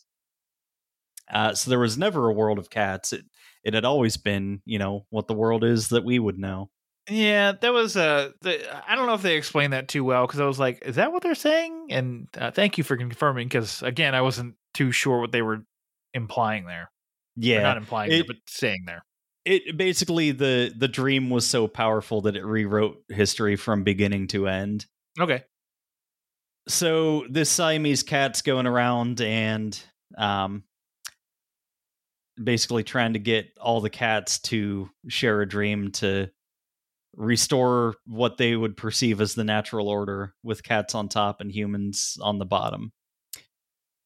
Uh, 1.31 1.53
so 1.53 1.69
there 1.69 1.79
was 1.79 1.97
never 1.97 2.29
a 2.29 2.33
world 2.33 2.59
of 2.59 2.69
cats. 2.69 3.13
It 3.13 3.25
it 3.63 3.73
had 3.73 3.85
always 3.85 4.15
been, 4.17 4.61
you 4.65 4.77
know, 4.77 5.05
what 5.09 5.27
the 5.27 5.33
world 5.33 5.63
is 5.63 5.89
that 5.89 6.03
we 6.03 6.19
would 6.19 6.37
know. 6.37 6.69
Yeah, 7.09 7.53
that 7.53 7.73
was 7.73 7.95
uh, 7.97 8.31
the, 8.41 8.89
I 8.89 8.95
don't 8.95 9.05
know 9.05 9.13
if 9.13 9.21
they 9.21 9.37
explained 9.37 9.73
that 9.73 9.87
too 9.87 10.03
well 10.03 10.25
because 10.25 10.39
I 10.39 10.45
was 10.45 10.59
like, 10.59 10.83
is 10.83 10.95
that 10.95 11.11
what 11.11 11.21
they're 11.23 11.35
saying? 11.35 11.87
And 11.91 12.27
uh, 12.37 12.51
thank 12.51 12.77
you 12.77 12.83
for 12.83 12.97
confirming 12.97 13.47
because 13.47 13.83
again, 13.83 14.15
I 14.15 14.21
wasn't 14.21 14.55
too 14.73 14.91
sure 14.91 15.19
what 15.19 15.31
they 15.31 15.41
were 15.41 15.65
implying 16.13 16.65
there. 16.65 16.83
Or 16.83 16.89
Yeah, 17.37 17.61
not 17.61 17.77
implying, 17.77 18.11
it- 18.11 18.17
there, 18.17 18.23
but 18.27 18.37
saying 18.47 18.83
there. 18.85 19.03
It 19.45 19.77
basically 19.77 20.31
the 20.31 20.73
the 20.75 20.87
dream 20.87 21.29
was 21.29 21.47
so 21.47 21.67
powerful 21.67 22.21
that 22.21 22.35
it 22.35 22.43
rewrote 22.43 22.97
history 23.09 23.55
from 23.55 23.83
beginning 23.83 24.27
to 24.27 24.47
end. 24.47 24.85
Okay. 25.19 25.43
so 26.67 27.25
this 27.29 27.49
Siamese 27.49 28.03
cat's 28.03 28.41
going 28.41 28.65
around 28.67 29.21
and 29.21 29.79
um 30.17 30.63
basically 32.43 32.83
trying 32.83 33.13
to 33.13 33.19
get 33.19 33.47
all 33.61 33.79
the 33.79 33.89
cats 33.89 34.39
to 34.39 34.89
share 35.07 35.41
a 35.41 35.47
dream 35.47 35.91
to 35.91 36.29
restore 37.15 37.95
what 38.05 38.37
they 38.37 38.55
would 38.57 38.75
perceive 38.75 39.21
as 39.21 39.35
the 39.35 39.43
natural 39.45 39.87
order 39.87 40.33
with 40.43 40.63
cats 40.63 40.93
on 40.95 41.07
top 41.07 41.39
and 41.39 41.49
humans 41.51 42.17
on 42.21 42.39
the 42.39 42.45
bottom. 42.45 42.91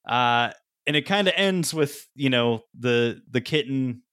Uh 0.08 0.52
and 0.86 0.96
it 0.96 1.06
kind 1.08 1.28
of 1.28 1.34
ends 1.38 1.74
with, 1.74 2.08
you 2.16 2.30
know, 2.30 2.64
the 2.78 3.22
the 3.32 3.42
kitten 3.42 4.04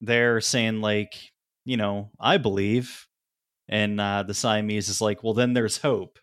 there 0.00 0.40
saying 0.40 0.80
like, 0.80 1.14
you 1.64 1.76
know, 1.76 2.10
I 2.20 2.38
believe 2.38 3.06
and 3.68 4.00
uh 4.00 4.22
the 4.22 4.34
Siamese 4.34 4.88
is 4.88 5.00
like, 5.00 5.22
well 5.24 5.34
then 5.34 5.52
there's 5.54 5.78
hope. 5.78 6.18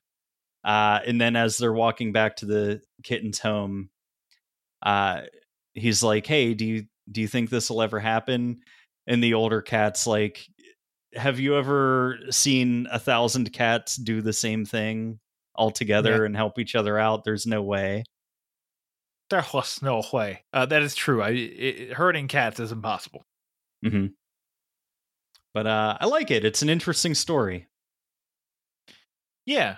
Uh, 0.63 0.99
and 1.05 1.19
then 1.19 1.35
as 1.35 1.57
they're 1.57 1.73
walking 1.73 2.13
back 2.13 2.37
to 2.37 2.45
the 2.45 2.81
kitten's 3.03 3.39
home, 3.39 3.89
uh, 4.81 5.21
he's 5.73 6.03
like, 6.03 6.25
"Hey, 6.25 6.53
do 6.53 6.65
you 6.65 6.85
do 7.11 7.21
you 7.21 7.27
think 7.27 7.49
this 7.49 7.69
will 7.69 7.81
ever 7.81 7.99
happen?" 7.99 8.61
And 9.07 9.23
the 9.23 9.33
older 9.33 9.61
cat's 9.61 10.07
like, 10.07 10.45
"Have 11.15 11.39
you 11.39 11.57
ever 11.57 12.17
seen 12.29 12.87
a 12.91 12.99
thousand 12.99 13.51
cats 13.51 13.97
do 13.97 14.21
the 14.21 14.33
same 14.33 14.65
thing 14.65 15.19
all 15.55 15.71
together 15.71 16.25
and 16.25 16.35
help 16.35 16.59
each 16.59 16.75
other 16.75 16.97
out? 16.97 17.23
There's 17.23 17.45
no 17.45 17.61
way." 17.61 18.03
There 19.29 19.45
was 19.53 19.81
no 19.81 20.03
way. 20.13 20.43
Uh, 20.53 20.65
that 20.67 20.81
is 20.81 20.95
true. 20.95 21.21
I 21.21 21.29
it, 21.31 21.93
hurting 21.93 22.27
cats 22.27 22.59
is 22.59 22.71
impossible. 22.71 23.25
Hmm 23.83 24.05
But 25.53 25.67
uh, 25.67 25.97
I 25.99 26.05
like 26.05 26.31
it. 26.31 26.45
It's 26.45 26.61
an 26.61 26.69
interesting 26.69 27.13
story. 27.15 27.67
Yeah. 29.45 29.77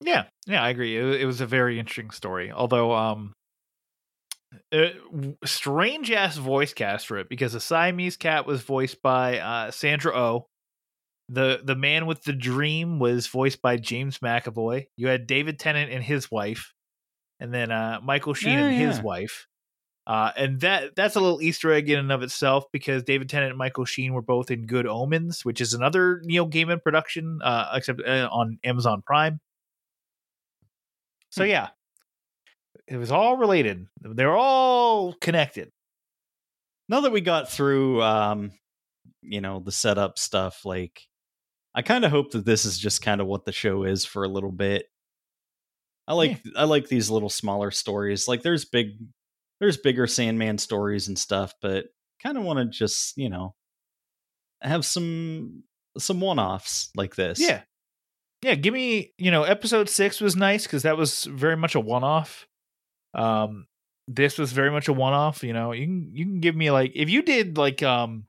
Yeah, 0.00 0.24
yeah, 0.46 0.62
I 0.62 0.70
agree. 0.70 0.96
It, 0.96 1.22
it 1.22 1.26
was 1.26 1.40
a 1.40 1.46
very 1.46 1.78
interesting 1.78 2.10
story. 2.10 2.50
Although, 2.50 2.92
um, 2.92 3.34
strange 5.44 6.10
ass 6.10 6.36
voice 6.36 6.74
cast 6.74 7.06
for 7.06 7.18
it 7.18 7.28
because 7.28 7.52
the 7.52 7.60
Siamese 7.60 8.16
cat 8.16 8.46
was 8.46 8.62
voiced 8.62 9.02
by 9.02 9.38
uh, 9.38 9.70
Sandra 9.70 10.14
Oh. 10.14 10.46
The 11.28 11.60
the 11.64 11.76
man 11.76 12.06
with 12.06 12.24
the 12.24 12.32
dream 12.34 12.98
was 12.98 13.26
voiced 13.26 13.62
by 13.62 13.78
James 13.78 14.18
McAvoy. 14.18 14.86
You 14.96 15.08
had 15.08 15.26
David 15.26 15.58
Tennant 15.58 15.90
and 15.90 16.02
his 16.04 16.30
wife, 16.30 16.72
and 17.40 17.54
then 17.54 17.70
uh, 17.70 18.00
Michael 18.02 18.34
Sheen 18.34 18.58
Yeah, 18.58 18.66
and 18.66 18.74
his 18.74 19.00
wife. 19.00 19.46
Uh, 20.06 20.32
and 20.36 20.60
that 20.60 20.96
that's 20.96 21.14
a 21.14 21.20
little 21.20 21.40
Easter 21.40 21.72
egg 21.72 21.88
in 21.88 21.98
and 21.98 22.10
of 22.10 22.22
itself 22.22 22.64
because 22.72 23.04
David 23.04 23.28
Tennant 23.28 23.50
and 23.50 23.58
Michael 23.58 23.84
Sheen 23.84 24.12
were 24.14 24.22
both 24.22 24.50
in 24.50 24.66
Good 24.66 24.86
Omens, 24.86 25.44
which 25.44 25.60
is 25.60 25.74
another 25.74 26.20
Neil 26.24 26.48
Gaiman 26.48 26.82
production, 26.82 27.38
uh, 27.42 27.70
except 27.74 28.00
uh, 28.04 28.28
on 28.32 28.58
Amazon 28.64 29.02
Prime. 29.06 29.38
So 31.30 31.44
Hmm. 31.44 31.50
yeah, 31.50 31.68
It 32.88 32.96
was 32.96 33.12
all 33.12 33.36
related. 33.36 33.86
They're 34.00 34.36
all 34.36 35.12
connected. 35.14 35.70
now 36.88 37.00
that 37.00 37.12
we 37.12 37.20
got 37.20 37.48
through 37.50 38.02
um 38.02 38.50
you 39.22 39.40
know 39.40 39.60
the 39.60 39.72
setup 39.72 40.18
stuff 40.18 40.64
like 40.64 41.06
i 41.74 41.80
kind 41.80 42.04
of 42.04 42.10
hope 42.10 42.32
that 42.32 42.44
this 42.44 42.64
is 42.64 42.76
just 42.76 43.00
kind 43.02 43.20
of 43.20 43.26
what 43.28 43.44
the 43.44 43.52
show 43.52 43.84
is 43.84 44.04
for 44.04 44.24
a 44.24 44.28
little 44.28 44.50
bit 44.50 44.86
i 46.08 46.12
like 46.12 46.42
i 46.56 46.64
like 46.64 46.88
these 46.88 47.08
little 47.08 47.28
smaller 47.30 47.70
stories 47.70 48.26
like 48.28 48.42
there's 48.42 48.64
big 48.64 48.98
there's 49.62 49.78
bigger 49.78 50.06
sandman 50.06 50.58
stories 50.58 51.08
and 51.08 51.18
stuff 51.18 51.54
but 51.62 51.86
kind 52.22 52.36
of 52.36 52.44
want 52.44 52.58
to 52.58 52.66
just 52.66 53.16
you 53.16 53.30
know 53.30 53.54
have 54.60 54.84
some 54.84 55.62
some 55.98 56.20
one-offs 56.20 56.90
like 56.96 57.14
this 57.14 57.40
Yeah. 57.40 57.62
Yeah, 58.42 58.56
give 58.56 58.74
me, 58.74 59.12
you 59.18 59.30
know, 59.30 59.44
episode 59.44 59.88
6 59.88 60.20
was 60.20 60.34
nice 60.34 60.66
cuz 60.66 60.82
that 60.82 60.96
was 60.96 61.24
very 61.24 61.56
much 61.56 61.76
a 61.76 61.80
one-off. 61.80 62.48
Um 63.14 63.66
this 64.08 64.36
was 64.36 64.50
very 64.52 64.70
much 64.70 64.88
a 64.88 64.92
one-off, 64.92 65.44
you 65.44 65.52
know. 65.52 65.72
You 65.72 65.86
can 65.86 66.10
you 66.12 66.24
can 66.24 66.40
give 66.40 66.56
me 66.56 66.70
like 66.72 66.90
if 66.94 67.08
you 67.08 67.22
did 67.22 67.56
like 67.56 67.82
um 67.84 68.26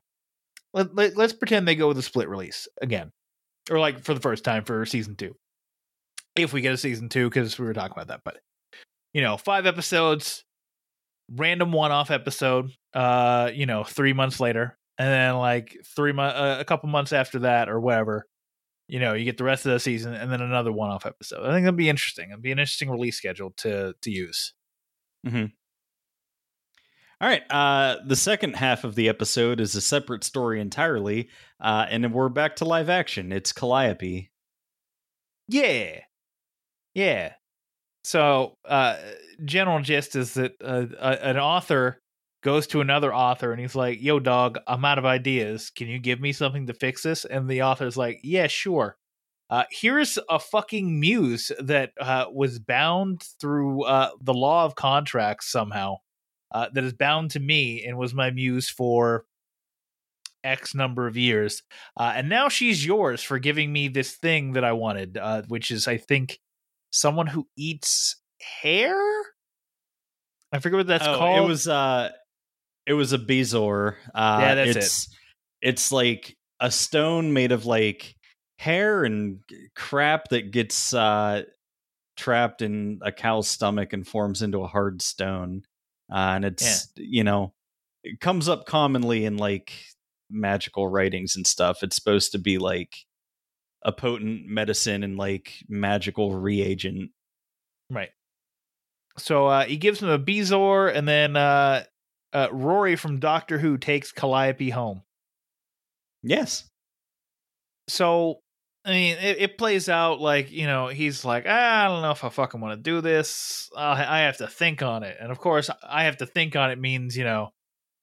let, 0.72 0.94
let, 0.94 1.16
let's 1.16 1.32
pretend 1.32 1.66
they 1.66 1.74
go 1.74 1.88
with 1.88 1.98
a 1.98 2.02
split 2.02 2.28
release 2.28 2.68
again. 2.80 3.10
Or 3.70 3.80
like 3.80 4.04
for 4.04 4.14
the 4.14 4.20
first 4.20 4.44
time 4.44 4.64
for 4.64 4.86
season 4.86 5.16
2. 5.16 5.34
If 6.36 6.52
we 6.52 6.60
get 6.60 6.74
a 6.74 6.76
season 6.76 7.08
2 7.08 7.30
cuz 7.30 7.58
we 7.58 7.66
were 7.66 7.74
talking 7.74 7.94
about 7.96 8.08
that, 8.08 8.20
but 8.24 8.40
you 9.12 9.22
know, 9.22 9.36
5 9.36 9.66
episodes 9.66 10.43
random 11.30 11.72
one-off 11.72 12.10
episode 12.10 12.70
uh, 12.94 13.50
you 13.54 13.66
know, 13.66 13.84
3 13.84 14.12
months 14.12 14.40
later 14.40 14.78
and 14.98 15.08
then 15.08 15.36
like 15.36 15.76
3 15.96 16.12
months 16.12 16.38
uh, 16.38 16.56
a 16.60 16.64
couple 16.64 16.88
months 16.88 17.12
after 17.12 17.40
that 17.40 17.68
or 17.68 17.80
whatever 17.80 18.26
you 18.86 19.00
know, 19.00 19.14
you 19.14 19.24
get 19.24 19.38
the 19.38 19.44
rest 19.44 19.64
of 19.66 19.72
the 19.72 19.80
season 19.80 20.12
and 20.14 20.30
then 20.30 20.42
another 20.42 20.70
one-off 20.70 21.06
episode. 21.06 21.40
I 21.46 21.52
think 21.52 21.64
that'd 21.64 21.76
be 21.76 21.88
interesting. 21.88 22.30
It'd 22.30 22.42
be 22.42 22.52
an 22.52 22.58
interesting 22.58 22.90
release 22.90 23.16
schedule 23.16 23.52
to 23.58 23.94
to 24.02 24.10
use. 24.10 24.52
mm-hmm. 25.26 25.46
All 27.20 27.28
right 27.28 27.42
uh 27.50 27.96
the 28.06 28.16
second 28.16 28.56
half 28.56 28.84
of 28.84 28.94
the 28.96 29.08
episode 29.08 29.60
is 29.60 29.74
a 29.74 29.80
separate 29.80 30.24
story 30.24 30.60
entirely 30.60 31.28
uh 31.60 31.86
and 31.88 32.12
we're 32.12 32.28
back 32.28 32.56
to 32.56 32.64
live 32.64 32.90
action 32.90 33.32
it's 33.32 33.52
calliope 33.52 34.30
Yeah, 35.48 36.00
yeah. 36.94 37.34
So, 38.04 38.58
uh, 38.66 38.98
general 39.44 39.80
gist 39.80 40.14
is 40.14 40.34
that 40.34 40.52
uh, 40.62 40.86
a, 40.98 41.26
an 41.26 41.38
author 41.38 41.98
goes 42.42 42.66
to 42.68 42.82
another 42.82 43.14
author 43.14 43.50
and 43.50 43.60
he's 43.60 43.74
like, 43.74 44.00
"Yo, 44.02 44.20
dog, 44.20 44.58
I'm 44.66 44.84
out 44.84 44.98
of 44.98 45.06
ideas. 45.06 45.70
Can 45.70 45.88
you 45.88 45.98
give 45.98 46.20
me 46.20 46.32
something 46.32 46.66
to 46.66 46.74
fix 46.74 47.02
this?" 47.02 47.24
And 47.24 47.48
the 47.48 47.62
author's 47.62 47.96
like, 47.96 48.20
"Yeah, 48.22 48.46
sure." 48.46 48.96
Uh, 49.50 49.64
here's 49.70 50.18
a 50.30 50.38
fucking 50.38 50.98
muse 51.00 51.50
that 51.58 51.92
uh, 52.00 52.26
was 52.32 52.58
bound 52.58 53.22
through 53.40 53.84
uh, 53.84 54.10
the 54.20 54.34
law 54.34 54.64
of 54.64 54.74
contracts 54.74 55.50
somehow. 55.50 55.96
Uh, 56.52 56.68
that 56.72 56.84
is 56.84 56.92
bound 56.92 57.30
to 57.32 57.40
me 57.40 57.84
and 57.84 57.98
was 57.98 58.14
my 58.14 58.30
muse 58.30 58.68
for 58.68 59.24
X 60.44 60.74
number 60.74 61.06
of 61.06 61.16
years. 61.16 61.62
Uh, 61.96 62.12
and 62.16 62.28
now 62.28 62.48
she's 62.48 62.84
yours 62.84 63.22
for 63.22 63.38
giving 63.38 63.72
me 63.72 63.88
this 63.88 64.12
thing 64.12 64.52
that 64.52 64.64
I 64.64 64.72
wanted, 64.72 65.16
uh, 65.16 65.42
which 65.48 65.70
is, 65.70 65.88
I 65.88 65.96
think, 65.96 66.38
someone 66.94 67.26
who 67.26 67.46
eats 67.56 68.16
hair. 68.40 68.96
I 70.52 70.60
forget 70.60 70.76
what 70.76 70.86
that's 70.86 71.06
Oh, 71.06 71.16
called. 71.16 71.44
It 71.44 71.48
was 71.48 71.68
uh 71.68 72.10
it 72.86 72.92
was 72.92 73.12
a 73.12 73.18
Bezoar. 73.18 73.96
Uh 74.14 74.38
Yeah, 74.40 74.54
that's 74.54 74.76
it's 74.76 75.16
it's 75.60 75.92
like 75.92 76.36
a 76.60 76.70
stone 76.70 77.32
made 77.32 77.52
of 77.52 77.66
like 77.66 78.14
hair 78.58 79.04
and 79.04 79.40
crap 79.74 80.28
that 80.28 80.52
gets 80.52 80.94
uh 80.94 81.42
trapped 82.16 82.62
in 82.62 83.00
a 83.02 83.10
cow's 83.10 83.48
stomach 83.48 83.92
and 83.92 84.06
forms 84.06 84.40
into 84.40 84.62
a 84.62 84.68
hard 84.68 85.02
stone. 85.02 85.62
Uh, 86.12 86.36
and 86.36 86.44
it's 86.44 86.88
you 86.96 87.24
know 87.24 87.52
it 88.04 88.20
comes 88.20 88.48
up 88.48 88.66
commonly 88.66 89.24
in 89.24 89.36
like 89.36 89.72
magical 90.30 90.86
writings 90.86 91.34
and 91.34 91.46
stuff. 91.46 91.82
It's 91.82 91.96
supposed 91.96 92.32
to 92.32 92.38
be 92.38 92.58
like 92.58 92.94
a 93.84 93.92
potent 93.92 94.46
medicine 94.46 95.02
and 95.02 95.16
like 95.16 95.52
magical 95.68 96.34
reagent. 96.34 97.10
right. 97.90 98.10
So 99.16 99.46
uh, 99.46 99.64
he 99.64 99.76
gives 99.76 100.02
him 100.02 100.08
a 100.08 100.18
Bezoar, 100.18 100.92
and 100.92 101.06
then 101.06 101.36
uh, 101.36 101.84
uh, 102.32 102.48
Rory 102.50 102.96
from 102.96 103.20
Doctor 103.20 103.58
Who 103.58 103.78
takes 103.78 104.10
Calliope 104.10 104.70
home. 104.70 105.02
Yes. 106.22 106.64
so 107.88 108.40
I 108.84 108.90
mean, 108.90 109.16
it, 109.18 109.38
it 109.38 109.58
plays 109.58 109.88
out 109.88 110.20
like 110.20 110.50
you 110.50 110.66
know 110.66 110.88
he's 110.88 111.24
like, 111.24 111.44
ah, 111.48 111.84
I 111.84 111.88
don't 111.88 112.02
know 112.02 112.10
if 112.10 112.24
I 112.24 112.28
fucking 112.28 112.60
want 112.60 112.76
to 112.76 112.82
do 112.82 113.00
this. 113.00 113.70
I, 113.76 114.04
I 114.04 114.18
have 114.22 114.38
to 114.38 114.46
think 114.46 114.82
on 114.82 115.02
it, 115.04 115.16
and 115.20 115.30
of 115.30 115.38
course, 115.38 115.70
I 115.82 116.04
have 116.04 116.18
to 116.18 116.26
think 116.26 116.56
on 116.56 116.70
it 116.70 116.78
means 116.78 117.16
you 117.16 117.24
know, 117.24 117.52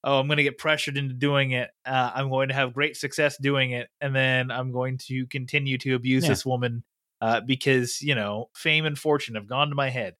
oh, 0.04 0.18
I'm 0.18 0.26
going 0.26 0.38
to 0.38 0.42
get 0.42 0.58
pressured 0.58 0.96
into 0.98 1.14
doing 1.14 1.52
it. 1.52 1.70
Uh, 1.84 2.10
I'm 2.14 2.28
going 2.30 2.48
to 2.48 2.54
have 2.54 2.74
great 2.74 2.96
success 2.96 3.36
doing 3.38 3.72
it, 3.72 3.88
and 4.00 4.14
then 4.14 4.50
I'm 4.50 4.72
going 4.72 4.98
to 5.08 5.26
continue 5.28 5.78
to 5.78 5.94
abuse 5.94 6.24
Yeah. 6.24 6.30
this 6.30 6.46
woman 6.46 6.84
uh, 7.20 7.40
because 7.40 8.02
you 8.02 8.14
know, 8.14 8.50
fame 8.54 8.84
and 8.86 8.98
fortune 8.98 9.34
have 9.36 9.46
gone 9.46 9.68
to 9.68 9.74
my 9.74 9.90
head. 9.90 10.16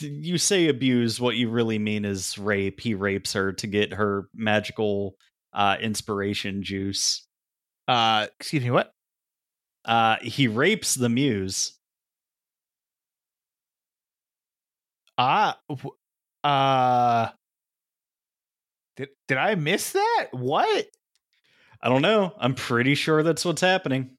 You 0.00 0.36
say 0.38 0.68
abuse 0.68 1.18
what 1.18 1.36
you 1.36 1.48
really 1.48 1.78
mean 1.78 2.04
is 2.04 2.36
rape 2.38 2.78
he 2.80 2.94
rapes 2.94 3.32
her 3.32 3.52
to 3.54 3.66
get 3.66 3.94
her 3.94 4.28
magical 4.34 5.16
uh 5.54 5.76
inspiration 5.80 6.62
juice 6.62 7.26
Uh, 7.88 8.26
excuse 8.38 8.62
me, 8.62 8.70
what? 8.70 8.92
uh 9.84 10.16
he 10.20 10.46
rapes 10.48 10.94
the 10.94 11.08
muse 11.08 11.78
Ah, 15.16 15.60
w- 15.68 15.96
uh, 16.44 17.32
did 18.98 19.08
did 19.28 19.38
I 19.38 19.54
miss 19.54 19.92
that? 19.92 20.26
What? 20.32 20.86
i 21.80 21.88
don't 21.88 22.02
know 22.02 22.34
i'm 22.40 22.54
pretty 22.56 22.96
sure 22.96 23.22
that's 23.22 23.44
what's 23.44 23.60
happening 23.60 24.10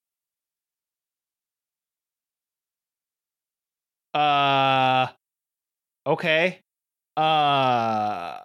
Uh 4.13 5.07
okay. 6.05 6.61
Uh 7.15 8.39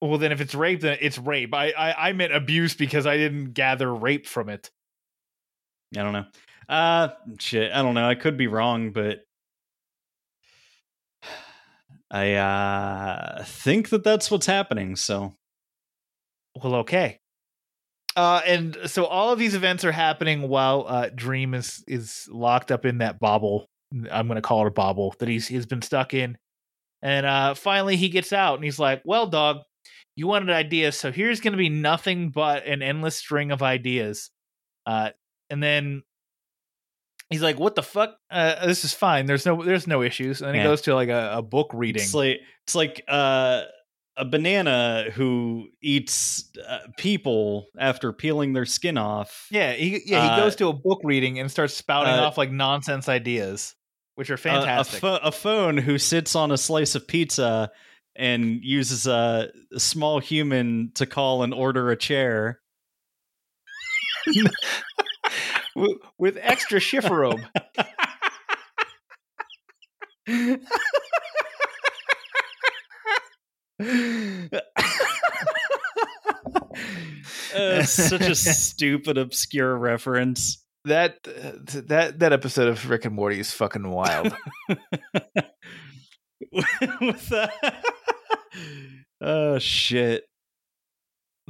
well 0.00 0.18
then 0.18 0.32
if 0.32 0.40
it's 0.40 0.54
rape 0.54 0.80
then 0.80 0.98
it's 1.00 1.18
rape. 1.18 1.54
I 1.54 1.70
I, 1.70 2.08
I 2.08 2.12
meant 2.12 2.34
abuse 2.34 2.74
because 2.74 3.06
I 3.06 3.16
didn't 3.16 3.52
gather 3.52 3.92
rape 3.94 4.26
from 4.26 4.48
it. 4.48 4.70
i 5.96 6.02
don't 6.02 6.12
know 6.12 6.26
uh 6.68 7.08
shit 7.38 7.72
i 7.72 7.82
don't 7.82 7.94
know 7.94 8.08
i 8.08 8.14
could 8.14 8.36
be 8.36 8.46
wrong 8.46 8.92
but 8.92 9.20
i 12.10 12.34
uh 12.34 13.44
think 13.44 13.88
that 13.90 14.04
that's 14.04 14.30
what's 14.30 14.46
happening 14.46 14.96
so 14.96 15.34
Well, 16.60 16.76
okay. 16.76 17.18
Uh 18.14 18.42
and 18.46 18.76
so 18.86 19.06
all 19.06 19.32
of 19.32 19.38
these 19.38 19.54
events 19.54 19.84
are 19.84 19.92
happening 19.92 20.48
while 20.48 20.84
uh 20.86 21.08
Dream 21.14 21.54
is 21.54 21.82
is 21.86 22.28
locked 22.30 22.70
up 22.70 22.84
in 22.84 22.98
that 22.98 23.18
bobble. 23.18 23.66
I'm 24.10 24.26
going 24.26 24.36
to 24.36 24.42
call 24.42 24.64
it 24.64 24.68
a 24.68 24.72
bobble 24.72 25.14
that 25.18 25.28
he's 25.28 25.48
he's 25.48 25.66
been 25.66 25.82
stuck 25.82 26.12
in. 26.12 26.36
And 27.00 27.24
uh 27.24 27.54
finally 27.54 27.96
he 27.96 28.10
gets 28.10 28.32
out 28.32 28.56
and 28.56 28.64
he's 28.64 28.78
like, 28.78 29.02
"Well, 29.04 29.26
dog, 29.26 29.62
you 30.14 30.26
wanted 30.26 30.50
ideas, 30.50 30.98
so 30.98 31.10
here's 31.10 31.40
going 31.40 31.52
to 31.52 31.58
be 31.58 31.70
nothing 31.70 32.30
but 32.30 32.66
an 32.66 32.82
endless 32.82 33.16
string 33.16 33.50
of 33.50 33.62
ideas." 33.62 34.30
Uh 34.84 35.10
and 35.48 35.62
then 35.62 36.02
he's 37.30 37.42
like, 37.42 37.58
"What 37.58 37.74
the 37.74 37.82
fuck? 37.82 38.16
Uh, 38.30 38.66
this 38.66 38.84
is 38.84 38.92
fine. 38.92 39.26
There's 39.26 39.46
no 39.46 39.62
there's 39.64 39.86
no 39.86 40.02
issues." 40.02 40.40
And 40.42 40.48
then 40.48 40.54
he 40.56 40.60
goes 40.64 40.82
to 40.82 40.94
like 40.94 41.08
a, 41.08 41.38
a 41.38 41.42
book 41.42 41.70
reading. 41.72 42.02
It's 42.02 42.14
like 42.14 42.40
it's 42.66 42.74
like 42.74 43.02
uh, 43.08 43.62
a 44.16 44.24
banana 44.24 45.06
who 45.14 45.68
eats 45.82 46.50
uh, 46.68 46.78
people 46.98 47.66
after 47.78 48.12
peeling 48.12 48.52
their 48.52 48.66
skin 48.66 48.98
off. 48.98 49.46
Yeah, 49.50 49.72
he 49.72 50.00
yeah 50.04 50.22
he 50.22 50.28
Uh, 50.28 50.36
goes 50.36 50.56
to 50.56 50.68
a 50.68 50.72
book 50.72 51.00
reading 51.04 51.38
and 51.38 51.50
starts 51.50 51.74
spouting 51.74 52.12
uh, 52.14 52.22
off 52.22 52.36
like 52.36 52.50
nonsense 52.50 53.08
ideas, 53.08 53.74
which 54.16 54.30
are 54.30 54.36
fantastic. 54.36 54.98
A, 54.98 55.00
pho- 55.00 55.18
a 55.22 55.32
phone 55.32 55.78
who 55.78 55.98
sits 55.98 56.36
on 56.36 56.50
a 56.50 56.58
slice 56.58 56.94
of 56.94 57.06
pizza 57.08 57.70
and 58.14 58.62
uses 58.62 59.06
a, 59.06 59.48
a 59.74 59.80
small 59.80 60.18
human 60.18 60.92
to 60.96 61.06
call 61.06 61.42
and 61.42 61.54
order 61.54 61.90
a 61.90 61.96
chair. 61.96 62.60
With 66.18 66.36
extra 66.40 66.78
chifforobe. 66.80 67.42
Uh, 77.54 77.82
such 77.84 78.22
a 78.22 78.34
stupid, 78.34 79.18
obscure 79.18 79.76
reference. 79.76 80.64
that 80.84 81.18
uh, 81.26 81.52
that 81.86 82.18
that 82.18 82.32
episode 82.32 82.68
of 82.68 82.88
Rick 82.88 83.04
and 83.04 83.14
Morty 83.14 83.38
is 83.38 83.52
fucking 83.52 83.88
wild. 83.88 84.34
With 86.52 87.28
that. 87.28 87.84
oh 89.20 89.58
shit! 89.58 90.24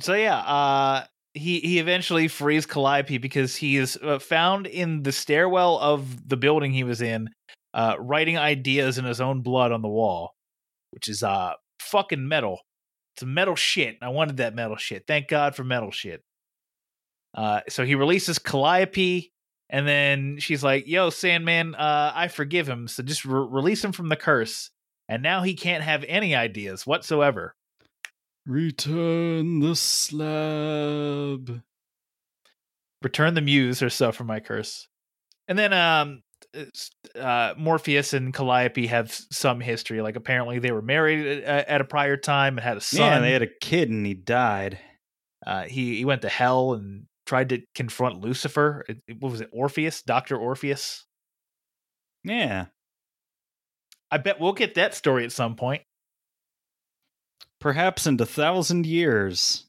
so 0.01 0.14
yeah, 0.14 0.37
uh, 0.37 1.05
he 1.35 1.61
he 1.61 1.78
eventually 1.78 2.28
frees 2.28 2.66
Calliope 2.66 3.18
because 3.18 3.57
he 3.57 3.76
is 3.76 3.99
uh, 4.03 4.18
found 4.18 4.66
in 4.66 5.03
the 5.03 5.12
stairwell 5.12 5.78
of 5.78 6.28
the 6.28 6.37
building 6.37 6.72
he 6.72 6.85
was 6.85 7.01
in, 7.01 7.30
uh, 7.74 7.97
writing 7.99 8.37
ideas 8.39 8.99
in 8.99 9.05
his 9.05 9.20
own 9.20 9.41
blood 9.41 9.72
on 9.72 9.83
the 9.83 9.89
wall, 9.89 10.35
which 10.91 11.09
is 11.09 11.22
uh 11.22 11.53
fucking 11.83 12.26
metal. 12.26 12.61
It's 13.16 13.24
metal 13.24 13.57
shit. 13.57 13.97
I 14.01 14.09
wanted 14.09 14.39
that 14.39 14.55
metal 14.55 14.76
shit. 14.76 15.05
Thank 15.07 15.28
God 15.28 15.55
for 15.55 15.64
metal 15.64 15.91
shit. 15.91 16.22
Uh, 17.35 17.61
so 17.68 17.85
he 17.85 17.95
releases 17.95 18.39
Calliope, 18.39 19.33
and 19.68 19.87
then 19.87 20.39
she's 20.39 20.62
like, 20.62 20.87
"Yo, 20.87 21.11
Sandman, 21.11 21.74
uh, 21.74 22.12
I 22.14 22.28
forgive 22.28 22.68
him. 22.68 22.89
So 22.89 23.03
just 23.03 23.24
re- 23.24 23.47
release 23.49 23.85
him 23.85 23.93
from 23.93 24.09
the 24.09 24.16
curse." 24.16 24.70
And 25.09 25.22
now 25.22 25.43
he 25.43 25.55
can't 25.55 25.83
have 25.83 26.05
any 26.09 26.35
ideas 26.35 26.87
whatsoever. 26.87 27.55
Return 28.47 29.61
the 29.61 29.76
slab. 29.76 31.62
Return 33.03 33.35
the 33.35 33.41
muse 33.41 33.83
or 33.83 33.91
suffer 33.91 34.24
my 34.24 34.41
curse. 34.41 34.89
And 35.49 35.59
then 35.59 35.72
um 35.72 36.22
uh 37.18 37.55
Morpheus 37.57 38.12
and 38.12 38.32
Calliope 38.34 38.86
have 38.86 39.12
some 39.30 39.61
history. 39.61 40.03
Like 40.03 40.16
apparently 40.16 40.59
they 40.59 40.72
were 40.72 40.82
married 40.82 41.42
at, 41.44 41.68
at 41.68 41.80
a 41.80 41.84
prior 41.84 42.16
time 42.16 42.59
and 42.59 42.64
had 42.64 42.76
a 42.76 42.80
son. 42.80 43.00
Yeah, 43.00 43.18
they 43.20 43.32
had 43.32 43.42
a 43.42 43.48
kid 43.61 43.88
and 43.90 44.05
he 44.07 44.14
died. 44.14 44.78
uh 45.46 45.62
he 45.64 45.96
he 45.96 46.05
went 46.05 46.22
to 46.22 46.28
hell 46.28 46.74
and 46.74 47.07
tried 47.26 47.48
to 47.50 47.62
confront 47.74 48.20
Lucifer. 48.20 48.84
It- 48.88 49.03
it- 49.09 49.16
What 49.20 49.32
was 49.32 49.40
it? 49.40 49.48
Orpheus, 49.53 50.03
Doctor 50.03 50.36
Orpheus. 50.36 51.05
Yeah. 52.24 52.66
I 54.11 54.18
bet 54.18 54.38
we'll 54.38 54.53
get 54.53 54.74
that 54.74 54.94
story 54.94 55.24
at 55.24 55.32
some 55.32 55.57
point. 55.57 55.82
Perhaps 57.61 58.07
in 58.07 58.20
a 58.20 58.26
thousand 58.26 58.86
years. 58.86 59.64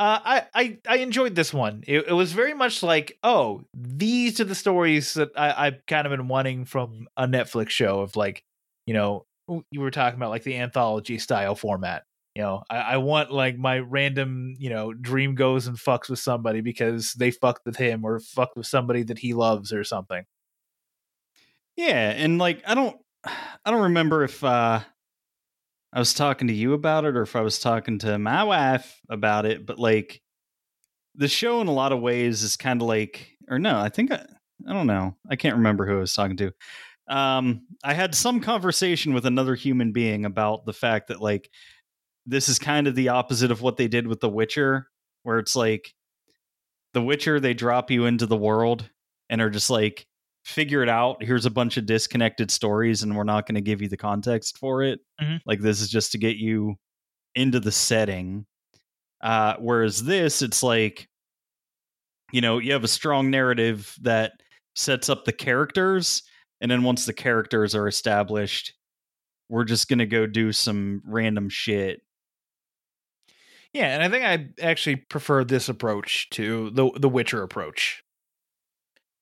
Uh, 0.00 0.18
I, 0.24 0.46
I 0.54 0.78
I 0.88 0.96
enjoyed 0.96 1.34
this 1.34 1.52
one. 1.52 1.84
It, 1.86 2.06
it 2.08 2.12
was 2.14 2.32
very 2.32 2.54
much 2.54 2.82
like, 2.82 3.18
oh, 3.22 3.64
these 3.74 4.40
are 4.40 4.44
the 4.44 4.54
stories 4.54 5.12
that 5.12 5.28
I, 5.36 5.66
I've 5.66 5.84
kind 5.86 6.06
of 6.06 6.10
been 6.10 6.26
wanting 6.26 6.64
from 6.64 7.06
a 7.18 7.26
Netflix 7.26 7.68
show 7.68 8.00
of 8.00 8.16
like, 8.16 8.42
you 8.86 8.94
know, 8.94 9.26
you 9.70 9.80
were 9.82 9.90
talking 9.90 10.18
about 10.18 10.30
like 10.30 10.42
the 10.42 10.56
anthology 10.56 11.18
style 11.18 11.54
format. 11.54 12.04
You 12.34 12.40
know, 12.40 12.62
I, 12.70 12.78
I 12.78 12.96
want 12.96 13.30
like 13.30 13.58
my 13.58 13.80
random, 13.80 14.54
you 14.58 14.70
know, 14.70 14.94
dream 14.94 15.34
goes 15.34 15.66
and 15.66 15.76
fucks 15.76 16.08
with 16.08 16.18
somebody 16.18 16.62
because 16.62 17.12
they 17.12 17.30
fucked 17.30 17.66
with 17.66 17.76
him 17.76 18.02
or 18.02 18.20
fucked 18.20 18.56
with 18.56 18.66
somebody 18.66 19.02
that 19.02 19.18
he 19.18 19.34
loves 19.34 19.70
or 19.70 19.84
something. 19.84 20.24
Yeah, 21.76 22.10
and 22.12 22.38
like 22.38 22.62
I 22.66 22.74
don't 22.74 22.96
I 23.26 23.70
don't 23.70 23.82
remember 23.82 24.24
if 24.24 24.42
uh 24.42 24.80
I 25.92 25.98
was 25.98 26.14
talking 26.14 26.48
to 26.48 26.54
you 26.54 26.72
about 26.72 27.04
it 27.04 27.16
or 27.16 27.22
if 27.22 27.34
I 27.34 27.40
was 27.40 27.58
talking 27.58 27.98
to 28.00 28.18
my 28.18 28.44
wife 28.44 29.00
about 29.08 29.46
it, 29.46 29.66
but 29.66 29.78
like 29.78 30.20
the 31.16 31.28
show 31.28 31.60
in 31.60 31.66
a 31.66 31.72
lot 31.72 31.92
of 31.92 32.00
ways 32.00 32.42
is 32.42 32.56
kind 32.56 32.80
of 32.80 32.88
like 32.88 33.28
or 33.48 33.58
no, 33.58 33.78
I 33.78 33.88
think 33.88 34.12
I 34.12 34.24
I 34.68 34.72
don't 34.72 34.86
know. 34.86 35.16
I 35.28 35.36
can't 35.36 35.56
remember 35.56 35.86
who 35.86 35.96
I 35.96 36.00
was 36.00 36.14
talking 36.14 36.36
to. 36.36 36.52
Um 37.08 37.66
I 37.82 37.94
had 37.94 38.14
some 38.14 38.40
conversation 38.40 39.14
with 39.14 39.26
another 39.26 39.54
human 39.54 39.92
being 39.92 40.24
about 40.24 40.64
the 40.64 40.72
fact 40.72 41.08
that 41.08 41.20
like 41.20 41.50
this 42.26 42.48
is 42.48 42.58
kind 42.58 42.86
of 42.86 42.94
the 42.94 43.08
opposite 43.08 43.50
of 43.50 43.62
what 43.62 43.76
they 43.76 43.88
did 43.88 44.06
with 44.06 44.20
The 44.20 44.28
Witcher 44.28 44.86
where 45.24 45.38
it's 45.38 45.56
like 45.56 45.92
The 46.94 47.02
Witcher 47.02 47.40
they 47.40 47.54
drop 47.54 47.90
you 47.90 48.04
into 48.06 48.26
the 48.26 48.36
world 48.36 48.88
and 49.28 49.40
are 49.40 49.50
just 49.50 49.70
like 49.70 50.06
figure 50.50 50.82
it 50.82 50.88
out. 50.88 51.22
Here's 51.22 51.46
a 51.46 51.50
bunch 51.50 51.76
of 51.76 51.86
disconnected 51.86 52.50
stories, 52.50 53.02
and 53.02 53.16
we're 53.16 53.24
not 53.24 53.46
going 53.46 53.54
to 53.56 53.60
give 53.60 53.80
you 53.82 53.88
the 53.88 53.96
context 53.96 54.58
for 54.58 54.82
it. 54.82 55.00
Mhm. 55.20 55.40
Like 55.46 55.60
this 55.60 55.80
is 55.80 55.88
just 55.88 56.12
to 56.12 56.18
get 56.18 56.36
you 56.36 56.76
into 57.34 57.60
the 57.60 57.72
setting. 57.72 58.46
Uh, 59.22 59.56
whereas 59.58 60.04
this, 60.04 60.42
it's 60.42 60.62
like, 60.62 61.08
you 62.32 62.40
know, 62.40 62.58
you 62.58 62.72
have 62.72 62.84
a 62.84 62.88
strong 62.88 63.30
narrative 63.30 63.94
that 64.02 64.32
sets 64.74 65.08
up 65.08 65.24
the 65.24 65.32
characters, 65.32 66.22
and 66.60 66.70
then 66.70 66.82
once 66.82 67.06
the 67.06 67.12
characters 67.12 67.74
are 67.74 67.88
established, 67.88 68.74
we're 69.48 69.64
just 69.64 69.88
going 69.88 69.98
to 69.98 70.06
go 70.06 70.26
do 70.26 70.52
some 70.52 71.02
random 71.04 71.48
shit. 71.48 72.02
Yeah, 73.72 73.94
and 73.94 74.02
I 74.02 74.08
think 74.08 74.24
I 74.24 74.64
actually 74.64 74.96
prefer 74.96 75.44
this 75.44 75.68
approach 75.68 76.28
to 76.30 76.70
the 76.70 76.90
the 76.98 77.08
Witcher 77.08 77.42
approach. 77.42 78.02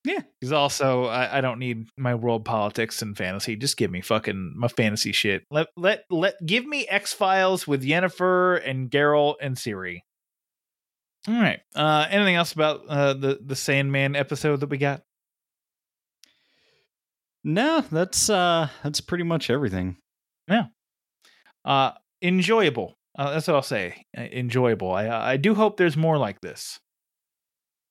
Yeah. 0.05 0.21
because 0.39 0.53
also 0.53 1.05
I, 1.05 1.39
I 1.39 1.41
don't 1.41 1.59
need 1.59 1.89
my 1.97 2.15
world 2.15 2.45
politics 2.45 3.01
and 3.01 3.17
fantasy. 3.17 3.55
Just 3.55 3.77
give 3.77 3.91
me 3.91 4.01
fucking 4.01 4.53
my 4.55 4.67
fantasy 4.67 5.11
shit. 5.11 5.43
Let 5.51 5.67
let 5.75 6.05
let 6.09 6.35
give 6.45 6.65
me 6.65 6.87
X 6.87 7.13
Files 7.13 7.67
with 7.67 7.83
Yennefer 7.83 8.61
and 8.65 8.89
Geralt 8.89 9.35
and 9.41 9.55
Ciri. 9.55 9.99
All 11.27 11.33
right. 11.33 11.59
Uh, 11.75 12.07
anything 12.09 12.35
else 12.35 12.53
about 12.53 12.81
uh, 12.87 13.13
the 13.13 13.39
the 13.45 13.55
Sandman 13.55 14.15
episode 14.15 14.61
that 14.61 14.69
we 14.69 14.77
got? 14.77 15.01
No, 17.43 17.81
that's 17.91 18.29
uh 18.29 18.69
that's 18.83 19.01
pretty 19.01 19.23
much 19.23 19.49
everything. 19.49 19.97
Yeah. 20.47 20.67
Uh, 21.65 21.91
enjoyable. 22.21 22.95
Uh, 23.17 23.31
that's 23.31 23.47
what 23.47 23.55
I'll 23.55 23.61
say. 23.61 24.05
Uh, 24.17 24.21
enjoyable. 24.21 24.91
I 24.91 25.07
I 25.33 25.37
do 25.37 25.55
hope 25.55 25.75
there's 25.75 25.97
more 25.97 26.17
like 26.17 26.39
this. 26.39 26.79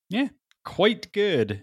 Yeah 0.08 0.28
quite 0.68 1.10
good. 1.12 1.62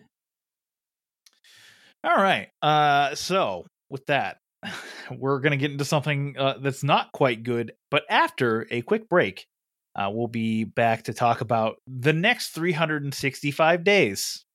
All 2.05 2.21
right. 2.21 2.49
Uh, 2.61 3.15
so 3.15 3.65
with 3.89 4.05
that, 4.05 4.37
we're 5.11 5.39
gonna 5.39 5.57
get 5.57 5.71
into 5.71 5.85
something 5.85 6.35
uh, 6.37 6.59
that's 6.61 6.83
not 6.83 7.11
quite 7.13 7.41
good, 7.41 7.71
but 7.89 8.03
after 8.11 8.67
a 8.69 8.83
quick 8.83 9.09
break, 9.09 9.47
uh, 9.95 10.11
we'll 10.13 10.27
be 10.27 10.65
back 10.65 11.05
to 11.05 11.13
talk 11.13 11.41
about 11.41 11.77
the 11.87 12.13
next 12.13 12.49
365 12.49 13.83
days. 13.83 14.45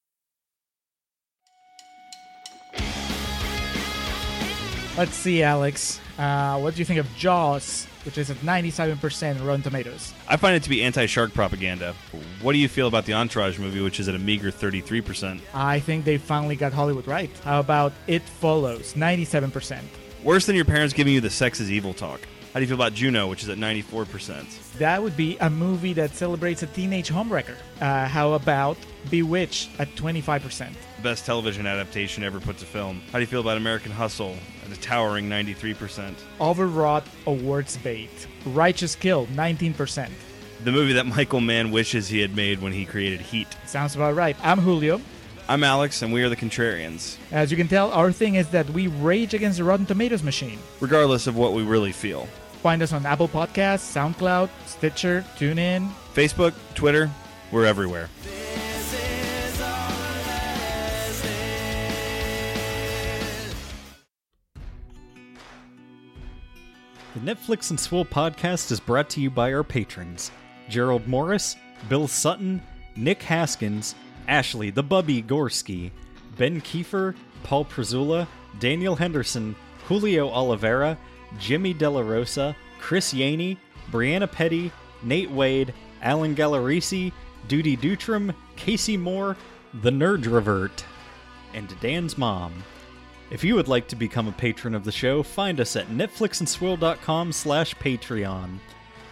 Let's 4.97 5.15
see, 5.15 5.43
Alex. 5.43 5.99
Uh, 6.21 6.59
what 6.59 6.75
do 6.75 6.81
you 6.81 6.85
think 6.85 7.01
of 7.01 7.09
Jaws, 7.17 7.87
which 8.05 8.19
is 8.19 8.29
at 8.29 8.37
97% 8.39 9.43
Rotten 9.43 9.63
Tomatoes? 9.63 10.13
I 10.29 10.37
find 10.37 10.55
it 10.55 10.63
to 10.65 10.69
be 10.69 10.83
anti-shark 10.83 11.33
propaganda. 11.33 11.95
What 12.43 12.53
do 12.53 12.59
you 12.59 12.69
feel 12.69 12.89
about 12.89 13.07
the 13.07 13.15
Entourage 13.15 13.59
movie, 13.59 13.81
which 13.81 13.99
is 13.99 14.07
at 14.07 14.15
a 14.15 14.19
meager 14.19 14.51
33%? 14.51 15.41
I 15.55 15.81
think 15.81 16.05
they 16.05 16.19
finally 16.19 16.57
got 16.57 16.75
Hollywood 16.75 17.07
right. 17.07 17.31
How 17.43 17.59
about 17.59 17.95
It 18.07 18.21
Follows, 18.21 18.93
97%? 18.93 19.81
Worse 20.23 20.45
than 20.45 20.57
your 20.57 20.67
parents 20.67 20.93
giving 20.93 21.15
you 21.15 21.23
the 21.23 21.31
sex 21.31 21.59
is 21.59 21.73
evil 21.73 21.95
talk. 21.95 22.21
How 22.53 22.59
do 22.59 22.65
you 22.65 22.67
feel 22.67 22.75
about 22.77 22.95
Juno, 22.95 23.29
which 23.29 23.45
is 23.45 23.49
at 23.49 23.59
94%? 23.59 24.73
That 24.79 25.01
would 25.01 25.17
be 25.17 25.37
a 25.39 25.49
movie 25.49 25.93
that 25.93 26.17
celebrates 26.17 26.65
a 26.65 26.67
teenage 26.67 27.09
homewrecker. 27.09 27.55
Uh, 27.81 28.09
how 28.09 28.33
about 28.33 28.77
Bewitched 29.09 29.71
at 29.79 29.89
25%? 29.95 30.73
Best 31.01 31.25
television 31.25 31.65
adaptation 31.67 32.25
ever 32.25 32.41
put 32.41 32.59
to 32.59 32.67
film. 32.67 33.03
How 33.13 33.19
do 33.19 33.21
you 33.21 33.29
feel 33.29 33.41
about 33.41 33.57
American 33.57 33.93
Hustle 33.93 34.37
at 34.67 34.77
a 34.77 34.81
towering 34.81 35.29
93%? 35.29 36.13
Overwrought 36.41 37.07
Awards 37.27 37.77
Bait. 37.79 38.11
Righteous 38.47 38.97
Kill, 38.97 39.27
19%. 39.29 40.11
The 40.65 40.73
movie 40.73 40.95
that 40.95 41.07
Michael 41.07 41.41
Mann 41.41 41.71
wishes 41.71 42.09
he 42.09 42.19
had 42.21 42.35
made 42.35 42.61
when 42.61 42.73
he 42.73 42.85
created 42.85 43.21
Heat. 43.21 43.47
Sounds 43.65 43.95
about 43.95 44.17
right. 44.17 44.37
I'm 44.43 44.59
Julio. 44.59 45.01
I'm 45.49 45.65
Alex, 45.65 46.03
and 46.03 46.13
we 46.13 46.23
are 46.23 46.29
the 46.29 46.37
Contrarians, 46.37 47.17
As 47.33 47.51
you 47.51 47.57
can 47.57 47.67
tell, 47.67 47.91
our 47.91 48.13
thing 48.13 48.37
is 48.37 48.49
that 48.51 48.71
we 48.71 48.87
rage 48.87 49.35
against 49.35 49.59
the 49.59 49.65
Rotten 49.65 49.85
Tomatoes 49.87 50.23
machine. 50.23 50.59
regardless 50.81 51.27
of 51.27 51.37
what 51.37 51.55
we 51.55 51.63
really 51.63 51.91
feel. 51.93 52.29
Find 52.63 52.83
us 52.83 52.93
on 52.93 53.07
Apple 53.07 53.29
Podcasts, 53.29 53.91
SoundCloud, 53.91 54.51
Stitcher, 54.67 55.25
TuneIn. 55.39 55.89
Facebook, 56.15 56.53
Twitter, 56.75 57.11
we're 57.51 57.65
everywhere. 57.65 58.11
The 67.15 67.35
Netflix 67.35 67.71
and 67.71 67.81
Swill 67.81 68.05
podcast 68.05 68.71
is 68.71 68.79
brought 68.79 69.09
to 69.11 69.21
you 69.21 69.31
by 69.31 69.53
our 69.53 69.65
patrons 69.65 70.31
Gerald 70.69 71.07
Morris, 71.07 71.57
Bill 71.89 72.07
Sutton, 72.07 72.63
Nick 72.95 73.23
Haskins, 73.23 73.95
Ashley 74.29 74.69
the 74.69 74.83
Bubby 74.83 75.23
Gorski, 75.23 75.91
Ben 76.37 76.61
Kiefer, 76.61 77.17
Paul 77.43 77.65
Prezula, 77.65 78.27
Daniel 78.59 78.97
Henderson, 78.97 79.57
Julio 79.89 80.29
Oliveira, 80.29 80.99
Jimmy 81.39 81.73
Della 81.73 82.03
Rosa, 82.03 82.57
Chris 82.79 83.13
Yaney, 83.13 83.57
Brianna 83.91 84.31
Petty, 84.31 84.73
Nate 85.03 85.31
Wade, 85.31 85.75
Alan 86.03 86.35
Gallerisi, 86.35 87.13
Duty 87.49 87.77
Dutram, 87.77 88.35
Casey 88.57 88.97
Moore, 88.97 89.37
The 89.83 89.91
Nerd 89.91 90.31
Revert, 90.31 90.85
and 91.55 91.79
Dan's 91.81 92.17
mom. 92.19 92.63
If 93.31 93.45
you 93.45 93.55
would 93.55 93.69
like 93.69 93.87
to 93.89 93.97
become 93.97 94.27
a 94.27 94.33
patron 94.33 94.75
of 94.75 94.85
the 94.85 94.93
show, 94.93 95.23
find 95.23 95.61
us 95.61 95.77
at 95.77 95.89
netflixandswill.com 95.89 97.33
slash 97.33 97.77
Patreon. 97.77 98.59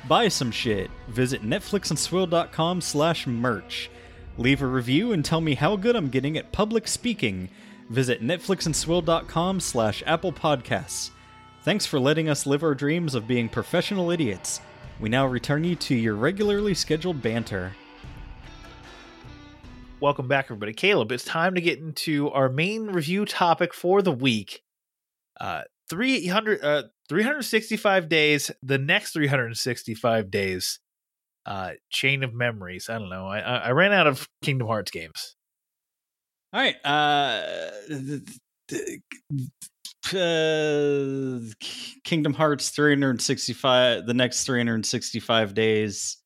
Buy 0.08 0.28
some 0.28 0.50
shit. 0.50 0.90
Visit 1.08 1.42
netflixandswill.com 1.42 2.80
slash 2.80 3.26
merch. 3.26 3.90
Leave 4.36 4.62
a 4.62 4.66
review 4.66 5.12
and 5.12 5.24
tell 5.24 5.40
me 5.40 5.54
how 5.54 5.76
good 5.76 5.96
I'm 5.96 6.08
getting 6.08 6.36
at 6.36 6.52
public 6.52 6.88
speaking. 6.88 7.48
Visit 7.90 8.22
netflixandswill.com 8.22 9.60
slash 9.60 10.02
Apple 10.06 10.32
Podcasts. 10.32 11.10
Thanks 11.62 11.84
for 11.86 11.98
letting 12.00 12.28
us 12.28 12.46
live 12.46 12.62
our 12.62 12.74
dreams 12.74 13.14
of 13.14 13.26
being 13.26 13.48
professional 13.48 14.10
idiots. 14.10 14.60
We 15.00 15.08
now 15.08 15.26
return 15.26 15.64
you 15.64 15.74
to 15.76 15.94
your 15.94 16.14
regularly 16.14 16.74
scheduled 16.74 17.20
banter. 17.22 17.72
welcome 20.00 20.28
back, 20.28 20.46
everybody. 20.46 20.72
Caleb, 20.72 21.10
it's 21.12 21.24
time 21.24 21.54
to 21.56 21.60
get 21.60 21.78
into 21.80 22.30
our 22.30 22.48
main 22.48 22.86
review 22.86 23.24
topic 23.24 23.74
for 23.74 24.00
the 24.00 24.12
week. 24.12 24.62
Uh, 25.40 25.62
300, 25.90 26.62
uh, 26.62 26.82
365 27.08 28.08
days, 28.08 28.50
the 28.62 28.78
next 28.78 29.12
365 29.12 30.30
days, 30.30 30.78
uh, 31.46 31.72
chain 31.90 32.22
of 32.22 32.32
memories. 32.34 32.88
I 32.88 32.98
don't 32.98 33.08
know. 33.08 33.26
I, 33.26 33.38
I 33.40 33.56
I 33.56 33.70
ran 33.70 33.92
out 33.92 34.06
of 34.06 34.28
Kingdom 34.42 34.68
Hearts 34.68 34.90
games. 34.90 35.34
All 36.52 36.60
right. 36.60 36.76
Uh, 36.84 37.40
uh, 40.14 41.40
Kingdom 42.04 42.34
Hearts 42.34 42.70
365, 42.70 44.06
the 44.06 44.14
next 44.14 44.44
365 44.44 45.54
days 45.54 46.16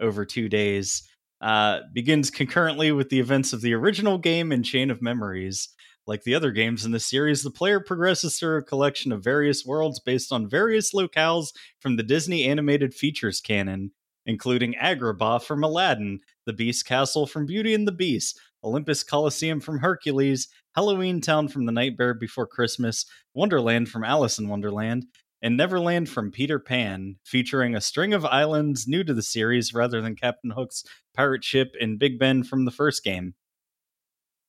over 0.00 0.24
two 0.24 0.48
days, 0.48 1.08
uh, 1.40 1.80
begins 1.92 2.30
concurrently 2.30 2.92
with 2.92 3.08
the 3.08 3.20
events 3.20 3.52
of 3.52 3.60
the 3.60 3.74
original 3.74 4.18
game 4.18 4.52
and 4.52 4.64
Chain 4.64 4.90
of 4.90 5.02
Memories. 5.02 5.68
Like 6.06 6.22
the 6.22 6.34
other 6.34 6.52
games 6.52 6.84
in 6.84 6.92
the 6.92 7.00
series, 7.00 7.42
the 7.42 7.50
player 7.50 7.80
progresses 7.80 8.38
through 8.38 8.56
a 8.56 8.62
collection 8.62 9.12
of 9.12 9.22
various 9.22 9.64
worlds 9.66 10.00
based 10.00 10.32
on 10.32 10.48
various 10.48 10.94
locales 10.94 11.48
from 11.80 11.96
the 11.96 12.02
Disney 12.02 12.44
animated 12.44 12.94
features 12.94 13.40
canon, 13.42 13.90
including 14.24 14.74
Agrabah 14.74 15.42
from 15.42 15.62
Aladdin, 15.62 16.20
the 16.46 16.54
Beast 16.54 16.86
Castle 16.86 17.26
from 17.26 17.44
Beauty 17.44 17.74
and 17.74 17.86
the 17.86 17.92
Beast, 17.92 18.40
Olympus 18.64 19.02
Coliseum 19.02 19.60
from 19.60 19.80
Hercules, 19.80 20.48
Halloween 20.82 21.20
Town 21.20 21.48
from 21.48 21.66
The 21.66 21.72
Nightmare 21.72 22.14
Before 22.14 22.46
Christmas, 22.46 23.04
Wonderland 23.34 23.88
from 23.88 24.04
Alice 24.04 24.38
in 24.38 24.46
Wonderland, 24.48 25.06
and 25.42 25.56
Neverland 25.56 26.08
from 26.08 26.30
Peter 26.30 26.60
Pan, 26.60 27.16
featuring 27.26 27.74
a 27.74 27.80
string 27.80 28.14
of 28.14 28.24
islands 28.24 28.86
new 28.86 29.02
to 29.02 29.12
the 29.12 29.20
series 29.24 29.74
rather 29.74 30.00
than 30.00 30.14
Captain 30.14 30.50
Hook's 30.50 30.84
pirate 31.16 31.42
ship 31.42 31.72
and 31.80 31.98
Big 31.98 32.16
Ben 32.20 32.44
from 32.44 32.64
the 32.64 32.70
first 32.70 33.02
game. 33.02 33.34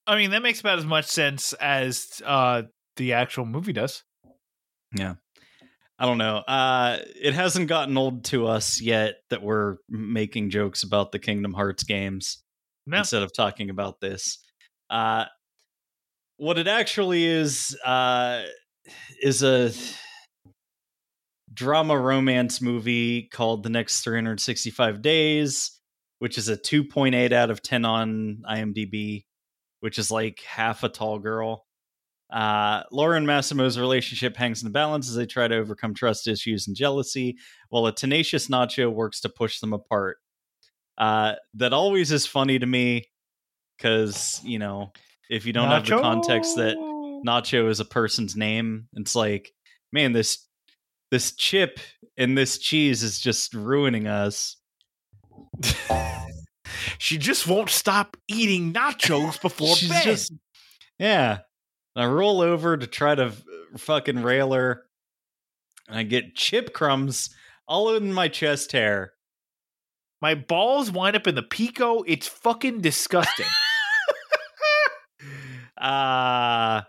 I 0.06 0.18
mean, 0.18 0.30
that 0.30 0.44
makes 0.44 0.60
about 0.60 0.78
as 0.78 0.86
much 0.86 1.06
sense 1.06 1.54
as 1.54 2.22
uh, 2.24 2.62
the 2.98 3.14
actual 3.14 3.46
movie 3.48 3.74
does. 3.74 4.04
Yeah. 4.96 5.16
I 5.98 6.06
don't 6.06 6.20
know. 6.20 6.38
Uh, 6.48 7.00
it 7.20 7.34
hasn't 7.34 7.70
gotten 7.70 7.98
old 7.98 8.26
to 8.26 8.46
us 8.46 8.80
yet 8.80 9.16
that 9.32 9.42
we're 9.42 9.78
making 9.90 10.52
jokes 10.52 10.84
about 10.84 11.12
the 11.12 11.18
Kingdom 11.18 11.54
Hearts 11.54 11.84
games 11.86 12.44
No. 12.86 13.00
instead 13.00 13.24
of 13.24 13.34
talking 13.34 13.72
about 13.72 14.00
this. 14.00 14.38
Uh, 14.92 15.26
what 16.40 16.58
it 16.58 16.68
actually 16.68 17.26
is 17.26 17.78
uh, 17.86 18.44
is 19.22 19.44
a 19.44 19.72
drama 21.54 22.00
romance 22.00 22.62
movie 22.62 23.24
called 23.24 23.64
The 23.64 23.70
Next 23.70 24.02
365 24.04 25.02
Days, 25.02 25.78
which 26.20 26.38
is 26.38 26.48
a 26.48 26.56
2.8 26.56 27.34
out 27.34 27.52
of 27.52 27.62
10 27.62 27.84
on 27.84 28.44
IMDb, 28.50 29.26
which 29.82 30.00
is 30.00 30.10
like 30.10 30.40
half 30.40 30.84
a 30.84 30.90
tall 30.90 31.20
girl. 31.20 31.66
Uh, 32.32 32.84
Massimo's 32.90 33.78
relationship 33.78 34.38
hangs 34.38 34.62
in 34.62 34.68
the 34.68 34.72
balance 34.72 35.10
as 35.10 35.16
they 35.16 35.26
try 35.26 35.46
to 35.46 35.58
overcome 35.58 35.94
trust 35.94 36.26
issues 36.26 36.68
and 36.68 36.76
jealousy, 36.76 37.38
while 37.68 37.86
a 37.86 37.94
tenacious 37.94 38.48
Nacho 38.48 38.90
works 38.90 39.20
to 39.22 39.30
push 39.30 39.60
them 39.60 39.74
apart. 39.74 40.20
Uh, 40.98 41.34
that 41.56 41.74
always 41.74 42.14
is 42.14 42.26
funny 42.26 42.60
to 42.60 42.66
me 42.66 43.10
because, 43.78 44.40
you 44.46 44.60
know, 44.60 44.94
if 45.30 45.46
you 45.46 45.54
don't 45.54 45.70
have 45.70 45.86
the 45.86 46.00
context 46.00 46.56
that 46.58 46.76
Nacho 46.78 47.70
is 47.70 47.80
a 47.80 47.86
person's 47.86 48.36
name, 48.36 48.88
it's 48.94 49.16
like, 49.16 49.52
man, 49.92 50.14
this 50.14 50.46
this 51.12 51.34
chip 51.36 51.80
and 52.18 52.38
this 52.38 52.58
cheese 52.58 53.04
is 53.04 53.20
just 53.20 53.54
ruining 53.54 54.08
us. 54.08 54.58
She 56.98 57.18
just 57.18 57.48
won't 57.48 57.70
stop 57.70 58.16
eating 58.28 58.74
nachos 58.74 59.42
before 59.42 59.76
She's 59.76 59.90
bed. 59.90 60.04
just- 60.04 60.34
yeah. 60.98 61.40
I 61.96 62.06
roll 62.06 62.42
over 62.42 62.78
to 62.78 62.88
try 62.88 63.16
to 63.16 63.26
uh, 63.26 63.32
fucking 63.78 64.22
rail 64.22 64.54
her, 64.54 64.84
and 65.88 65.98
I 65.98 66.04
get 66.04 66.36
chip 66.36 66.74
crumbs 66.74 67.30
all 67.68 67.96
in 67.96 68.14
my 68.14 68.28
chest 68.28 68.72
hair. 68.72 69.14
My 70.22 70.36
balls 70.36 70.92
wind 70.92 71.16
up 71.16 71.26
in 71.28 71.36
the 71.36 71.42
pico. 71.44 72.04
It's 72.04 72.28
fucking 72.28 72.82
disgusting. 72.82 73.48
Uh 75.80 76.82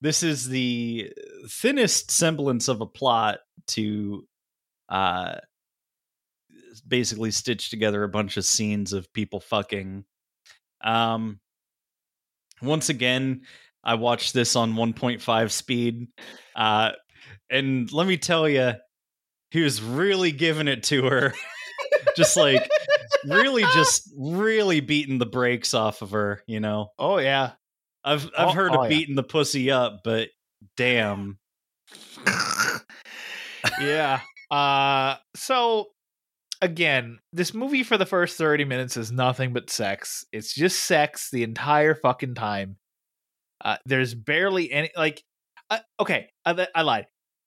this 0.00 0.22
is 0.22 0.48
the 0.48 1.12
thinnest 1.48 2.10
semblance 2.10 2.68
of 2.68 2.80
a 2.80 2.86
plot 2.86 3.40
to 3.68 4.26
uh 4.88 5.34
basically 6.88 7.30
stitch 7.30 7.70
together 7.70 8.02
a 8.02 8.08
bunch 8.08 8.36
of 8.36 8.44
scenes 8.44 8.92
of 8.92 9.12
people 9.12 9.40
fucking. 9.40 10.04
Um 10.82 11.40
once 12.62 12.88
again, 12.88 13.42
I 13.82 13.94
watched 13.94 14.34
this 14.34 14.56
on 14.56 14.74
1.5 14.74 15.50
speed. 15.50 16.08
Uh 16.56 16.92
and 17.50 17.92
let 17.92 18.06
me 18.06 18.16
tell 18.16 18.48
you, 18.48 18.72
he 19.50 19.62
was 19.62 19.82
really 19.82 20.32
giving 20.32 20.68
it 20.68 20.84
to 20.84 21.04
her. 21.04 21.34
just 22.16 22.36
like 22.36 22.68
really 23.26 23.62
just 23.74 24.10
really 24.16 24.80
beating 24.80 25.18
the 25.18 25.26
brakes 25.26 25.74
off 25.74 26.02
of 26.02 26.12
her, 26.12 26.42
you 26.46 26.60
know. 26.60 26.88
oh 26.98 27.18
yeah. 27.18 27.52
I've 28.04 28.26
I've 28.36 28.48
Oh- 28.48 28.52
heard 28.52 28.72
oh, 28.72 28.82
of 28.84 28.90
yeah. 28.90 28.98
beating 28.98 29.14
the 29.14 29.22
pussy 29.22 29.70
up, 29.70 30.00
but 30.04 30.28
damn. 30.76 31.38
yeah. 33.80 34.20
Uh 34.50 35.16
so 35.34 35.88
again, 36.62 37.18
this 37.32 37.54
movie 37.54 37.82
for 37.82 37.96
the 37.96 38.06
first 38.06 38.36
30 38.36 38.64
minutes 38.64 38.96
is 38.96 39.10
nothing 39.12 39.52
but 39.52 39.70
sex. 39.70 40.24
It's 40.32 40.54
just 40.54 40.84
sex 40.84 41.30
the 41.30 41.42
entire 41.42 41.94
fucking 41.94 42.34
time. 42.34 42.76
Uh 43.64 43.76
there's 43.86 44.14
barely 44.14 44.70
any 44.72 44.90
like 44.96 45.22
uh, 45.70 45.78
okay, 46.00 46.28
I, 46.44 46.66
I 46.74 46.82
lied. 46.82 47.06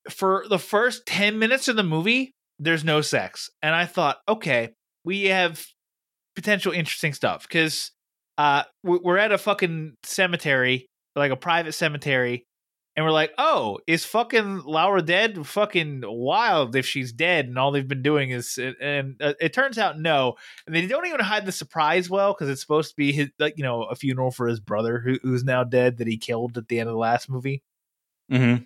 For 0.09 0.45
the 0.49 0.59
first 0.59 1.05
10 1.07 1.39
minutes 1.39 1.67
of 1.67 1.75
the 1.75 1.83
movie, 1.83 2.33
there's 2.57 2.85
no 2.85 3.01
sex. 3.01 3.49
And 3.61 3.75
I 3.75 3.85
thought, 3.85 4.17
okay, 4.29 4.69
we 5.03 5.25
have 5.25 5.65
potential 6.35 6.71
interesting 6.71 7.13
stuff 7.13 7.47
cuz 7.49 7.91
uh 8.37 8.63
we- 8.83 8.99
we're 9.03 9.17
at 9.17 9.31
a 9.31 9.37
fucking 9.37 9.95
cemetery, 10.03 10.89
like 11.15 11.31
a 11.31 11.35
private 11.35 11.73
cemetery 11.73 12.45
and 12.95 13.05
we're 13.05 13.11
like, 13.11 13.31
oh, 13.37 13.79
is 13.87 14.05
fucking 14.05 14.63
Laura 14.65 15.01
dead? 15.01 15.47
Fucking 15.47 16.03
wild 16.05 16.75
if 16.75 16.85
she's 16.85 17.11
dead, 17.11 17.47
and 17.47 17.57
all 17.57 17.71
they've 17.71 17.87
been 17.87 18.03
doing 18.03 18.29
is, 18.29 18.59
and 18.79 19.15
uh, 19.19 19.33
it 19.41 19.51
turns 19.51 19.77
out 19.79 19.99
no, 19.99 20.35
and 20.67 20.75
they 20.75 20.85
don't 20.85 21.07
even 21.07 21.19
hide 21.19 21.45
the 21.45 21.51
surprise 21.51 22.09
well 22.09 22.33
because 22.33 22.49
it's 22.49 22.61
supposed 22.61 22.91
to 22.91 22.95
be 22.95 23.11
his, 23.11 23.29
like 23.39 23.55
you 23.57 23.63
know, 23.63 23.83
a 23.83 23.95
funeral 23.95 24.29
for 24.29 24.47
his 24.47 24.59
brother 24.59 24.99
who, 24.99 25.17
who's 25.23 25.43
now 25.43 25.63
dead 25.63 25.97
that 25.97 26.07
he 26.07 26.17
killed 26.17 26.57
at 26.57 26.67
the 26.67 26.79
end 26.79 26.87
of 26.87 26.93
the 26.93 26.99
last 26.99 27.29
movie. 27.29 27.63
Mm-hmm. 28.31 28.63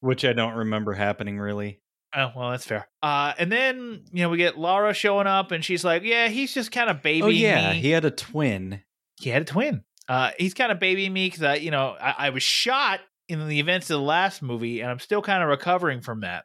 Which 0.00 0.24
I 0.24 0.32
don't 0.32 0.56
remember 0.56 0.94
happening 0.94 1.38
really. 1.38 1.80
Oh 2.14 2.30
well, 2.34 2.50
that's 2.50 2.64
fair. 2.64 2.88
Uh, 3.02 3.34
and 3.38 3.52
then 3.52 4.04
you 4.12 4.22
know 4.22 4.30
we 4.30 4.38
get 4.38 4.58
Laura 4.58 4.94
showing 4.94 5.26
up, 5.26 5.52
and 5.52 5.64
she's 5.64 5.84
like, 5.84 6.02
yeah, 6.04 6.28
he's 6.28 6.54
just 6.54 6.72
kind 6.72 6.88
of 6.88 7.02
babying 7.02 7.24
oh 7.24 7.28
yeah, 7.28 7.72
me. 7.72 7.80
he 7.80 7.90
had 7.90 8.04
a 8.04 8.10
twin. 8.10 8.82
he 9.20 9.30
had 9.30 9.42
a 9.42 9.46
twin. 9.46 9.84
Uh, 10.08 10.30
he's 10.38 10.54
kind 10.54 10.72
of 10.72 10.78
babying 10.78 11.12
me 11.12 11.26
because 11.26 11.42
I, 11.42 11.54
you 11.56 11.70
know, 11.70 11.94
I, 12.00 12.14
I 12.18 12.30
was 12.30 12.42
shot 12.42 13.00
in 13.28 13.46
the 13.46 13.60
events 13.60 13.90
of 13.90 14.00
the 14.00 14.06
last 14.06 14.40
movie, 14.40 14.80
and 14.80 14.90
I'm 14.90 15.00
still 15.00 15.20
kind 15.20 15.42
of 15.42 15.50
recovering 15.50 16.00
from 16.00 16.22
that. 16.22 16.44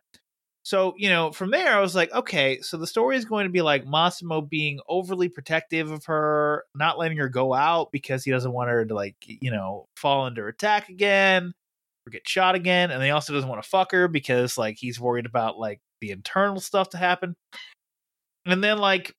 So, 0.66 0.94
you 0.98 1.10
know, 1.10 1.32
from 1.32 1.52
there, 1.52 1.76
I 1.76 1.82
was 1.82 1.94
like, 1.94 2.14
okay, 2.14 2.60
so 2.62 2.78
the 2.78 2.88
story 2.88 3.18
is 3.18 3.26
going 3.26 3.46
to 3.46 3.52
be 3.52 3.62
like 3.62 3.86
Massimo 3.86 4.42
being 4.42 4.80
overly 4.88 5.28
protective 5.28 5.92
of 5.92 6.06
her, 6.06 6.64
not 6.74 6.98
letting 6.98 7.18
her 7.18 7.28
go 7.28 7.54
out 7.54 7.92
because 7.92 8.24
he 8.24 8.32
doesn't 8.32 8.52
want 8.52 8.70
her 8.70 8.86
to, 8.86 8.94
like, 8.94 9.16
you 9.26 9.52
know, 9.52 9.88
fall 9.96 10.26
under 10.26 10.48
attack 10.48 10.88
again 10.88 11.54
or 12.08 12.12
get 12.12 12.28
shot 12.28 12.56
again. 12.56 12.92
And 12.92 13.02
he 13.04 13.10
also 13.10 13.34
doesn't 13.34 13.50
want 13.50 13.62
to 13.64 13.70
fuck 13.70 13.92
her 13.92 14.08
because, 14.08 14.58
like, 14.58 14.78
he's 14.80 15.00
worried 15.00 15.26
about, 15.26 15.58
like, 15.58 15.80
the 16.02 16.12
internal 16.12 16.60
stuff 16.60 16.90
to 16.90 16.98
happen. 16.98 17.36
And 18.46 18.64
then, 18.64 18.78
like, 18.78 19.16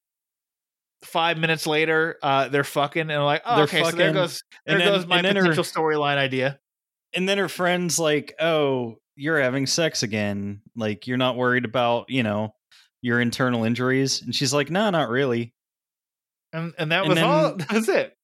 five 1.03 1.39
minutes 1.39 1.67
later, 1.67 2.19
uh, 2.23 2.49
they're 2.49 2.65
fucking 2.65 3.03
and 3.03 3.13
I'm 3.13 3.25
like, 3.25 3.43
oh, 3.45 3.57
They're 3.57 3.65
okay, 3.65 3.83
so 3.85 3.91
there 3.93 4.09
fucking, 4.09 4.15
goes 4.15 4.43
there 4.67 4.79
then- 4.79 4.87
goes 4.89 5.07
my 5.07 5.23
potential 5.23 5.65
storyline 5.65 6.17
idea. 6.17 6.59
And 7.15 7.29
then 7.29 7.39
her 7.39 7.49
friend's 7.49 7.97
like, 7.99 8.35
"Oh, 8.41 8.97
you're 9.15 9.41
having 9.41 9.67
sex 9.67 10.03
again. 10.03 10.63
Like 10.75 11.07
you're 11.07 11.17
not 11.17 11.37
worried 11.37 11.65
about, 11.65 12.11
you 12.11 12.25
know, 12.25 12.57
your 13.03 13.21
internal 13.21 13.63
injuries." 13.63 14.21
And 14.21 14.35
she's 14.35 14.53
like, 14.53 14.69
"No, 14.69 14.91
not 14.91 15.09
really." 15.09 15.55
And 16.53 16.75
and 16.77 16.91
that 16.91 17.03
And 17.05 17.09
was 17.11 17.19
all 17.21 17.49
then- 17.51 17.59
that 17.69 17.73
was 17.73 17.89
it. 17.89 18.17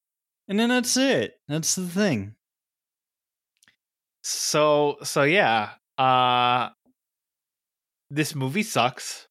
And 0.49 0.59
then 0.59 0.71
that's 0.71 0.97
it. 0.97 1.35
That's 1.47 1.77
the 1.77 1.87
thing. 1.87 2.35
So 4.31 4.99
so 5.03 5.23
yeah. 5.23 5.71
Uh 5.99 6.71
this 8.11 8.35
movie 8.35 8.63
sucks. 8.63 9.27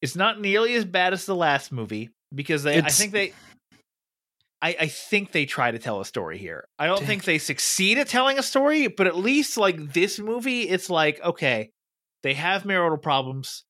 It's 0.00 0.16
not 0.16 0.40
nearly 0.40 0.74
as 0.74 0.84
bad 0.84 1.12
as 1.12 1.26
the 1.26 1.34
last 1.34 1.72
movie 1.72 2.10
because 2.34 2.62
they 2.62 2.78
I 2.78 2.88
think 2.88 3.12
they 3.12 3.32
I, 4.62 4.76
I 4.80 4.86
think 4.88 5.32
they 5.32 5.44
try 5.44 5.70
to 5.70 5.78
tell 5.78 6.00
a 6.00 6.04
story 6.04 6.38
here. 6.38 6.66
I 6.78 6.86
don't 6.86 7.04
think 7.04 7.24
they 7.24 7.38
succeed 7.38 7.98
at 7.98 8.08
telling 8.08 8.38
a 8.38 8.42
story, 8.42 8.88
but 8.88 9.06
at 9.06 9.16
least 9.16 9.56
like 9.58 9.92
this 9.92 10.18
movie, 10.18 10.62
it's 10.62 10.88
like, 10.88 11.22
okay, 11.22 11.70
they 12.22 12.34
have 12.34 12.64
marital 12.64 12.96
problems. 12.96 13.64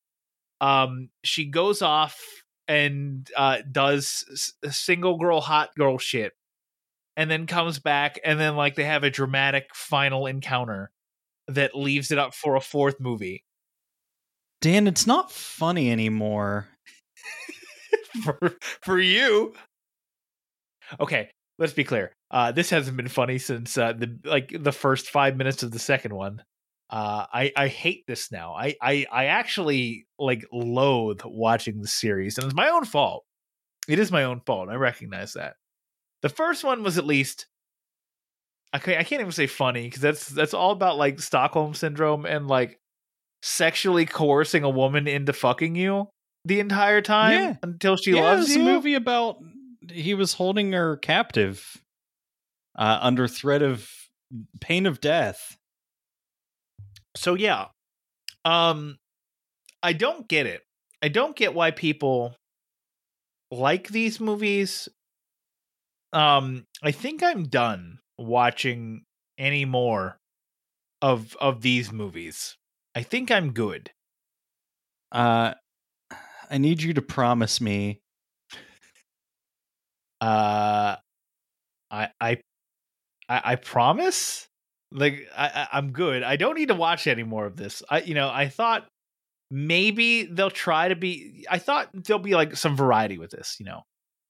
Um, 0.61 1.09
she 1.23 1.45
goes 1.45 1.81
off 1.81 2.17
and 2.67 3.27
uh, 3.35 3.59
does 3.69 4.25
s- 4.31 4.53
single 4.75 5.17
girl 5.17 5.41
hot 5.41 5.69
girl 5.77 5.97
shit, 5.97 6.33
and 7.17 7.29
then 7.29 7.47
comes 7.47 7.79
back, 7.79 8.19
and 8.23 8.39
then 8.39 8.55
like 8.55 8.75
they 8.75 8.85
have 8.85 9.03
a 9.03 9.09
dramatic 9.09 9.65
final 9.73 10.27
encounter 10.27 10.91
that 11.47 11.75
leaves 11.75 12.11
it 12.11 12.19
up 12.19 12.33
for 12.33 12.55
a 12.55 12.61
fourth 12.61 12.99
movie. 12.99 13.43
Dan, 14.61 14.87
it's 14.87 15.07
not 15.07 15.31
funny 15.31 15.91
anymore. 15.91 16.69
for 18.23 18.55
for 18.81 18.99
you. 18.99 19.53
Okay, 20.99 21.29
let's 21.57 21.73
be 21.73 21.83
clear. 21.83 22.13
Uh, 22.29 22.51
this 22.51 22.69
hasn't 22.69 22.97
been 22.97 23.07
funny 23.07 23.39
since 23.39 23.77
uh, 23.77 23.93
the 23.93 24.17
like 24.23 24.55
the 24.57 24.71
first 24.71 25.09
five 25.09 25.35
minutes 25.35 25.63
of 25.63 25.71
the 25.71 25.79
second 25.79 26.13
one. 26.13 26.43
Uh, 26.89 27.25
I 27.33 27.51
I 27.55 27.67
hate 27.67 28.05
this 28.07 28.31
now. 28.31 28.53
I 28.53 28.75
I 28.81 29.05
I 29.11 29.25
actually 29.25 30.05
like 30.19 30.45
loathe 30.53 31.21
watching 31.25 31.81
the 31.81 31.87
series, 31.87 32.37
and 32.37 32.45
it's 32.45 32.55
my 32.55 32.69
own 32.69 32.85
fault. 32.85 33.25
It 33.87 33.99
is 33.99 34.11
my 34.11 34.23
own 34.23 34.41
fault. 34.45 34.69
I 34.69 34.75
recognize 34.75 35.33
that. 35.33 35.55
The 36.21 36.29
first 36.29 36.63
one 36.63 36.83
was 36.83 36.97
at 36.97 37.05
least. 37.05 37.47
I 38.73 38.79
can't, 38.79 38.99
I 38.99 39.03
can't 39.03 39.21
even 39.21 39.31
say 39.31 39.47
funny 39.47 39.83
because 39.83 40.01
that's 40.01 40.27
that's 40.27 40.53
all 40.53 40.71
about 40.71 40.97
like 40.97 41.19
Stockholm 41.21 41.73
syndrome 41.73 42.25
and 42.25 42.47
like 42.47 42.79
sexually 43.41 44.05
coercing 44.05 44.63
a 44.63 44.69
woman 44.69 45.07
into 45.07 45.31
fucking 45.31 45.75
you 45.75 46.09
the 46.43 46.59
entire 46.59 47.01
time 47.01 47.31
Yeah. 47.39 47.55
until 47.63 47.95
she 47.95 48.11
yeah, 48.11 48.21
loves 48.23 48.53
you. 48.55 48.61
a 48.61 48.65
movie 48.65 48.95
about 48.95 49.37
he 49.91 50.13
was 50.15 50.33
holding 50.33 50.73
her 50.73 50.97
captive 50.97 51.63
uh, 52.77 52.99
under 53.01 53.27
threat 53.27 53.61
of 53.61 53.89
pain 54.59 54.85
of 54.85 54.99
death. 54.99 55.57
So 57.15 57.35
yeah. 57.35 57.67
Um 58.43 58.97
I 59.81 59.93
don't 59.93 60.27
get 60.27 60.45
it. 60.45 60.61
I 61.01 61.07
don't 61.07 61.35
get 61.35 61.53
why 61.53 61.71
people 61.71 62.35
like 63.51 63.87
these 63.89 64.19
movies. 64.19 64.89
Um 66.17 66.65
I 66.81 66.91
think 66.91 67.21
I'm 67.21 67.43
done 67.43 67.99
watching 68.17 69.03
any 69.37 69.65
more 69.65 70.17
of 70.99 71.35
of 71.39 71.61
these 71.61 71.91
movies. 71.91 72.57
I 72.95 73.03
think 73.03 73.29
I'm 73.29 73.53
good. 73.53 73.91
Uh, 75.11 75.53
I 76.49 76.57
need 76.57 76.81
you 76.81 76.95
to 76.95 77.01
promise 77.03 77.61
me. 77.61 78.01
Uh 80.19 80.95
I 81.91 82.09
I 82.19 82.41
I, 83.29 83.41
I 83.43 83.55
promise 83.55 84.47
like 84.91 85.27
I, 85.35 85.47
I 85.47 85.67
i'm 85.77 85.91
good 85.91 86.23
i 86.23 86.37
don't 86.37 86.55
need 86.55 86.69
to 86.69 86.73
watch 86.73 87.07
any 87.07 87.23
more 87.23 87.45
of 87.45 87.57
this 87.57 87.83
i 87.89 87.99
you 87.99 88.13
know 88.13 88.29
i 88.29 88.47
thought 88.47 88.87
maybe 89.51 90.23
they'll 90.23 90.49
try 90.49 90.87
to 90.87 90.95
be 90.95 91.45
i 91.49 91.57
thought 91.57 91.89
there'll 91.93 92.23
be 92.23 92.35
like 92.35 92.55
some 92.55 92.77
variety 92.77 93.17
with 93.17 93.31
this 93.31 93.57
you 93.59 93.65
know 93.65 93.81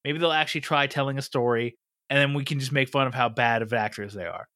maybe 0.03 0.19
they'll 0.19 0.31
actually 0.31 0.61
try 0.61 0.87
telling 0.87 1.17
a 1.17 1.21
story 1.21 1.75
and 2.09 2.19
then 2.19 2.33
we 2.33 2.45
can 2.45 2.59
just 2.59 2.71
make 2.71 2.89
fun 2.89 3.07
of 3.07 3.13
how 3.13 3.29
bad 3.29 3.61
of 3.61 3.73
actors 3.73 4.13
they 4.13 4.25
are. 4.25 4.47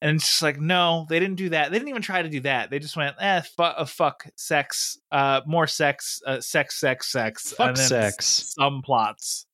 And 0.00 0.16
it's 0.16 0.26
just 0.26 0.42
like 0.42 0.60
no 0.60 1.06
they 1.08 1.18
didn't 1.18 1.36
do 1.36 1.48
that. 1.50 1.70
They 1.70 1.78
didn't 1.78 1.88
even 1.88 2.02
try 2.02 2.20
to 2.22 2.28
do 2.28 2.40
that. 2.40 2.68
They 2.70 2.78
just 2.78 2.96
went 2.96 3.16
eh 3.20 3.40
fu- 3.56 3.62
uh, 3.62 3.84
fuck 3.86 4.26
sex 4.36 4.98
uh 5.10 5.40
more 5.46 5.66
sex 5.66 6.20
uh, 6.26 6.40
sex 6.40 6.78
sex 6.78 7.10
sex 7.10 7.52
Fuck 7.52 7.68
and 7.68 7.76
then 7.76 7.88
sex. 7.88 8.54
some 8.58 8.82
plots. 8.82 9.46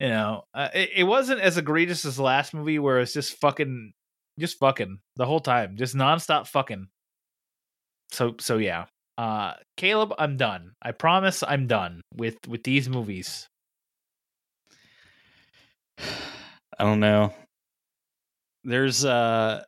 You 0.00 0.08
know 0.08 0.42
uh, 0.54 0.68
it, 0.74 0.90
it 0.96 1.04
wasn't 1.04 1.40
as 1.40 1.56
egregious 1.56 2.04
as 2.04 2.16
the 2.16 2.22
last 2.22 2.52
movie 2.54 2.78
where 2.78 2.98
it's 3.00 3.12
just 3.12 3.34
fucking 3.34 3.92
just 4.40 4.58
fucking 4.58 4.98
the 5.16 5.26
whole 5.26 5.40
time 5.40 5.76
just 5.76 5.94
nonstop 5.94 6.46
fucking. 6.48 6.88
So 8.10 8.34
so 8.40 8.56
yeah. 8.58 8.86
Uh 9.18 9.54
caleb 9.76 10.14
i'm 10.18 10.36
done. 10.36 10.72
I 10.82 10.92
promise 10.92 11.44
i'm 11.46 11.66
done 11.68 12.00
with 12.16 12.38
with 12.48 12.64
these 12.64 12.88
movies 12.88 13.46
I 16.78 16.84
don't 16.84 17.00
know. 17.00 17.32
There's 18.64 19.04
uh 19.04 19.64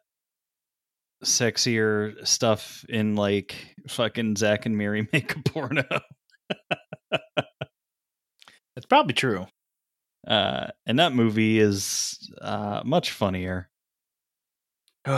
sexier 1.24 2.26
stuff 2.26 2.84
in 2.88 3.14
like 3.14 3.54
fucking 3.88 4.36
Zack 4.36 4.66
and 4.66 4.76
Miri 4.76 5.08
make 5.12 5.34
a 5.36 5.42
porno. 5.42 5.84
that's 8.74 8.86
probably 8.88 9.14
true 9.14 9.46
Uh 10.26 10.68
and 10.86 10.98
that 10.98 11.12
movie 11.12 11.58
is 11.58 12.18
uh 12.40 12.82
much 12.84 13.10
funnier. 13.12 13.68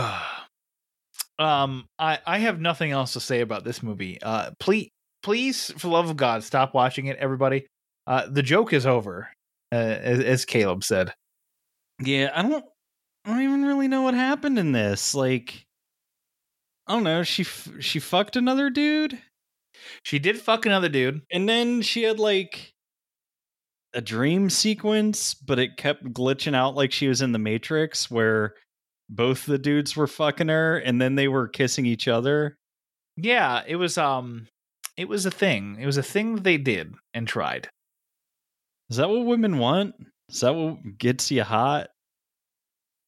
um 1.39 1.85
i 1.99 2.19
i 2.25 2.37
have 2.37 2.61
nothing 2.61 2.91
else 2.91 3.13
to 3.13 3.19
say 3.19 3.41
about 3.41 3.63
this 3.63 3.81
movie 3.81 4.21
uh 4.21 4.51
please 4.59 4.89
please 5.23 5.71
for 5.71 5.87
the 5.87 5.89
love 5.89 6.09
of 6.09 6.15
god 6.15 6.43
stop 6.43 6.73
watching 6.73 7.07
it 7.07 7.17
everybody 7.17 7.65
uh 8.07 8.27
the 8.29 8.43
joke 8.43 8.71
is 8.71 8.85
over 8.85 9.27
uh, 9.73 9.99
as, 10.01 10.19
as 10.19 10.45
caleb 10.45 10.83
said 10.83 11.13
Yeah, 11.99 12.31
I 12.33 12.41
don't 12.43 12.65
I 13.25 13.29
don't 13.29 13.41
even 13.41 13.65
really 13.65 13.87
know 13.87 14.01
what 14.01 14.13
happened 14.13 14.59
in 14.59 14.73
this. 14.73 15.15
Like 15.15 15.65
I 16.87 16.93
don't 16.93 17.03
know, 17.03 17.23
she 17.23 17.43
f- 17.43 17.71
she 17.79 17.99
fucked 17.99 18.35
another 18.35 18.69
dude 18.69 19.19
she 20.03 20.19
did 20.19 20.39
fuck 20.39 20.65
another 20.65 20.89
dude 20.89 21.21
and 21.31 21.47
then 21.47 21.81
she 21.81 22.03
had 22.03 22.19
like 22.19 22.73
a 23.93 24.01
dream 24.01 24.49
sequence, 24.49 25.33
but 25.33 25.59
it 25.59 25.77
kept 25.77 26.03
glitching 26.13 26.55
out 26.55 26.75
like 26.75 26.91
she 26.91 27.07
was 27.07 27.21
in 27.21 27.31
the 27.31 27.39
Matrix 27.39 28.09
where 28.09 28.55
both 29.09 29.45
the 29.45 29.59
dudes 29.59 29.95
were 29.95 30.07
fucking 30.07 30.47
her 30.47 30.77
and 30.77 30.99
then 31.01 31.15
they 31.15 31.27
were 31.27 31.47
kissing 31.47 31.85
each 31.85 32.07
other. 32.07 32.57
Yeah, 33.17 33.63
it 33.67 33.75
was 33.75 33.97
um 33.97 34.47
it 34.97 35.07
was 35.07 35.25
a 35.25 35.31
thing. 35.31 35.77
It 35.79 35.85
was 35.85 35.97
a 35.97 36.03
thing 36.03 36.35
that 36.35 36.43
they 36.43 36.57
did 36.57 36.93
and 37.13 37.27
tried. 37.27 37.69
Is 38.93 38.97
that 38.97 39.09
what 39.09 39.25
women 39.25 39.57
want? 39.57 39.95
Is 40.29 40.41
that 40.41 40.53
what 40.53 40.99
gets 40.99 41.31
you 41.31 41.41
hot? 41.41 41.87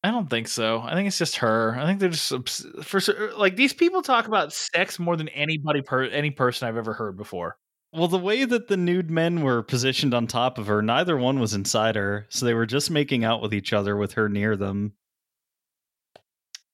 I 0.04 0.10
don't 0.10 0.28
think 0.28 0.48
so. 0.48 0.82
I 0.82 0.96
think 0.96 1.08
it's 1.08 1.20
just 1.20 1.36
her. 1.36 1.76
I 1.78 1.86
think 1.86 2.00
they're 2.00 2.10
just 2.10 2.32
obs- 2.34 2.66
for 2.82 3.00
cer- 3.00 3.34
like 3.38 3.56
these 3.56 3.72
people 3.72 4.02
talk 4.02 4.26
about 4.26 4.52
sex 4.52 4.98
more 4.98 5.16
than 5.16 5.30
anybody 5.30 5.84
per 5.84 6.06
any 6.06 6.32
person 6.32 6.68
I've 6.68 6.78
ever 6.78 6.94
heard 6.94 7.18
before. 7.18 7.58
Well, 7.94 8.08
the 8.08 8.18
way 8.18 8.46
that 8.46 8.68
the 8.68 8.78
nude 8.78 9.12
men 9.12 9.44
were 9.44 9.62
positioned 9.62 10.16
on 10.16 10.26
top 10.26 10.58
of 10.58 10.66
her, 10.66 10.82
neither 10.82 11.18
one 11.18 11.40
was 11.40 11.54
inside 11.54 11.96
her, 11.96 12.26
so 12.30 12.48
they 12.48 12.56
were 12.56 12.66
just 12.66 12.90
making 12.90 13.24
out 13.24 13.44
with 13.44 13.54
each 13.54 13.72
other 13.72 13.96
with 13.96 14.14
her 14.14 14.28
near 14.28 14.58
them. 14.58 14.94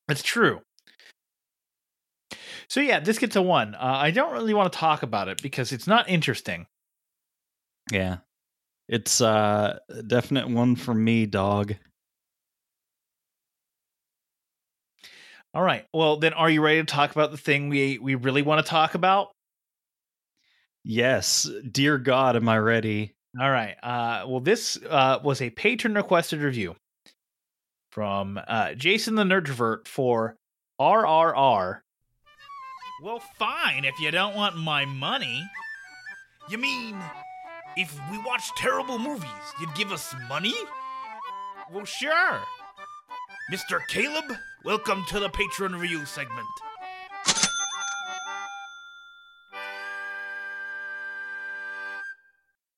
It's 0.07 0.23
true. 0.23 0.61
So 2.69 2.79
yeah, 2.79 3.01
this 3.01 3.19
gets 3.19 3.35
a 3.35 3.41
one. 3.41 3.75
Uh, 3.75 3.79
I 3.81 4.11
don't 4.11 4.31
really 4.31 4.53
want 4.53 4.71
to 4.71 4.79
talk 4.79 5.03
about 5.03 5.27
it 5.27 5.41
because 5.41 5.73
it's 5.73 5.85
not 5.85 6.07
interesting. 6.07 6.65
Yeah. 7.91 8.19
It's 8.91 9.21
uh 9.21 9.79
a 9.89 10.03
definite 10.03 10.49
one 10.49 10.75
for 10.75 10.93
me, 10.93 11.25
dog. 11.25 11.75
All 15.53 15.63
right. 15.63 15.85
Well, 15.93 16.17
then, 16.17 16.33
are 16.33 16.49
you 16.49 16.61
ready 16.61 16.79
to 16.79 16.85
talk 16.85 17.11
about 17.11 17.31
the 17.31 17.37
thing 17.37 17.69
we 17.69 17.97
we 17.97 18.15
really 18.15 18.41
want 18.41 18.63
to 18.63 18.69
talk 18.69 18.93
about? 18.93 19.29
Yes, 20.83 21.49
dear 21.71 21.97
God, 21.97 22.35
am 22.35 22.49
I 22.49 22.57
ready? 22.57 23.13
All 23.39 23.49
right. 23.49 23.75
Uh, 23.81 24.25
well, 24.27 24.41
this 24.41 24.77
uh, 24.89 25.19
was 25.23 25.41
a 25.41 25.49
patron 25.51 25.95
requested 25.95 26.41
review 26.41 26.75
from 27.91 28.39
uh, 28.45 28.73
Jason 28.73 29.15
the 29.15 29.23
Nerdvert 29.23 29.87
for 29.87 30.35
RRR. 30.81 31.79
Well, 33.03 33.21
fine 33.39 33.85
if 33.85 33.97
you 34.01 34.11
don't 34.11 34.35
want 34.35 34.57
my 34.57 34.83
money. 34.83 35.43
You 36.49 36.57
mean, 36.57 36.97
if 37.77 37.97
we 38.11 38.17
watch 38.19 38.51
terrible 38.57 38.99
movies, 38.99 39.29
you'd 39.59 39.73
give 39.75 39.91
us 39.91 40.13
money? 40.27 40.53
Well, 41.71 41.85
sure. 41.85 42.41
Mr. 43.51 43.79
Caleb, 43.87 44.25
welcome 44.65 45.05
to 45.09 45.19
the 45.19 45.29
patron 45.29 45.75
review 45.75 46.05
segment. 46.05 46.47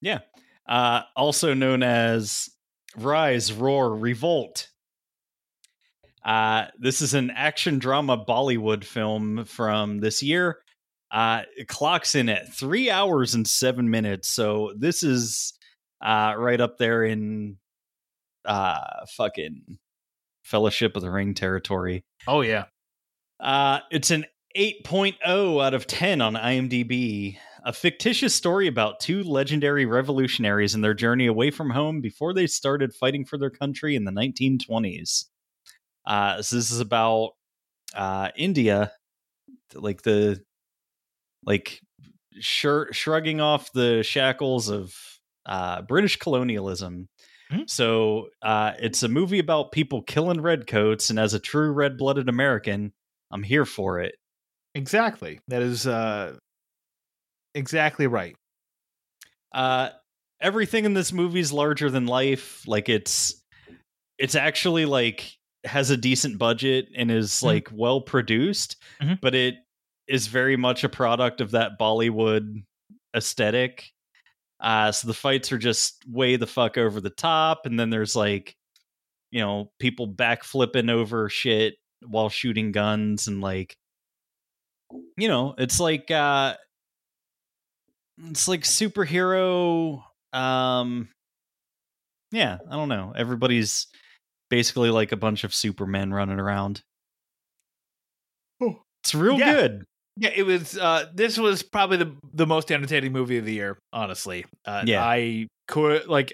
Yeah. 0.02 0.20
Uh 0.68 1.02
also 1.16 1.54
known 1.54 1.82
as 1.82 2.50
Rise, 2.98 3.52
Roar, 3.54 3.96
Revolt. 3.96 4.70
Uh 6.26 6.66
this 6.78 7.02
is 7.02 7.14
an 7.14 7.32
action 7.32 7.80
drama 7.80 8.18
Bollywood 8.18 8.84
film 8.84 9.46
from 9.46 10.00
this 10.00 10.22
year. 10.22 10.60
Uh 11.14 11.43
it 11.55 11.68
clocks 11.68 12.16
in 12.16 12.28
at 12.28 12.53
3 12.53 12.89
hours 12.89 13.36
and 13.36 13.47
7 13.47 13.89
minutes. 13.89 14.28
So 14.28 14.74
this 14.78 15.03
is 15.03 15.53
uh 16.03 16.34
right 16.38 16.59
up 16.59 16.78
there 16.78 17.05
in 17.05 17.57
uh 18.45 19.05
fucking 19.16 19.78
Fellowship 20.43 20.95
of 20.95 21.01
the 21.01 21.11
Ring 21.11 21.34
territory. 21.34 22.03
Oh 22.28 22.41
yeah. 22.41 22.66
Uh, 23.39 23.80
it's 23.91 24.11
an 24.11 24.26
8.0 24.55 25.64
out 25.66 25.74
of 25.74 25.88
10 25.88 26.22
on 26.22 26.36
IMDb. 26.36 27.38
A 27.66 27.74
fictitious 27.74 28.36
story 28.36 28.68
about 28.68 28.99
two 28.99 29.24
legendary 29.24 29.86
revolutionaries 29.86 30.76
and 30.76 30.84
their 30.84 30.93
journey 30.93 31.28
away 31.28 31.49
from 31.49 31.70
home 31.70 32.01
before 32.01 32.34
they 32.34 32.45
started 32.45 32.93
fighting 32.93 33.26
for 33.26 33.38
their 33.38 33.49
country 33.49 33.95
in 33.95 34.03
the 34.03 34.11
1920s. 34.11 35.26
Uh, 36.05 36.41
so 36.41 36.57
this 36.57 36.72
is 36.72 36.82
about 36.82 37.32
uh, 37.95 38.30
India, 38.36 38.91
like 39.74 40.01
the 40.01 40.41
like 41.46 41.80
shir- 42.39 42.91
shrugging 42.91 43.41
off 43.41 43.72
the 43.74 44.04
shackles 44.04 44.70
of 44.70 44.94
uh, 45.46 45.82
British 45.84 46.18
colonialism. 46.18 47.10
Hmm. 47.50 47.62
So 47.68 48.30
uh, 48.41 48.74
it's 48.80 49.04
a 49.04 49.08
movie 49.10 49.39
about 49.39 49.72
people 49.72 50.02
killing 50.02 50.41
redcoats, 50.41 51.10
and 51.10 51.20
as 51.20 51.34
a 51.34 51.39
true 51.39 51.72
red-blooded 51.72 52.30
American, 52.30 52.94
I'm 53.32 53.44
here 53.44 53.66
for 53.66 54.00
it. 54.00 54.16
Exactly. 54.76 55.39
That 55.50 55.62
is 55.62 55.86
uh 55.86 56.38
exactly 57.54 58.08
right. 58.08 58.36
Uh, 59.54 59.89
everything 60.41 60.86
in 60.86 60.94
this 60.94 61.14
movie 61.14 61.39
is 61.39 61.54
larger 61.54 61.89
than 61.89 62.06
life. 62.08 62.64
Like 62.68 62.89
it's 62.89 63.41
it's 64.18 64.36
actually 64.36 64.86
like 64.86 65.32
has 65.64 65.89
a 65.89 65.98
decent 65.98 66.38
budget 66.38 66.88
and 66.96 67.10
is 67.12 67.32
Mhm. 67.34 67.44
like 67.44 67.70
well 67.72 68.02
produced, 68.02 68.78
Mhm. 69.02 69.20
but 69.22 69.36
it 69.36 69.56
is 70.08 70.28
very 70.28 70.58
much 70.58 70.84
a 70.84 70.89
product 70.89 71.41
of 71.41 71.51
that 71.51 71.80
Bollywood 71.80 72.64
aesthetic. 73.16 73.91
Uh, 74.60 74.91
so 74.91 75.08
the 75.08 75.14
fights 75.14 75.51
are 75.51 75.58
just 75.58 76.04
way 76.08 76.36
the 76.36 76.47
fuck 76.47 76.78
over 76.78 77.01
the 77.01 77.10
top, 77.10 77.66
and 77.66 77.80
then 77.80 77.89
there's 77.89 78.16
like, 78.16 78.56
you 79.32 79.41
know, 79.41 79.72
people 79.80 80.08
backflipping 80.08 80.89
over 80.89 81.28
shit 81.30 81.76
while 82.06 82.30
shooting 82.30 82.72
guns, 82.72 83.28
and 83.28 83.41
like, 83.41 83.76
you 85.18 85.28
know, 85.28 85.56
it's 85.58 85.80
like 85.80 86.10
uh, 86.12 86.56
it's 88.30 88.47
like 88.47 88.62
superhero. 88.62 90.04
Um, 90.32 91.10
yeah, 92.32 92.58
I 92.70 92.74
don't 92.76 92.89
know. 92.89 93.14
Everybody's 93.16 93.88
basically 94.49 94.89
like 94.91 95.12
a 95.12 95.18
bunch 95.18 95.43
of 95.43 95.54
Supermen 95.54 96.14
running 96.14 96.39
around. 96.39 96.84
Oh, 98.62 98.82
It's 99.04 99.14
real 99.16 99.38
Yeah. 99.39 99.54
good. 99.54 99.84
Yeah, 100.18 100.30
it 100.36 100.43
was 100.43 100.78
uh 100.78 101.07
this 101.14 101.38
was 101.38 101.64
probably 101.64 101.97
the 101.97 102.16
the 102.34 102.45
most 102.47 102.72
entertaining 102.72 103.11
movie 103.11 103.38
of 103.38 103.45
the 103.45 103.53
year, 103.53 103.80
honestly. 103.91 104.45
Uh 104.66 104.84
Yeah. 104.86 105.03
I 105.03 105.47
could 105.68 106.07
like 106.07 106.34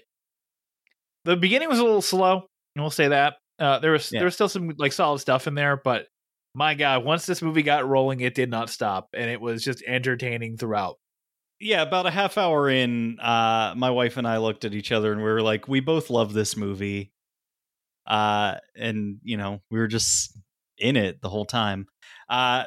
the 1.25 1.35
beginning 1.37 1.69
was 1.69 1.79
a 1.79 1.83
little 1.83 2.01
slow, 2.01 2.45
and 2.75 2.83
we'll 2.83 2.89
say 2.89 3.07
that. 3.09 3.35
Uh 3.57 3.79
there 3.79 3.91
was 3.91 4.11
Yeah. 4.11 4.19
there 4.19 4.25
was 4.25 4.33
still 4.35 4.49
some 4.49 4.73
like 4.77 4.91
solid 4.91 5.19
stuff 5.19 5.47
in 5.47 5.55
there, 5.55 5.77
but 5.77 6.07
my 6.55 6.73
god, 6.73 7.05
once 7.05 7.25
this 7.25 7.41
movie 7.41 7.61
got 7.63 7.87
rolling, 7.87 8.19
it 8.21 8.33
did 8.35 8.49
not 8.49 8.69
stop 8.69 9.09
and 9.13 9.29
it 9.29 9.39
was 9.39 9.63
just 9.63 9.83
entertaining 9.85 10.57
throughout. 10.57 10.97
yeah 11.61 11.81
about 11.81 12.05
a 12.05 12.11
half 12.11 12.37
hour 12.37 12.69
in 12.69 13.19
uh 13.19 13.73
my 13.77 13.89
wife 13.91 14.15
and 14.17 14.25
i 14.27 14.37
looked 14.37 14.63
at 14.65 14.73
each 14.73 14.91
other 14.93 15.11
and 15.11 15.21
we 15.21 15.27
were 15.29 15.41
like 15.41 15.67
we 15.67 15.81
both 15.81 16.09
love 16.09 16.31
this 16.33 16.55
movie 16.55 17.11
uh 18.07 18.55
and 18.77 19.19
you 19.23 19.35
know 19.37 19.59
we 19.69 19.77
were 19.77 19.87
just 19.89 20.37
in 20.77 20.95
it 20.95 21.21
the 21.21 21.27
whole 21.29 21.43
time 21.45 21.85
uh 22.29 22.63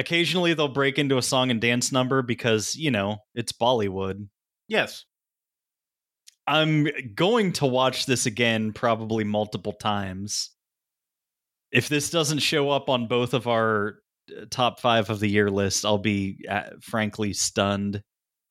occasionally 0.00 0.54
they'll 0.54 0.66
break 0.68 0.98
into 0.98 1.16
a 1.18 1.22
song 1.22 1.50
and 1.50 1.60
dance 1.60 1.92
number 1.92 2.22
because 2.22 2.74
you 2.74 2.90
know 2.90 3.18
it's 3.34 3.52
bollywood 3.52 4.26
Yes. 4.68 5.04
i'm 6.46 6.88
going 7.14 7.52
to 7.54 7.66
watch 7.66 8.06
this 8.06 8.26
again 8.26 8.72
probably 8.72 9.24
multiple 9.24 9.72
times 9.72 10.50
if 11.70 11.88
this 11.88 12.10
doesn't 12.10 12.40
show 12.40 12.70
up 12.70 12.88
on 12.88 13.06
both 13.06 13.34
of 13.34 13.46
our 13.46 13.96
uh, 14.36 14.44
top 14.50 14.80
five 14.80 15.10
of 15.10 15.20
the 15.20 15.28
year 15.28 15.50
list 15.50 15.84
i'll 15.84 15.98
be 15.98 16.44
uh, 16.48 16.62
frankly 16.80 17.32
stunned 17.32 18.02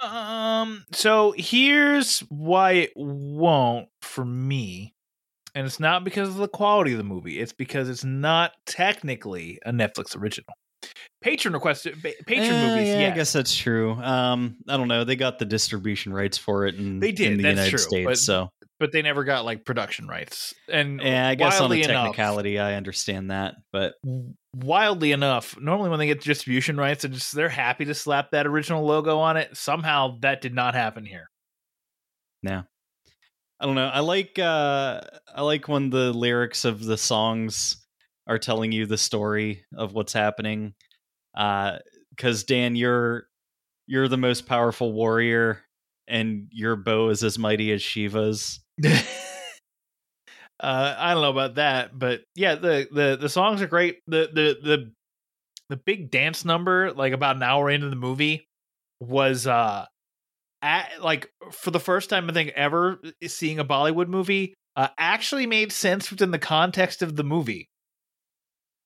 Um 0.01 0.85
so 0.93 1.33
here's 1.37 2.19
why 2.29 2.71
it 2.71 2.91
won't 2.95 3.89
for 4.01 4.23
me. 4.23 4.93
And 5.55 5.65
it's 5.65 5.79
not 5.79 6.03
because 6.05 6.29
of 6.29 6.35
the 6.35 6.47
quality 6.47 6.91
of 6.93 6.97
the 6.99 7.03
movie. 7.03 7.39
It's 7.39 7.51
because 7.51 7.89
it's 7.89 8.03
not 8.05 8.53
technically 8.65 9.59
a 9.65 9.71
Netflix 9.71 10.15
original. 10.15 10.53
Patron 11.21 11.53
requested 11.53 12.01
patron 12.01 12.47
Eh, 12.53 12.67
movies, 12.69 12.88
Yeah, 12.88 12.99
yes. 12.99 13.11
I 13.11 13.15
guess 13.15 13.34
that's 13.34 13.55
true. 13.55 13.91
Um, 13.93 14.55
I 14.69 14.77
don't 14.77 14.88
know. 14.88 15.03
They 15.03 15.17
got 15.17 15.38
the 15.38 15.43
distribution 15.45 16.13
rights 16.13 16.38
for 16.38 16.65
it 16.65 16.75
in, 16.75 16.99
They 16.99 17.11
did, 17.11 17.32
in 17.32 17.38
the 17.38 17.43
that's 17.43 17.55
United 17.55 17.69
true, 17.71 17.77
States. 17.80 18.05
but- 18.05 18.17
so 18.17 18.49
but 18.80 18.93
they 18.93 19.01
never 19.01 19.25
got 19.25 19.43
like 19.43 19.65
production 19.65 20.07
rights. 20.07 20.53
And 20.69 21.01
yeah, 21.01 21.27
I 21.27 21.36
guess 21.36 21.55
on 21.55 21.59
a 21.59 21.61
wildly 21.63 21.84
enough- 21.84 22.05
technicality, 22.05 22.59
I 22.59 22.75
understand 22.75 23.30
that. 23.32 23.55
But 23.73 23.95
wildly 24.55 25.11
enough, 25.11 25.59
normally 25.59 25.89
when 25.89 25.99
they 25.99 26.07
get 26.07 26.21
distribution 26.21 26.77
rights, 26.77 27.01
they're 27.01 27.11
just 27.11 27.36
they're 27.36 27.49
happy 27.49 27.84
to 27.84 27.93
slap 27.93 28.32
that 28.32 28.47
original 28.47 28.86
logo 28.86 29.19
on 29.19 29.36
it. 29.36 29.57
Somehow 29.57 30.17
that 30.21 30.39
did 30.39 30.53
not 30.55 30.75
happen 30.75 31.05
here. 31.05 31.30
yeah, 32.41 32.61
I 33.59 33.65
don't 33.65 33.75
know. 33.75 33.89
I 33.89 33.99
like 33.99 34.39
uh, 34.39 35.01
I 35.36 35.41
like 35.41 35.67
when 35.67 35.89
the 35.89 36.13
lyrics 36.13 36.63
of 36.63 36.82
the 36.86 36.97
songs 36.97 37.86
are 38.30 38.39
telling 38.39 38.71
you 38.71 38.86
the 38.86 38.97
story 38.97 39.65
of 39.75 39.93
what's 39.93 40.13
happening. 40.13 40.75
Because 41.34 42.43
Dan, 42.45 42.75
you're 42.75 43.25
you're 43.88 44.07
the 44.07 44.17
most 44.17 44.45
powerful 44.45 44.93
warrior, 44.93 45.63
and 46.07 46.47
your 46.51 46.75
bow 46.75 47.09
is 47.09 47.23
as 47.23 47.39
mighty 47.39 47.71
as 47.71 47.82
Shiva's. 47.82 48.61
uh, 48.86 48.91
I 50.59 51.13
don't 51.13 51.23
know 51.23 51.32
about 51.32 51.55
that, 51.55 51.97
but 51.97 52.21
yeah, 52.36 52.55
the 52.55 52.88
the 52.91 53.17
the 53.19 53.30
songs 53.30 53.61
are 53.61 53.67
great. 53.67 53.99
The 54.07 54.30
the 54.32 54.57
the 54.61 54.91
the 55.69 55.77
big 55.77 56.11
dance 56.11 56.45
number, 56.45 56.93
like 56.93 57.13
about 57.13 57.36
an 57.36 57.43
hour 57.43 57.69
into 57.69 57.89
the 57.89 57.95
movie, 57.95 58.47
was 58.99 59.47
uh 59.47 59.86
at, 60.61 61.01
like 61.01 61.32
for 61.51 61.71
the 61.71 61.80
first 61.80 62.09
time 62.09 62.30
I 62.30 62.34
think 62.34 62.51
ever 62.55 62.99
seeing 63.25 63.59
a 63.59 63.65
Bollywood 63.65 64.07
movie, 64.07 64.53
uh, 64.75 64.89
actually 64.97 65.45
made 65.45 65.71
sense 65.71 66.11
within 66.11 66.32
the 66.32 66.39
context 66.39 67.01
of 67.01 67.15
the 67.15 67.23
movie. 67.23 67.68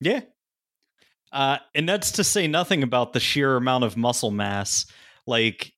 Yeah. 0.03 0.21
Uh, 1.31 1.57
and 1.73 1.89
that's 1.89 2.11
to 2.11 2.23
say 2.23 2.47
nothing 2.47 2.83
about 2.83 3.13
the 3.13 3.19
sheer 3.19 3.55
amount 3.55 3.83
of 3.83 3.97
muscle 3.97 4.31
mass. 4.31 4.85
Like, 5.25 5.73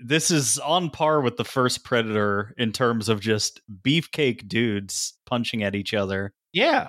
this 0.00 0.30
is 0.30 0.58
on 0.58 0.90
par 0.90 1.20
with 1.20 1.36
the 1.36 1.44
first 1.44 1.84
Predator 1.84 2.54
in 2.58 2.72
terms 2.72 3.08
of 3.08 3.20
just 3.20 3.60
beefcake 3.82 4.48
dudes 4.48 5.14
punching 5.24 5.62
at 5.62 5.74
each 5.74 5.94
other. 5.94 6.34
Yeah. 6.52 6.88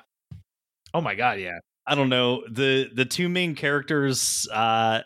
Oh 0.93 1.01
my 1.01 1.15
god, 1.15 1.39
yeah. 1.39 1.59
I 1.85 1.95
don't 1.95 2.09
know. 2.09 2.43
The 2.49 2.89
the 2.93 3.05
two 3.05 3.29
main 3.29 3.55
characters 3.55 4.47
uh 4.51 5.01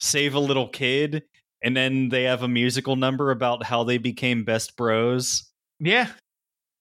save 0.00 0.34
a 0.34 0.40
little 0.40 0.68
kid 0.68 1.22
and 1.62 1.76
then 1.76 2.08
they 2.08 2.24
have 2.24 2.42
a 2.42 2.48
musical 2.48 2.96
number 2.96 3.30
about 3.30 3.64
how 3.64 3.84
they 3.84 3.98
became 3.98 4.44
best 4.44 4.76
bros. 4.76 5.50
Yeah. 5.78 6.08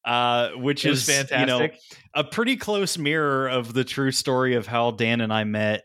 Uh 0.05 0.49
which 0.51 0.85
is 0.85 1.07
you 1.09 1.45
know 1.47 1.67
a 2.13 2.23
pretty 2.23 2.55
close 2.57 2.97
mirror 2.97 3.47
of 3.47 3.73
the 3.73 3.83
true 3.83 4.11
story 4.11 4.55
of 4.55 4.67
how 4.67 4.91
Dan 4.91 5.19
and 5.21 5.33
I 5.33 5.43
met. 5.43 5.83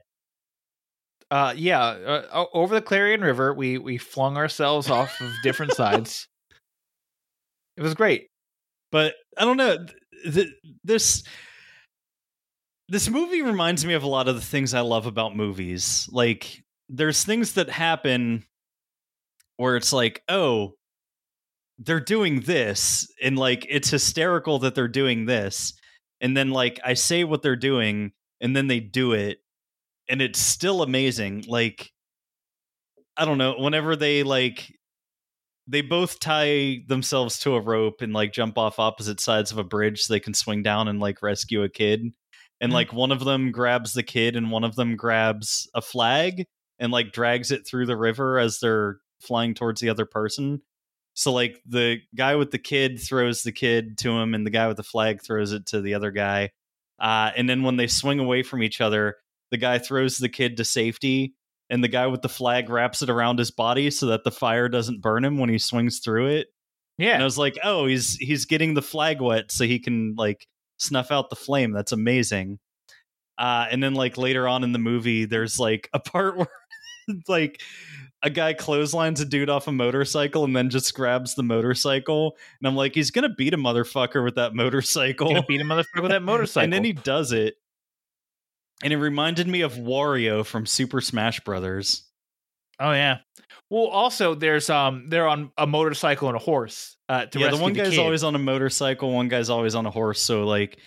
Uh, 1.30 1.54
yeah, 1.56 1.80
uh, 1.80 2.44
over 2.52 2.74
the 2.74 2.82
Clarion 2.82 3.20
River, 3.20 3.54
we 3.54 3.78
we 3.78 3.98
flung 3.98 4.36
ourselves 4.36 4.90
off 4.90 5.20
of 5.20 5.30
different 5.42 5.72
sides. 5.72 6.26
It 7.76 7.82
was 7.82 7.94
great. 7.94 8.26
but 8.92 9.14
I 9.38 9.44
don't 9.46 9.56
know. 9.56 9.78
Th- 10.30 10.52
this 10.84 11.22
this 12.88 13.08
movie 13.08 13.40
reminds 13.42 13.86
me 13.86 13.94
of 13.94 14.02
a 14.02 14.08
lot 14.08 14.28
of 14.28 14.34
the 14.34 14.40
things 14.40 14.74
I 14.74 14.80
love 14.80 15.06
about 15.06 15.36
movies. 15.36 16.08
Like, 16.12 16.62
there's 16.88 17.24
things 17.24 17.52
that 17.54 17.70
happen 17.70 18.44
where 19.56 19.76
it's 19.76 19.92
like, 19.92 20.22
oh, 20.28 20.74
they're 21.80 22.00
doing 22.00 22.42
this, 22.42 23.08
and 23.22 23.38
like 23.38 23.66
it's 23.70 23.90
hysterical 23.90 24.60
that 24.60 24.74
they're 24.76 24.88
doing 24.88 25.26
this, 25.26 25.74
and 26.20 26.36
then 26.36 26.50
like 26.52 26.80
I 26.84 26.94
say 26.94 27.24
what 27.24 27.42
they're 27.42 27.56
doing, 27.56 28.12
and 28.40 28.56
then 28.56 28.68
they 28.68 28.80
do 28.80 29.12
it, 29.12 29.40
and 30.08 30.22
it's 30.22 30.40
still 30.40 30.82
amazing. 30.82 31.44
Like, 31.48 31.92
I 33.16 33.24
don't 33.24 33.38
know. 33.38 33.54
Whenever 33.58 33.96
they 33.96 34.22
like 34.22 34.74
they 35.66 35.82
both 35.82 36.20
tie 36.20 36.82
themselves 36.88 37.38
to 37.40 37.54
a 37.54 37.60
rope 37.60 38.02
and 38.02 38.12
like 38.12 38.32
jump 38.32 38.58
off 38.58 38.78
opposite 38.78 39.20
sides 39.20 39.52
of 39.52 39.58
a 39.58 39.64
bridge 39.64 40.02
so 40.02 40.12
they 40.14 40.20
can 40.20 40.34
swing 40.34 40.62
down 40.62 40.88
and 40.88 41.00
like 41.00 41.22
rescue 41.22 41.62
a 41.62 41.68
kid. 41.68 42.12
And 42.60 42.72
Mhm. 42.72 42.74
like 42.74 42.92
one 42.92 43.12
of 43.12 43.24
them 43.24 43.52
grabs 43.52 43.92
the 43.94 44.02
kid 44.02 44.36
and 44.36 44.50
one 44.50 44.64
of 44.64 44.76
them 44.76 44.96
grabs 44.96 45.68
a 45.74 45.82
flag 45.82 46.44
and 46.78 46.92
like 46.92 47.12
drags 47.12 47.50
it 47.52 47.66
through 47.66 47.86
the 47.86 47.96
river 47.96 48.38
as 48.38 48.60
they're 48.60 48.98
flying 49.20 49.54
towards 49.54 49.80
the 49.80 49.90
other 49.90 50.06
person. 50.06 50.62
So 51.20 51.34
like 51.34 51.60
the 51.66 51.98
guy 52.14 52.36
with 52.36 52.50
the 52.50 52.58
kid 52.58 52.98
throws 52.98 53.42
the 53.42 53.52
kid 53.52 53.98
to 53.98 54.10
him 54.10 54.32
and 54.32 54.46
the 54.46 54.50
guy 54.50 54.68
with 54.68 54.78
the 54.78 54.82
flag 54.82 55.20
throws 55.20 55.52
it 55.52 55.66
to 55.66 55.82
the 55.82 55.92
other 55.92 56.10
guy. 56.12 56.48
Uh, 56.98 57.30
and 57.36 57.46
then 57.46 57.62
when 57.62 57.76
they 57.76 57.88
swing 57.88 58.20
away 58.20 58.42
from 58.42 58.62
each 58.62 58.80
other, 58.80 59.16
the 59.50 59.58
guy 59.58 59.78
throws 59.78 60.16
the 60.16 60.30
kid 60.30 60.56
to 60.56 60.64
safety 60.64 61.34
and 61.68 61.84
the 61.84 61.88
guy 61.88 62.06
with 62.06 62.22
the 62.22 62.30
flag 62.30 62.70
wraps 62.70 63.02
it 63.02 63.10
around 63.10 63.38
his 63.38 63.50
body 63.50 63.90
so 63.90 64.06
that 64.06 64.24
the 64.24 64.30
fire 64.30 64.70
doesn't 64.70 65.02
burn 65.02 65.22
him 65.22 65.36
when 65.36 65.50
he 65.50 65.58
swings 65.58 65.98
through 65.98 66.28
it. 66.28 66.46
Yeah, 66.96 67.12
and 67.12 67.22
I 67.22 67.26
was 67.26 67.36
like, 67.38 67.58
"Oh, 67.62 67.84
he's 67.84 68.16
he's 68.16 68.46
getting 68.46 68.72
the 68.72 68.80
flag 68.80 69.20
wet 69.20 69.52
so 69.52 69.64
he 69.64 69.78
can 69.78 70.14
like 70.16 70.46
snuff 70.78 71.10
out 71.10 71.28
the 71.28 71.36
flame. 71.36 71.72
That's 71.72 71.92
amazing." 71.92 72.60
Uh, 73.36 73.66
and 73.70 73.82
then 73.82 73.92
like 73.92 74.16
later 74.16 74.48
on 74.48 74.64
in 74.64 74.72
the 74.72 74.78
movie, 74.78 75.26
there's 75.26 75.58
like 75.58 75.90
a 75.92 76.00
part 76.00 76.36
where 76.38 76.48
like 77.28 77.60
a 78.22 78.30
guy 78.30 78.52
clotheslines 78.52 79.20
a 79.20 79.24
dude 79.24 79.48
off 79.50 79.66
a 79.68 79.72
motorcycle 79.72 80.44
and 80.44 80.54
then 80.54 80.68
just 80.70 80.94
grabs 80.94 81.34
the 81.34 81.42
motorcycle, 81.42 82.36
and 82.60 82.68
I'm 82.68 82.76
like, 82.76 82.94
he's 82.94 83.10
gonna 83.10 83.28
beat 83.34 83.54
a 83.54 83.56
motherfucker 83.56 84.22
with 84.24 84.34
that 84.36 84.54
motorcycle. 84.54 85.42
beat 85.48 85.60
a 85.60 85.64
motherfucker 85.64 86.02
with 86.02 86.10
that 86.10 86.22
motorcycle. 86.22 86.64
And 86.64 86.72
then 86.72 86.84
he 86.84 86.92
does 86.92 87.32
it. 87.32 87.56
And 88.82 88.92
it 88.92 88.96
reminded 88.96 89.46
me 89.46 89.60
of 89.60 89.74
Wario 89.74 90.44
from 90.44 90.64
Super 90.66 91.00
Smash 91.00 91.40
Brothers. 91.40 92.04
Oh 92.78 92.92
yeah. 92.92 93.18
Well, 93.68 93.86
also 93.86 94.34
there's 94.34 94.70
um 94.70 95.06
they're 95.08 95.28
on 95.28 95.52
a 95.58 95.66
motorcycle 95.66 96.28
and 96.28 96.36
a 96.36 96.40
horse. 96.40 96.96
Uh, 97.08 97.26
to 97.26 97.38
yeah, 97.38 97.50
the 97.50 97.56
one 97.58 97.72
guy's 97.72 97.90
kid. 97.90 97.98
always 97.98 98.22
on 98.24 98.34
a 98.34 98.38
motorcycle, 98.38 99.12
one 99.12 99.28
guy's 99.28 99.50
always 99.50 99.74
on 99.74 99.84
a 99.86 99.90
horse. 99.90 100.20
So 100.20 100.44
like, 100.44 100.78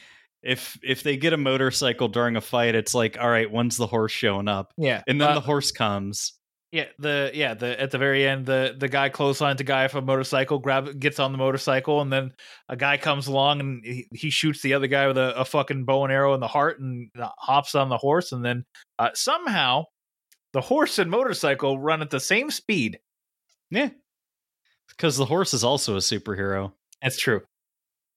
if 0.41 0.77
if 0.83 1.03
they 1.03 1.17
get 1.17 1.33
a 1.33 1.37
motorcycle 1.37 2.07
during 2.07 2.35
a 2.35 2.41
fight, 2.41 2.75
it's 2.75 2.93
like, 2.95 3.17
all 3.19 3.29
right, 3.29 3.49
when's 3.51 3.77
the 3.77 3.87
horse 3.87 4.11
showing 4.11 4.47
up? 4.47 4.71
yeah, 4.77 5.03
And 5.07 5.19
then 5.21 5.29
Uh, 5.29 5.33
the 5.35 5.41
horse 5.41 5.71
comes. 5.71 6.33
Yeah 6.73 6.85
the 6.97 7.29
yeah 7.35 7.53
the 7.53 7.79
at 7.79 7.91
the 7.91 7.99
very 7.99 8.27
end 8.27 8.47
the 8.47 8.75
the 8.75 8.87
guy 8.87 9.07
clotheslines 9.07 9.61
a 9.61 9.63
guy 9.63 9.85
off 9.85 9.93
a 9.93 10.01
motorcycle, 10.01 10.57
grab 10.57 10.99
gets 10.99 11.19
on 11.19 11.31
the 11.31 11.37
motorcycle, 11.37 12.01
and 12.01 12.11
then 12.11 12.33
a 12.67 12.75
guy 12.75 12.97
comes 12.97 13.27
along 13.27 13.59
and 13.59 13.85
he, 13.85 14.07
he 14.11 14.29
shoots 14.31 14.63
the 14.63 14.73
other 14.73 14.87
guy 14.87 15.05
with 15.05 15.19
a, 15.19 15.39
a 15.39 15.45
fucking 15.45 15.85
bow 15.85 16.03
and 16.03 16.11
arrow 16.11 16.33
in 16.33 16.39
the 16.39 16.47
heart 16.47 16.79
and 16.79 17.11
uh, 17.21 17.29
hops 17.37 17.75
on 17.75 17.89
the 17.89 17.97
horse, 17.97 18.31
and 18.31 18.43
then 18.43 18.65
uh, 18.97 19.11
somehow 19.13 19.83
the 20.53 20.61
horse 20.61 20.97
and 20.97 21.11
motorcycle 21.11 21.77
run 21.77 22.01
at 22.01 22.09
the 22.09 22.19
same 22.19 22.49
speed. 22.49 22.99
Yeah, 23.69 23.89
because 24.89 25.15
the 25.15 25.25
horse 25.25 25.53
is 25.53 25.63
also 25.63 25.93
a 25.95 25.99
superhero. 25.99 26.73
That's 27.03 27.19
true. 27.19 27.41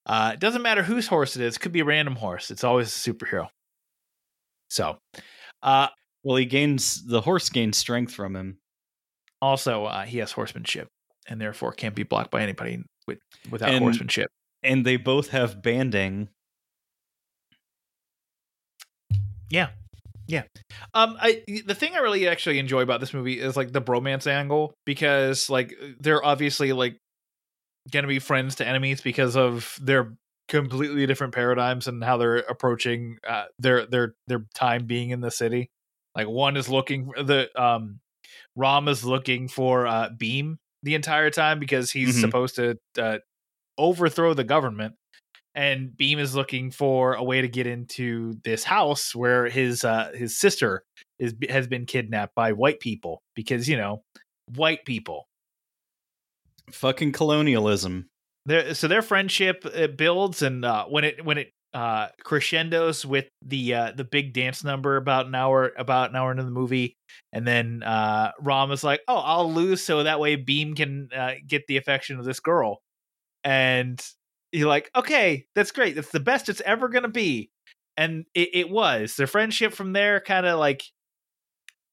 Uh, 0.07 0.31
it 0.33 0.39
doesn't 0.39 0.63
matter 0.63 0.81
whose 0.81 1.05
horse 1.05 1.35
it 1.35 1.43
is. 1.43 1.57
It 1.57 1.59
could 1.59 1.73
be 1.73 1.81
a 1.81 1.85
random 1.85 2.15
horse. 2.15 2.49
It's 2.49 2.63
always 2.63 2.87
a 2.87 3.11
superhero. 3.11 3.49
So, 4.69 4.97
uh, 5.61 5.89
Well, 6.23 6.37
he 6.37 6.45
gains 6.45 7.05
the 7.05 7.21
horse 7.21 7.49
gains 7.49 7.77
strength 7.77 8.13
from 8.13 8.35
him. 8.35 8.57
also 9.41 9.85
uh, 9.85 10.03
he 10.05 10.17
has 10.17 10.31
horsemanship, 10.31 10.87
and 11.27 11.39
therefore 11.39 11.71
can't 11.73 11.95
be 11.95 12.03
blocked 12.03 12.31
by 12.31 12.41
anybody 12.41 12.83
with 13.07 13.19
without 13.49 13.69
And- 13.69 13.83
horsemanship. 13.83 14.29
and 14.63 14.85
they 14.85 14.97
both 14.97 15.29
have 15.29 15.61
banding. 15.61 16.29
Yeah, 19.49 19.69
yeah. 20.27 20.43
Um, 20.93 21.17
I 21.21 21.43
the 21.65 21.75
thing 21.75 21.95
I 21.95 21.99
really 21.99 22.27
actually 22.27 22.59
enjoy 22.59 22.81
about 22.81 22.99
this 22.99 23.13
movie 23.13 23.39
is 23.39 23.55
like 23.55 23.71
the 23.71 23.81
bromance 23.81 24.27
angle 24.27 24.73
because 24.85 25.49
like 25.49 25.73
they're 25.99 26.23
obviously 26.23 26.73
like 26.73 26.97
gonna 27.91 28.07
be 28.07 28.19
friends 28.19 28.55
to 28.55 28.67
enemies 28.67 28.99
because 29.01 29.37
of 29.37 29.77
their 29.81 30.13
completely 30.49 31.05
different 31.05 31.33
paradigms 31.33 31.87
and 31.87 32.03
how 32.03 32.17
they're 32.17 32.37
approaching 32.37 33.17
uh, 33.25 33.45
their 33.59 33.85
their 33.85 34.15
their 34.27 34.45
time 34.53 34.85
being 34.85 35.11
in 35.11 35.21
the 35.21 35.31
city. 35.31 35.69
Like 36.17 36.27
one 36.27 36.57
is 36.57 36.67
looking 36.67 37.05
for 37.13 37.23
the 37.23 37.49
um, 37.61 37.99
Ram 38.55 38.87
is 38.87 39.05
looking 39.05 39.47
for 39.47 39.87
uh, 39.87 40.09
Bheem 40.09 40.57
the 40.83 40.95
entire 40.95 41.29
time 41.29 41.59
because 41.59 41.91
he's 41.91 42.15
Mhm. 42.15 42.21
supposed 42.21 42.55
to 42.55 42.77
uh, 42.99 43.19
overthrow 43.77 44.33
the 44.33 44.43
government 44.43 44.95
and 45.55 45.89
Bheem 45.89 46.19
is 46.19 46.35
looking 46.35 46.71
for 46.71 47.15
a 47.15 47.23
way 47.23 47.41
to 47.41 47.47
get 47.47 47.65
into 47.67 48.39
this 48.43 48.63
house 48.63 49.15
where 49.15 49.47
his 49.49 49.83
uh, 49.83 50.11
his 50.13 50.37
sister 50.37 50.83
is 51.19 51.33
has 51.49 51.67
been 51.67 51.85
kidnapped 51.85 52.35
by 52.35 52.51
white 52.51 52.79
people 52.79 53.21
because 53.35 53.67
you 53.69 53.77
know 53.77 54.03
white 54.55 54.85
people. 54.85 55.27
Fucking 56.71 57.11
colonialism. 57.11 58.09
Their 58.45 58.73
so 58.73 58.87
their 58.87 59.01
friendship 59.01 59.65
builds 59.97 60.41
and 60.41 60.63
uh, 60.63 60.85
when 60.85 61.03
it 61.03 61.23
when 61.25 61.37
it 61.37 61.53
uh, 61.77 62.07
crescendos 62.23 63.05
with 63.05 63.27
the 63.45 63.75
uh, 63.75 63.91
the 63.95 64.03
big 64.03 64.33
dance 64.33 64.63
number 64.63 64.97
about 64.97 65.27
an 65.27 65.35
hour 65.35 65.73
about 65.77 66.09
an 66.09 66.15
hour 66.15 66.31
into 66.31 66.43
the 66.43 66.49
movie, 66.49 66.95
and 67.31 67.47
then 67.47 67.83
uh, 67.83 68.31
Ram 68.41 68.71
is 68.71 68.83
like, 68.83 69.01
"Oh, 69.07 69.17
I'll 69.17 69.53
lose 69.53 69.83
so 69.83 70.01
that 70.01 70.19
way 70.19 70.37
Bheem 70.37 70.75
can 70.75 71.09
uh, 71.15 71.33
get 71.45 71.67
the 71.67 71.77
affection 71.77 72.17
of 72.17 72.25
this 72.25 72.39
girl," 72.39 72.79
and 73.43 74.03
you're 74.51 74.67
like, 74.67 74.89
"Okay, 74.95 75.45
that's 75.53 75.71
great. 75.71 75.93
That's 75.93 76.09
the 76.09 76.19
best 76.19 76.49
it's 76.49 76.61
ever 76.61 76.89
gonna 76.89 77.09
be," 77.09 77.51
and 77.95 78.25
it, 78.33 78.49
it 78.53 78.69
was. 78.71 79.15
Their 79.15 79.27
friendship 79.27 79.71
from 79.71 79.93
there 79.93 80.19
kind 80.19 80.47
of 80.47 80.57
like 80.57 80.81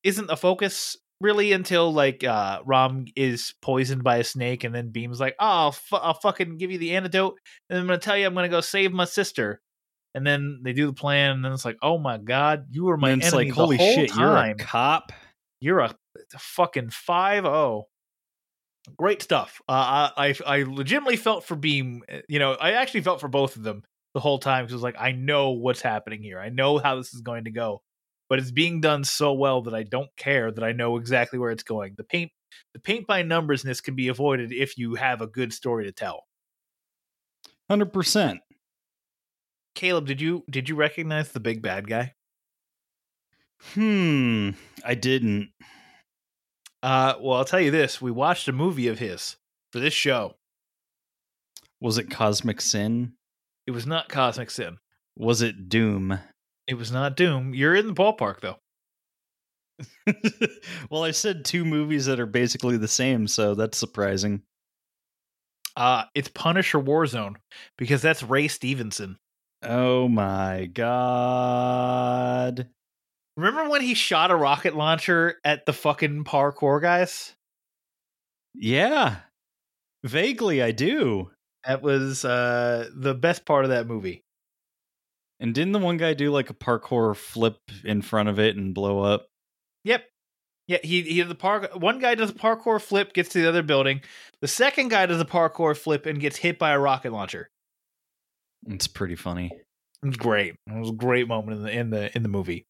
isn't 0.03 0.29
the 0.29 0.37
focus 0.39 0.97
really 1.21 1.53
until 1.53 1.93
like 1.93 2.25
uh 2.25 2.61
Ram 2.65 3.05
is 3.17 3.53
poisoned 3.61 4.03
by 4.03 4.17
a 4.17 4.25
snake 4.25 4.65
and 4.65 4.75
then 4.75 4.93
Bheem's 4.93 5.21
like, 5.21 5.37
"Oh, 5.39 5.47
I'll, 5.47 5.77
I'll 5.93 6.15
fucking 6.15 6.57
give 6.57 6.71
you 6.71 6.79
the 6.79 6.97
antidote 6.97 7.39
and 7.69 7.79
I'm 7.79 7.87
going 7.87 8.01
to 8.01 8.03
tell 8.03 8.17
you 8.17 8.27
I'm 8.27 8.33
going 8.33 8.45
to 8.45 8.57
go 8.57 8.63
save 8.63 8.91
my 8.91 9.05
sister." 9.05 9.61
And 10.15 10.27
then 10.27 10.61
they 10.63 10.73
do 10.73 10.87
the 10.87 10.93
plan 10.93 11.33
and 11.33 11.45
then 11.45 11.53
it's 11.53 11.65
like, 11.65 11.79
"Oh 11.83 11.99
my 11.99 12.19
god, 12.19 12.67
you 12.71 12.85
were 12.85 12.97
my 12.97 13.11
and 13.11 13.23
it's 13.23 13.33
enemy 13.33 13.47
like, 13.47 13.55
the 13.55 13.61
holy 13.61 13.77
whole 13.77 13.95
shit, 13.95 14.15
you're 14.15 14.37
a 14.37 14.55
cop. 14.55 15.13
You're 15.61 15.81
a, 15.81 15.95
a 16.35 16.39
fucking 16.39 16.91
5-0." 16.91 17.83
Great 18.97 19.23
stuff. 19.23 19.61
Uh, 19.69 20.11
I 20.17 20.35
I 20.47 20.59
I 20.59 20.63
legitimately 20.63 21.17
felt 21.17 21.45
for 21.45 21.57
Bheem, 21.57 22.01
uh, 22.11 22.19
you 22.29 22.39
know, 22.39 22.53
I 22.53 22.73
actually 22.73 23.01
felt 23.01 23.21
for 23.21 23.29
both 23.29 23.57
of 23.57 23.63
them 23.63 23.83
the 24.13 24.21
whole 24.21 24.39
time 24.39 24.67
cuz 24.67 24.73
it 24.73 24.77
was 24.77 24.83
like 24.83 24.97
I 24.99 25.13
know 25.13 25.51
what's 25.51 25.81
happening 25.81 26.23
here. 26.23 26.39
I 26.39 26.51
know 26.51 26.79
how 26.79 26.97
this 26.97 27.15
is 27.15 27.23
going 27.23 27.45
to 27.45 27.51
go 27.51 27.83
but 28.29 28.39
it's 28.39 28.51
being 28.51 28.81
done 28.81 29.05
so 29.05 29.33
well 29.33 29.63
that 29.63 29.75
I 29.75 29.83
don't 29.83 30.11
care 30.17 30.51
that 30.51 30.65
I 30.65 30.73
know 30.73 30.97
exactly 30.97 31.39
where 31.39 31.51
it's 31.51 31.63
going. 31.63 31.95
The 31.97 32.05
paint 32.05 32.33
the 32.73 32.81
paint 32.81 33.07
by 33.07 33.23
numbersness 33.23 33.83
can 33.83 33.95
be 33.95 34.09
avoided 34.09 34.53
if 34.53 34.79
you 34.79 34.95
have 34.95 35.21
a 35.21 35.27
good 35.27 35.53
story 35.53 35.85
to 35.85 35.93
tell. 35.93 36.25
Hundred 37.69 37.93
percent. 37.93 38.41
Caleb, 39.75 40.07
did 40.07 40.21
you 40.21 40.45
did 40.49 40.69
you 40.69 40.77
recognize 40.77 41.33
the 41.33 41.41
big 41.41 41.61
bad 41.61 41.89
guy? 41.89 42.15
Hmm. 43.73 44.51
I 44.85 44.95
didn't. 44.95 45.51
Uh 46.83 47.15
well, 47.21 47.39
I'll 47.39 47.45
tell 47.45 47.61
you 47.61 47.71
this, 47.71 48.01
we 48.01 48.11
watched 48.11 48.47
a 48.49 48.53
movie 48.53 48.89
of 48.89 48.99
his 48.99 49.37
for 49.73 49.81
this 49.81 49.95
show. 49.95 50.37
Was 51.81 51.99
it 51.99 52.11
Cosmic 52.11 52.61
Sin? 52.61 53.15
It 53.67 53.73
was 53.73 53.87
not 53.87 54.09
Cosmic 54.09 54.51
Sin. 54.51 54.79
Was 55.17 55.43
it 55.43 55.69
Doom? 55.69 56.19
It 56.67 56.75
was 56.75 56.93
not 56.93 57.17
Doom. 57.17 57.55
You're 57.55 57.75
in 57.75 57.87
the 57.87 57.95
ballpark 57.95 58.41
though. 58.41 58.59
well, 60.91 61.03
I 61.03 61.11
said 61.11 61.45
two 61.45 61.65
movies 61.65 62.07
that 62.07 62.21
are 62.21 62.27
basically 62.27 62.77
the 62.77 62.87
same, 62.87 63.27
so 63.27 63.55
that's 63.55 63.77
surprising. 63.77 64.43
Uh 65.77 66.05
it's 66.15 66.29
Punisher 66.29 66.79
Warzone 66.79 67.37
because 67.77 68.03
that's 68.03 68.23
Ray 68.23 68.47
Stevenson. 68.47 69.19
Oh 69.65 70.09
my 70.09 70.67
god. 70.73 72.69
Remember 73.37 73.69
when 73.69 73.81
he 73.83 73.95
shot 73.95 74.31
a 74.31 74.37
rocket 74.37 74.77
launcher 74.77 75.41
at 75.45 75.67
the 75.67 75.73
fucking 75.73 76.25
parkour 76.25 76.81
guys? 76.81 77.35
Yeah. 78.55 79.17
Vaguely, 80.05 80.63
I 80.63 80.71
do. 80.71 81.31
That 81.67 81.83
was 81.83 82.25
uh 82.25 82.91
the 82.95 83.15
best 83.15 83.45
part 83.47 83.65
of 83.65 83.71
that 83.71 83.87
movie. 83.87 84.23
And 85.41 85.55
didn't 85.55 85.73
the 85.73 85.79
one 85.79 85.97
guy 85.97 86.15
do 86.15 86.31
like 86.31 86.51
a 86.51 86.55
parkour 86.55 87.17
flip 87.17 87.59
in 87.85 88.03
front 88.03 88.29
of 88.29 88.39
it 88.39 88.57
and 88.57 88.75
blow 88.75 89.01
up? 89.01 89.27
Yep. 89.85 90.05
Yeah, 90.67 90.79
he 90.83 91.03
he 91.03 91.21
the 91.23 91.35
park. 91.35 91.75
One 91.75 91.99
guy 91.99 92.15
does 92.15 92.31
a 92.31 92.35
parkour 92.35 92.81
flip, 92.81 93.13
gets 93.13 93.31
to 93.31 93.43
the 93.43 93.49
other 93.49 93.63
building. 93.63 94.01
The 94.41 94.49
second 94.49 94.89
guy 94.89 95.07
does 95.07 95.21
a 95.21 95.25
parkour 95.27 95.77
flip 95.77 96.07
and 96.07 96.21
gets 96.21 96.37
hit 96.37 96.59
by 96.59 96.71
a 96.71 96.79
rocket 96.79 97.13
launcher. 97.13 97.51
It's 98.69 98.87
pretty 98.87 99.17
funny. 99.17 99.51
It 100.03 100.07
was 100.07 100.17
great. 100.17 100.55
It 100.67 100.79
was 100.79 100.91
a 100.91 100.95
great 100.95 101.29
moment 101.29 101.59
in 101.59 101.63
the 101.65 101.71
in 101.71 101.91
the 101.91 102.17
in 102.17 102.23
the 102.23 102.29
movie. 102.29 102.67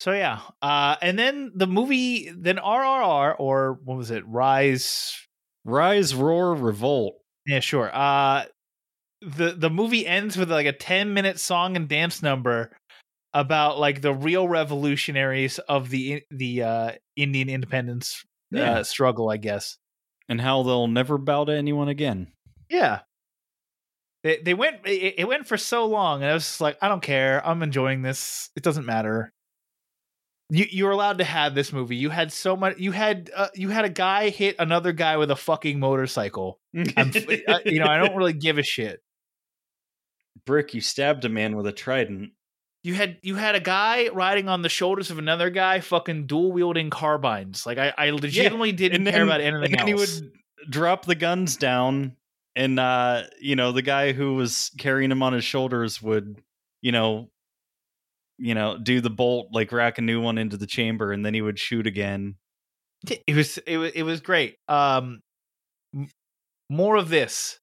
So 0.00 0.12
yeah, 0.12 0.40
uh, 0.60 0.96
and 1.00 1.18
then 1.18 1.52
the 1.54 1.66
movie, 1.66 2.30
then 2.36 2.56
RRR 2.56 3.34
or 3.38 3.78
what 3.84 3.96
was 3.96 4.10
it? 4.10 4.26
Rise. 4.26 5.14
Rise, 5.64 6.14
Roar, 6.14 6.54
Revolt. 6.54 7.16
Yeah, 7.46 7.60
sure. 7.60 7.90
Uh, 7.92 8.44
the 9.22 9.52
the 9.52 9.70
movie 9.70 10.06
ends 10.06 10.36
with 10.36 10.50
like 10.50 10.66
a 10.66 10.72
ten 10.72 11.14
minute 11.14 11.40
song 11.40 11.76
and 11.76 11.88
dance 11.88 12.22
number 12.22 12.70
about 13.32 13.78
like 13.78 14.02
the 14.02 14.12
real 14.12 14.46
revolutionaries 14.48 15.58
of 15.60 15.88
the 15.90 16.22
the 16.30 16.62
uh, 16.62 16.92
Indian 17.16 17.48
independence 17.48 18.22
Yeah. 18.50 18.78
uh, 18.78 18.82
struggle, 18.84 19.30
I 19.30 19.38
guess. 19.38 19.78
And 20.28 20.40
how 20.40 20.62
they'll 20.62 20.88
never 20.88 21.18
bow 21.18 21.44
to 21.46 21.52
anyone 21.52 21.88
again. 21.88 22.32
Yeah. 22.68 23.00
They 24.26 24.38
they 24.38 24.54
went 24.54 24.78
it, 24.84 25.14
it 25.18 25.28
went 25.28 25.46
for 25.46 25.56
so 25.56 25.86
long 25.86 26.20
and 26.22 26.28
I 26.30 26.34
was 26.34 26.42
just 26.42 26.60
like 26.60 26.76
I 26.82 26.88
don't 26.88 27.02
care. 27.02 27.46
I'm 27.46 27.62
enjoying 27.62 28.02
this. 28.02 28.50
It 28.56 28.64
doesn't 28.64 28.84
matter. 28.84 29.32
You 30.50 30.66
you 30.68 30.84
were 30.84 30.90
allowed 30.90 31.18
to 31.18 31.24
have 31.24 31.54
this 31.54 31.72
movie. 31.72 31.94
You 31.94 32.10
had 32.10 32.32
so 32.32 32.56
much 32.56 32.76
you 32.78 32.90
had 32.90 33.30
uh, 33.36 33.48
you 33.54 33.68
had 33.68 33.84
a 33.84 33.88
guy 33.88 34.30
hit 34.30 34.56
another 34.58 34.92
guy 34.92 35.16
with 35.16 35.30
a 35.30 35.36
fucking 35.36 35.78
motorcycle. 35.78 36.58
Uh, 36.76 37.60
you 37.64 37.78
know, 37.78 37.86
I 37.86 37.98
don't 37.98 38.16
really 38.16 38.32
give 38.32 38.58
a 38.58 38.64
shit. 38.64 39.00
Brick, 40.44 40.74
you 40.74 40.80
stabbed 40.80 41.24
a 41.24 41.28
man 41.28 41.56
with 41.56 41.66
a 41.68 41.72
trident. 41.72 42.32
You 42.82 42.94
had 42.94 43.18
you 43.22 43.36
had 43.36 43.54
a 43.54 43.60
guy 43.60 44.08
riding 44.08 44.48
on 44.48 44.62
the 44.62 44.68
shoulders 44.68 45.10
of 45.10 45.18
another 45.18 45.50
guy 45.50 45.80
fucking 45.80 46.26
dual 46.26 46.52
wielding 46.52 46.90
carbines. 46.90 47.64
Like 47.64 47.78
I, 47.78 47.94
I 47.96 48.10
legitimately 48.10 48.72
didn't 48.72 49.06
And 49.06 49.14
care 49.14 49.24
about 49.24 49.40
anything 49.40 49.78
and 49.78 49.88
then 49.88 49.94
else. 49.98 50.18
he 50.18 50.20
would 50.20 50.32
drop 50.70 51.04
the 51.06 51.14
guns 51.14 51.56
down, 51.56 52.16
and 52.56 52.80
uh, 52.80 53.24
you 53.38 53.54
know, 53.54 53.70
the 53.70 53.82
guy 53.82 54.12
who 54.12 54.34
was 54.34 54.70
carrying 54.78 55.12
him 55.12 55.22
on 55.22 55.34
his 55.34 55.44
shoulders 55.44 56.00
would, 56.02 56.40
you 56.80 56.90
know, 56.90 57.28
you 58.38 58.54
know, 58.54 58.78
do 58.78 59.00
the 59.00 59.10
bolt, 59.10 59.48
like 59.52 59.70
rack 59.70 59.98
a 59.98 60.02
new 60.02 60.20
one 60.20 60.38
into 60.38 60.56
the 60.56 60.66
chamber, 60.66 61.12
and 61.12 61.24
then 61.24 61.34
he 61.34 61.42
would 61.42 61.58
shoot 61.58 61.86
again. 61.86 62.36
It 63.26 63.36
was 63.36 63.58
it 63.58 63.76
was 63.76 63.92
it 63.92 64.02
was 64.02 64.20
great. 64.22 64.56
Um, 64.68 65.20
m- 65.94 66.08
more 66.70 66.96
of 66.96 67.10
this. 67.10 67.60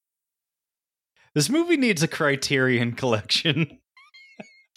This 1.34 1.50
movie 1.50 1.76
needs 1.76 2.04
a 2.04 2.08
Criterion 2.08 2.92
collection. 2.96 3.80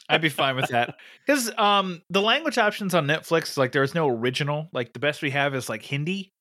I'd 0.09 0.21
be 0.21 0.29
fine 0.29 0.55
with 0.55 0.69
that 0.69 0.95
because 1.27 1.51
um 1.57 2.01
the 2.09 2.21
language 2.21 2.57
options 2.57 2.95
on 2.95 3.05
Netflix 3.05 3.55
like 3.55 3.71
there's 3.71 3.93
no 3.93 4.07
original. 4.07 4.67
Like 4.73 4.93
the 4.93 4.99
best 4.99 5.21
we 5.21 5.29
have 5.29 5.53
is 5.53 5.69
like 5.69 5.83
Hindi, 5.83 6.33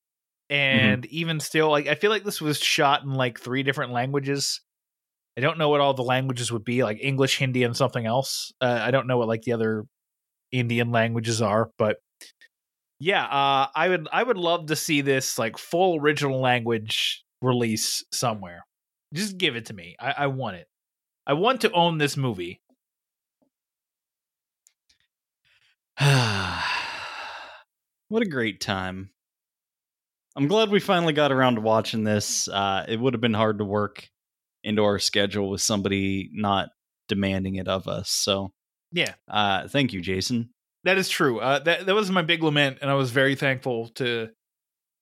and 0.48 1.04
even 1.06 1.40
still, 1.40 1.70
like 1.70 1.86
I 1.86 1.94
feel 1.94 2.10
like 2.10 2.24
this 2.24 2.40
was 2.40 2.58
shot 2.58 3.02
in 3.02 3.10
like 3.10 3.40
three 3.40 3.62
different 3.62 3.92
languages. 3.92 4.60
I 5.36 5.40
don't 5.40 5.58
know 5.58 5.68
what 5.68 5.80
all 5.80 5.94
the 5.94 6.02
languages 6.02 6.50
would 6.50 6.64
be, 6.64 6.82
like 6.82 6.98
English, 7.00 7.38
Hindi, 7.38 7.64
and 7.64 7.76
something 7.76 8.06
else. 8.06 8.52
Uh, 8.60 8.78
I 8.80 8.90
don't 8.90 9.06
know 9.06 9.18
what 9.18 9.28
like 9.28 9.42
the 9.42 9.52
other 9.52 9.84
Indian 10.52 10.92
languages 10.92 11.42
are, 11.42 11.70
but 11.78 11.98
yeah, 12.98 13.24
uh, 13.24 13.68
I 13.74 13.88
would 13.88 14.08
I 14.12 14.22
would 14.22 14.38
love 14.38 14.66
to 14.66 14.76
see 14.76 15.02
this 15.02 15.38
like 15.38 15.58
full 15.58 16.00
original 16.00 16.40
language 16.40 17.24
release 17.42 18.04
somewhere. 18.12 18.64
Just 19.12 19.38
give 19.38 19.56
it 19.56 19.66
to 19.66 19.74
me. 19.74 19.96
I, 20.00 20.14
I 20.18 20.26
want 20.28 20.56
it. 20.56 20.66
I 21.26 21.34
want 21.34 21.60
to 21.62 21.72
own 21.72 21.98
this 21.98 22.16
movie. 22.16 22.60
what 25.98 26.62
a 28.22 28.28
great 28.28 28.60
time. 28.60 29.10
I'm 30.36 30.48
glad 30.48 30.68
we 30.70 30.80
finally 30.80 31.14
got 31.14 31.32
around 31.32 31.54
to 31.54 31.62
watching 31.62 32.04
this. 32.04 32.46
Uh, 32.46 32.84
it 32.86 33.00
would 33.00 33.14
have 33.14 33.22
been 33.22 33.34
hard 33.34 33.58
to 33.58 33.64
work 33.64 34.06
into 34.62 34.84
our 34.84 34.98
schedule 34.98 35.48
with 35.48 35.62
somebody 35.62 36.28
not 36.32 36.68
demanding 37.08 37.54
it 37.54 37.68
of 37.68 37.88
us. 37.88 38.10
So, 38.10 38.52
Yeah, 38.92 39.14
uh, 39.28 39.68
thank 39.68 39.92
you, 39.92 40.00
Jason. 40.00 40.50
that 40.84 40.98
is 40.98 41.08
true. 41.08 41.38
Uh, 41.40 41.60
that 41.60 41.86
that 41.86 41.94
was 41.94 42.10
my 42.10 42.22
big 42.22 42.42
lament, 42.42 42.78
and 42.82 42.90
I 42.90 42.94
was 42.94 43.10
very 43.10 43.34
thankful 43.34 43.88
to 43.94 44.28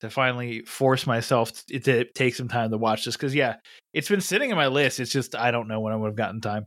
to 0.01 0.11
finally 0.11 0.61
force 0.63 1.07
myself 1.07 1.53
to, 1.67 1.81
to 1.81 2.05
take 2.13 2.35
some 2.35 2.49
time 2.49 2.71
to 2.71 2.79
watch 2.79 3.05
this 3.05 3.17
because 3.17 3.35
yeah, 3.35 3.57
it's 3.93 4.09
been 4.09 4.21
sitting 4.21 4.51
in 4.51 4.57
my 4.57 4.69
list. 4.69 5.01
It's 5.01 5.11
just 5.11 5.35
I 5.35 5.51
don't 5.51 5.67
know 5.69 5.81
when 5.81 5.93
I 5.93 5.97
would 5.97 6.09
have 6.09 6.17
gotten 6.17 6.41
time. 6.41 6.67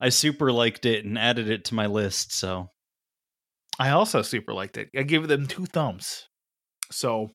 I 0.00 0.08
super 0.08 0.50
liked 0.52 0.84
it 0.84 1.04
and 1.04 1.18
added 1.18 1.48
it 1.48 1.66
to 1.66 1.74
my 1.74 1.86
list. 1.86 2.32
So, 2.32 2.70
I 3.78 3.90
also 3.90 4.22
super 4.22 4.52
liked 4.52 4.78
it. 4.78 4.88
I 4.96 5.02
give 5.02 5.28
them 5.28 5.46
two 5.46 5.66
thumbs. 5.66 6.26
So, 6.90 7.32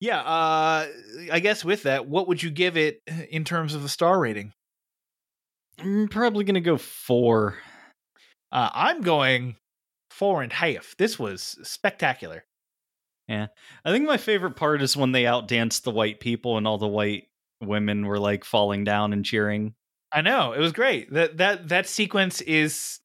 yeah, 0.00 0.20
uh, 0.20 0.86
I 1.32 1.40
guess 1.40 1.64
with 1.64 1.82
that, 1.84 2.06
what 2.06 2.28
would 2.28 2.42
you 2.42 2.50
give 2.50 2.76
it 2.76 3.00
in 3.30 3.44
terms 3.44 3.74
of 3.74 3.84
a 3.84 3.88
star 3.88 4.18
rating? 4.18 4.52
I'm 5.78 6.08
probably 6.08 6.44
going 6.44 6.54
to 6.54 6.60
go 6.60 6.76
four. 6.78 7.58
Uh, 8.52 8.70
I'm 8.72 9.02
going 9.02 9.56
four 10.10 10.42
and 10.42 10.52
a 10.52 10.54
half. 10.54 10.94
This 10.98 11.18
was 11.18 11.58
spectacular. 11.62 12.44
Yeah. 13.28 13.48
I 13.84 13.90
think 13.90 14.06
my 14.06 14.16
favorite 14.18 14.54
part 14.56 14.82
is 14.82 14.96
when 14.96 15.12
they 15.12 15.26
outdanced 15.26 15.84
the 15.84 15.90
white 15.90 16.20
people 16.20 16.56
and 16.56 16.66
all 16.66 16.78
the 16.78 16.86
white 16.86 17.24
women 17.60 18.06
were 18.06 18.18
like 18.18 18.44
falling 18.44 18.84
down 18.84 19.12
and 19.12 19.24
cheering. 19.24 19.74
I 20.12 20.20
know 20.20 20.52
it 20.52 20.60
was 20.60 20.72
great. 20.72 21.12
That 21.12 21.38
that 21.38 21.68
that 21.70 21.88
sequence 21.88 22.40
is 22.42 23.00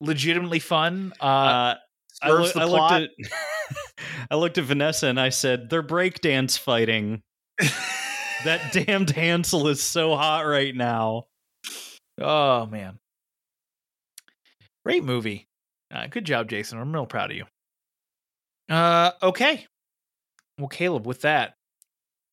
legitimately 0.00 0.60
fun. 0.60 1.12
Uh, 1.20 1.24
Uh, 1.24 1.74
I, 2.22 2.30
loo- 2.30 2.52
the 2.52 2.60
I 2.60 2.66
plot. 2.66 3.00
looked 3.02 3.12
at 3.32 3.76
I 4.30 4.34
looked 4.36 4.58
at 4.58 4.64
Vanessa 4.64 5.06
and 5.06 5.20
I 5.20 5.28
said, 5.28 5.70
"They're 5.70 5.82
breakdance 5.82 6.58
fighting." 6.58 7.22
that 8.44 8.72
damned 8.72 9.10
Hansel 9.10 9.68
is 9.68 9.82
so 9.82 10.16
hot 10.16 10.42
right 10.46 10.74
now. 10.74 11.24
Oh 12.20 12.66
man, 12.66 12.98
great 14.84 15.04
movie. 15.04 15.46
Uh, 15.92 16.06
good 16.08 16.24
job, 16.24 16.48
Jason. 16.48 16.78
I'm 16.78 16.92
real 16.92 17.06
proud 17.06 17.30
of 17.30 17.36
you. 17.36 17.44
Uh, 18.68 19.12
okay. 19.22 19.66
Well, 20.58 20.68
Caleb, 20.68 21.06
with 21.06 21.20
that, 21.22 21.54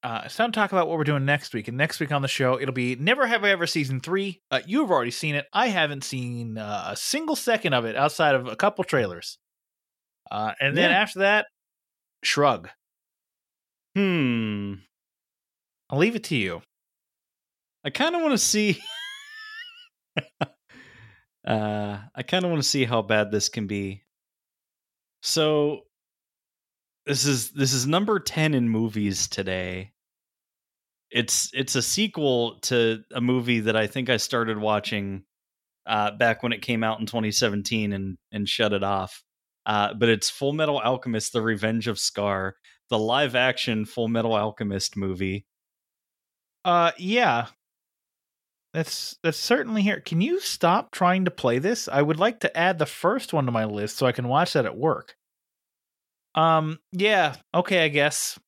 uh, 0.03 0.21
it's 0.25 0.35
time 0.35 0.51
to 0.51 0.55
talk 0.59 0.71
about 0.71 0.87
what 0.87 0.97
we're 0.97 1.03
doing 1.03 1.25
next 1.25 1.53
week. 1.53 1.67
And 1.67 1.77
next 1.77 1.99
week 1.99 2.11
on 2.11 2.21
the 2.21 2.27
show, 2.27 2.59
it'll 2.59 2.73
be 2.73 2.95
Never 2.95 3.27
Have 3.27 3.43
I 3.43 3.49
Ever 3.51 3.67
season 3.67 3.99
three. 3.99 4.41
Uh, 4.49 4.61
you've 4.65 4.89
already 4.91 5.11
seen 5.11 5.35
it. 5.35 5.45
I 5.53 5.67
haven't 5.67 6.03
seen 6.03 6.57
uh, 6.57 6.85
a 6.89 6.95
single 6.95 7.35
second 7.35 7.73
of 7.73 7.85
it 7.85 7.95
outside 7.95 8.33
of 8.35 8.47
a 8.47 8.55
couple 8.55 8.83
trailers. 8.83 9.37
Uh, 10.31 10.53
and 10.59 10.75
then 10.77 10.91
Yeah. 10.91 10.97
after 11.01 11.19
that, 11.19 11.47
Shrug. 12.23 12.69
Hmm. 13.95 14.75
I'll 15.89 15.99
leave 15.99 16.15
it 16.15 16.23
to 16.25 16.35
you. 16.35 16.61
I 17.83 17.89
kind 17.89 18.15
of 18.15 18.21
want 18.21 18.33
to 18.33 18.37
see. 18.37 18.79
uh, 20.41 21.97
I 22.15 22.23
kind 22.23 22.45
of 22.45 22.51
want 22.51 22.61
to 22.61 22.69
see 22.69 22.85
how 22.85 23.01
bad 23.01 23.31
this 23.31 23.49
can 23.49 23.67
be. 23.67 24.03
So, 25.23 25.81
this 27.05 27.25
is 27.25 27.51
this 27.51 27.73
is 27.73 27.87
number 27.87 28.19
ten 28.19 28.53
in 28.53 28.69
movies 28.69 29.27
today. 29.27 29.91
It's 31.09 31.49
it's 31.53 31.75
a 31.75 31.81
sequel 31.81 32.59
to 32.61 33.03
a 33.13 33.19
movie 33.19 33.61
that 33.61 33.75
I 33.75 33.87
think 33.87 34.09
I 34.09 34.17
started 34.17 34.57
watching 34.57 35.23
uh, 35.85 36.11
back 36.11 36.43
when 36.43 36.53
it 36.53 36.61
came 36.61 36.83
out 36.83 36.99
in 36.99 37.05
2017 37.05 37.91
and 37.91 38.17
and 38.31 38.47
shut 38.47 38.73
it 38.73 38.83
off. 38.83 39.23
Uh, 39.65 39.93
but 39.93 40.09
it's 40.09 40.29
Full 40.29 40.53
Metal 40.53 40.79
Alchemist: 40.79 41.33
The 41.33 41.41
Revenge 41.41 41.87
of 41.87 41.99
Scar, 41.99 42.55
the 42.89 42.99
live 42.99 43.35
action 43.35 43.85
Full 43.85 44.07
Metal 44.07 44.35
Alchemist 44.35 44.97
movie. 44.97 45.45
Uh, 46.65 46.91
yeah. 46.97 47.47
That's 48.73 49.17
that's 49.21 49.37
certainly 49.37 49.81
here. 49.81 49.99
Can 49.99 50.21
you 50.21 50.39
stop 50.39 50.91
trying 50.91 51.25
to 51.25 51.31
play 51.31 51.59
this? 51.59 51.89
I 51.89 52.01
would 52.01 52.19
like 52.19 52.39
to 52.41 52.57
add 52.57 52.79
the 52.79 52.85
first 52.85 53.33
one 53.33 53.45
to 53.45 53.51
my 53.51 53.65
list 53.65 53.97
so 53.97 54.05
I 54.05 54.13
can 54.13 54.29
watch 54.29 54.53
that 54.53 54.65
at 54.65 54.77
work. 54.77 55.15
Um, 56.35 56.79
yeah, 56.93 57.35
okay, 57.53 57.83
I 57.83 57.89
guess. 57.89 58.39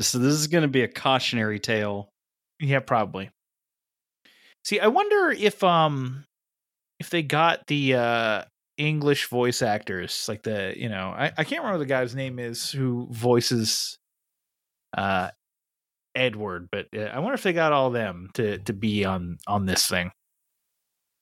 So 0.00 0.18
this 0.18 0.34
is 0.34 0.46
going 0.46 0.62
to 0.62 0.68
be 0.68 0.82
a 0.82 0.88
cautionary 0.88 1.58
tale. 1.58 2.10
Yeah, 2.60 2.80
probably. 2.80 3.30
See, 4.64 4.78
I 4.78 4.88
wonder 4.88 5.30
if 5.30 5.64
um 5.64 6.24
if 7.00 7.08
they 7.08 7.22
got 7.22 7.66
the 7.66 7.94
uh 7.94 8.42
English 8.78 9.28
voice 9.28 9.60
actors, 9.60 10.26
like 10.28 10.42
the 10.42 10.72
you 10.76 10.88
know, 10.88 11.08
I, 11.16 11.32
I 11.36 11.44
can't 11.44 11.62
remember 11.62 11.78
the 11.78 11.86
guy's 11.86 12.14
name 12.14 12.38
is 12.38 12.70
who 12.70 13.08
voices 13.10 13.98
uh 14.96 15.30
Edward, 16.14 16.68
but 16.70 16.86
uh, 16.96 17.02
I 17.02 17.18
wonder 17.18 17.34
if 17.34 17.42
they 17.42 17.52
got 17.52 17.72
all 17.72 17.90
them 17.90 18.30
to 18.34 18.58
to 18.58 18.72
be 18.72 19.04
on 19.04 19.38
on 19.46 19.66
this 19.66 19.86
thing. 19.86 20.10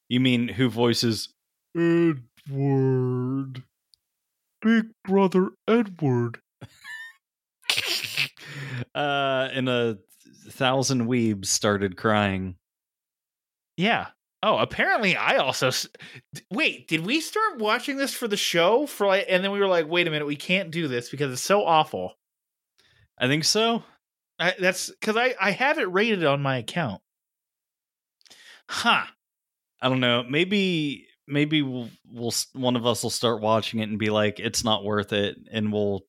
You 0.09 0.21
mean 0.21 0.49
who 0.49 0.69
voices 0.71 1.29
Edward? 1.77 3.63
Big 4.63 4.87
brother 5.05 5.51
Edward. 5.69 6.41
uh, 8.95 9.49
and 9.53 9.69
a 9.69 9.99
thousand 10.51 11.07
weebs 11.07 11.47
started 11.47 11.97
crying. 11.97 12.57
Yeah. 13.77 14.07
Oh, 14.47 14.59
apparently 14.59 15.17
I 15.17 15.39
also 15.39 15.71
wait. 16.53 16.87
Did 16.87 17.05
we 17.05 17.21
start 17.21 17.59
watching 17.59 17.97
this 17.97 18.15
for 18.15 18.29
the 18.29 18.37
show 18.37 18.87
for 18.87 19.05
like, 19.05 19.27
and 19.29 19.43
then 19.43 19.51
we 19.51 19.59
were 19.59 19.67
like, 19.67 19.89
wait 19.89 20.07
a 20.07 20.11
minute, 20.13 20.25
we 20.25 20.37
can't 20.37 20.71
do 20.71 20.87
this 20.87 21.11
because 21.11 21.33
it's 21.33 21.43
so 21.43 21.65
awful. 21.65 22.17
I 23.19 23.27
think 23.27 23.43
so. 23.43 23.83
I, 24.39 24.55
that's 24.57 24.89
because 24.89 25.17
I 25.17 25.35
I 25.41 25.51
have 25.51 25.79
it 25.79 25.91
rated 25.91 26.25
on 26.25 26.43
my 26.43 26.59
account. 26.59 27.03
Huh. 28.69 29.07
I 29.83 29.89
don't 29.89 29.99
know. 29.99 30.23
Maybe 30.23 31.09
maybe 31.27 31.63
we'll, 31.63 31.91
we'll 32.09 32.33
one 32.53 32.77
of 32.77 32.87
us 32.87 33.03
will 33.03 33.11
start 33.11 33.43
watching 33.43 33.81
it 33.81 33.89
and 33.89 33.99
be 33.99 34.11
like, 34.11 34.39
it's 34.39 34.63
not 34.63 34.85
worth 34.85 35.13
it, 35.13 35.39
and 35.51 35.73
we'll 35.73 36.03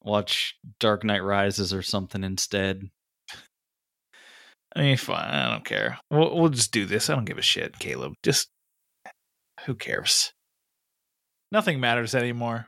watch 0.00 0.56
Dark 0.80 1.04
Knight 1.04 1.22
Rises 1.22 1.72
or 1.72 1.82
something 1.82 2.24
instead. 2.24 2.90
I 4.74 4.80
mean, 4.80 4.96
fine. 4.96 5.30
I 5.30 5.50
don't 5.50 5.64
care. 5.64 5.98
We'll 6.10 6.38
we'll 6.38 6.50
just 6.50 6.72
do 6.72 6.86
this. 6.86 7.10
I 7.10 7.14
don't 7.14 7.24
give 7.24 7.38
a 7.38 7.42
shit, 7.42 7.78
Caleb. 7.78 8.14
Just 8.22 8.48
who 9.66 9.74
cares? 9.74 10.32
Nothing 11.50 11.80
matters 11.80 12.14
anymore. 12.14 12.66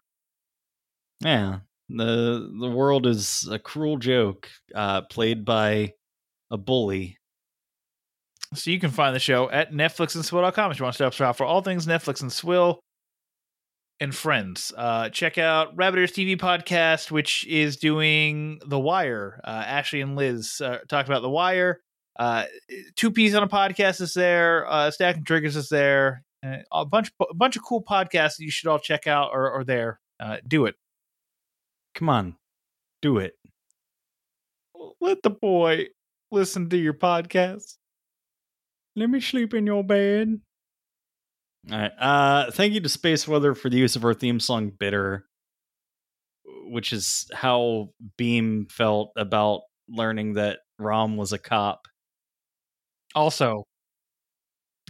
Yeah. 1.20 1.60
The 1.88 2.50
the 2.60 2.70
world 2.70 3.06
is 3.06 3.48
a 3.50 3.58
cruel 3.58 3.98
joke, 3.98 4.48
uh, 4.74 5.02
played 5.02 5.44
by 5.44 5.92
a 6.50 6.56
bully. 6.56 7.18
So 8.54 8.70
you 8.70 8.78
can 8.78 8.90
find 8.90 9.14
the 9.14 9.20
show 9.20 9.50
at 9.50 9.72
Netflix 9.72 10.14
and 10.14 10.24
netflixandswill.com 10.24 10.70
if 10.70 10.78
you 10.78 10.84
want 10.84 10.94
to 10.94 10.96
stop 10.96 11.12
shop 11.12 11.36
for 11.36 11.44
all 11.44 11.62
things 11.62 11.86
Netflix 11.86 12.22
and 12.22 12.32
Swill 12.32 12.80
and 14.00 14.14
friends. 14.14 14.72
Uh, 14.76 15.08
check 15.08 15.38
out 15.38 15.76
Rabbit 15.76 15.98
Ears 15.98 16.12
TV 16.12 16.36
podcast, 16.36 17.10
which 17.10 17.46
is 17.46 17.76
doing 17.76 18.60
The 18.66 18.78
Wire. 18.78 19.40
Uh, 19.44 19.64
Ashley 19.66 20.00
and 20.00 20.16
Liz 20.16 20.60
uh, 20.60 20.78
talk 20.88 21.06
about 21.06 21.22
The 21.22 21.30
Wire. 21.30 21.80
Uh, 22.16 22.44
Two 22.96 23.10
Peas 23.10 23.34
on 23.34 23.42
a 23.42 23.48
podcast 23.48 24.00
is 24.00 24.14
there. 24.14 24.66
Uh, 24.70 24.90
Stacking 24.90 25.24
Triggers 25.24 25.56
is 25.56 25.68
there. 25.68 26.24
Uh, 26.44 26.58
a 26.72 26.84
bunch, 26.84 27.10
a 27.20 27.34
bunch 27.34 27.56
of 27.56 27.62
cool 27.64 27.82
podcasts 27.82 28.36
that 28.36 28.44
you 28.44 28.50
should 28.50 28.68
all 28.68 28.78
check 28.78 29.06
out 29.06 29.30
or, 29.32 29.50
or 29.50 29.64
there. 29.64 30.00
Uh, 30.20 30.36
do 30.46 30.66
it. 30.66 30.74
Come 31.94 32.08
on, 32.08 32.36
do 33.02 33.18
it. 33.18 33.34
Let 35.00 35.22
the 35.22 35.30
boy 35.30 35.86
listen 36.30 36.68
to 36.70 36.76
your 36.76 36.94
podcast. 36.94 37.76
Let 38.96 39.10
me 39.10 39.20
sleep 39.20 39.54
in 39.54 39.66
your 39.66 39.82
bed. 39.82 40.40
All 41.70 41.78
right. 41.78 41.92
Uh, 41.98 42.50
thank 42.50 42.74
you 42.74 42.80
to 42.80 42.88
Space 42.88 43.26
Weather 43.26 43.54
for 43.54 43.70
the 43.70 43.78
use 43.78 43.96
of 43.96 44.04
our 44.04 44.14
theme 44.14 44.38
song 44.38 44.70
"Bitter," 44.70 45.24
which 46.66 46.92
is 46.92 47.26
how 47.32 47.90
Bheem 48.18 48.70
felt 48.70 49.10
about 49.16 49.62
learning 49.88 50.34
that 50.34 50.58
Ram 50.78 51.16
was 51.16 51.32
a 51.32 51.38
cop. 51.38 51.86
Also, 53.14 53.64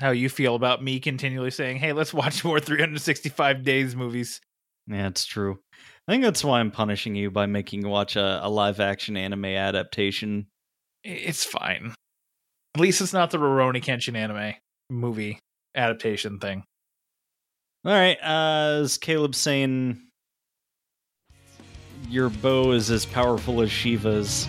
how 0.00 0.10
you 0.10 0.28
feel 0.28 0.54
about 0.54 0.82
me 0.82 1.00
continually 1.00 1.50
saying, 1.50 1.78
"Hey, 1.78 1.92
let's 1.92 2.14
watch 2.14 2.44
more 2.44 2.60
365 2.60 3.62
days 3.62 3.94
movies." 3.94 4.40
Yeah, 4.86 5.08
it's 5.08 5.24
true. 5.24 5.58
I 6.06 6.12
think 6.12 6.22
that's 6.22 6.44
why 6.44 6.60
I'm 6.60 6.70
punishing 6.70 7.14
you 7.14 7.30
by 7.30 7.46
making 7.46 7.82
you 7.82 7.88
watch 7.88 8.16
a, 8.16 8.40
a 8.44 8.48
live 8.48 8.80
action 8.80 9.16
anime 9.16 9.46
adaptation. 9.46 10.46
It's 11.02 11.44
fine. 11.44 11.94
At 12.74 12.80
least 12.80 13.00
it's 13.00 13.12
not 13.12 13.30
the 13.30 13.38
Rurouni 13.38 13.82
Kenshin 13.82 14.16
anime 14.16 14.54
movie 14.90 15.38
adaptation 15.74 16.38
thing. 16.38 16.64
All 17.86 17.92
right, 17.92 18.18
uh, 18.22 18.80
as 18.82 18.98
Caleb 18.98 19.34
saying, 19.34 20.00
your 22.08 22.30
bow 22.30 22.72
is 22.72 22.90
as 22.90 23.06
powerful 23.06 23.60
as 23.60 23.70
Shiva's. 23.70 24.48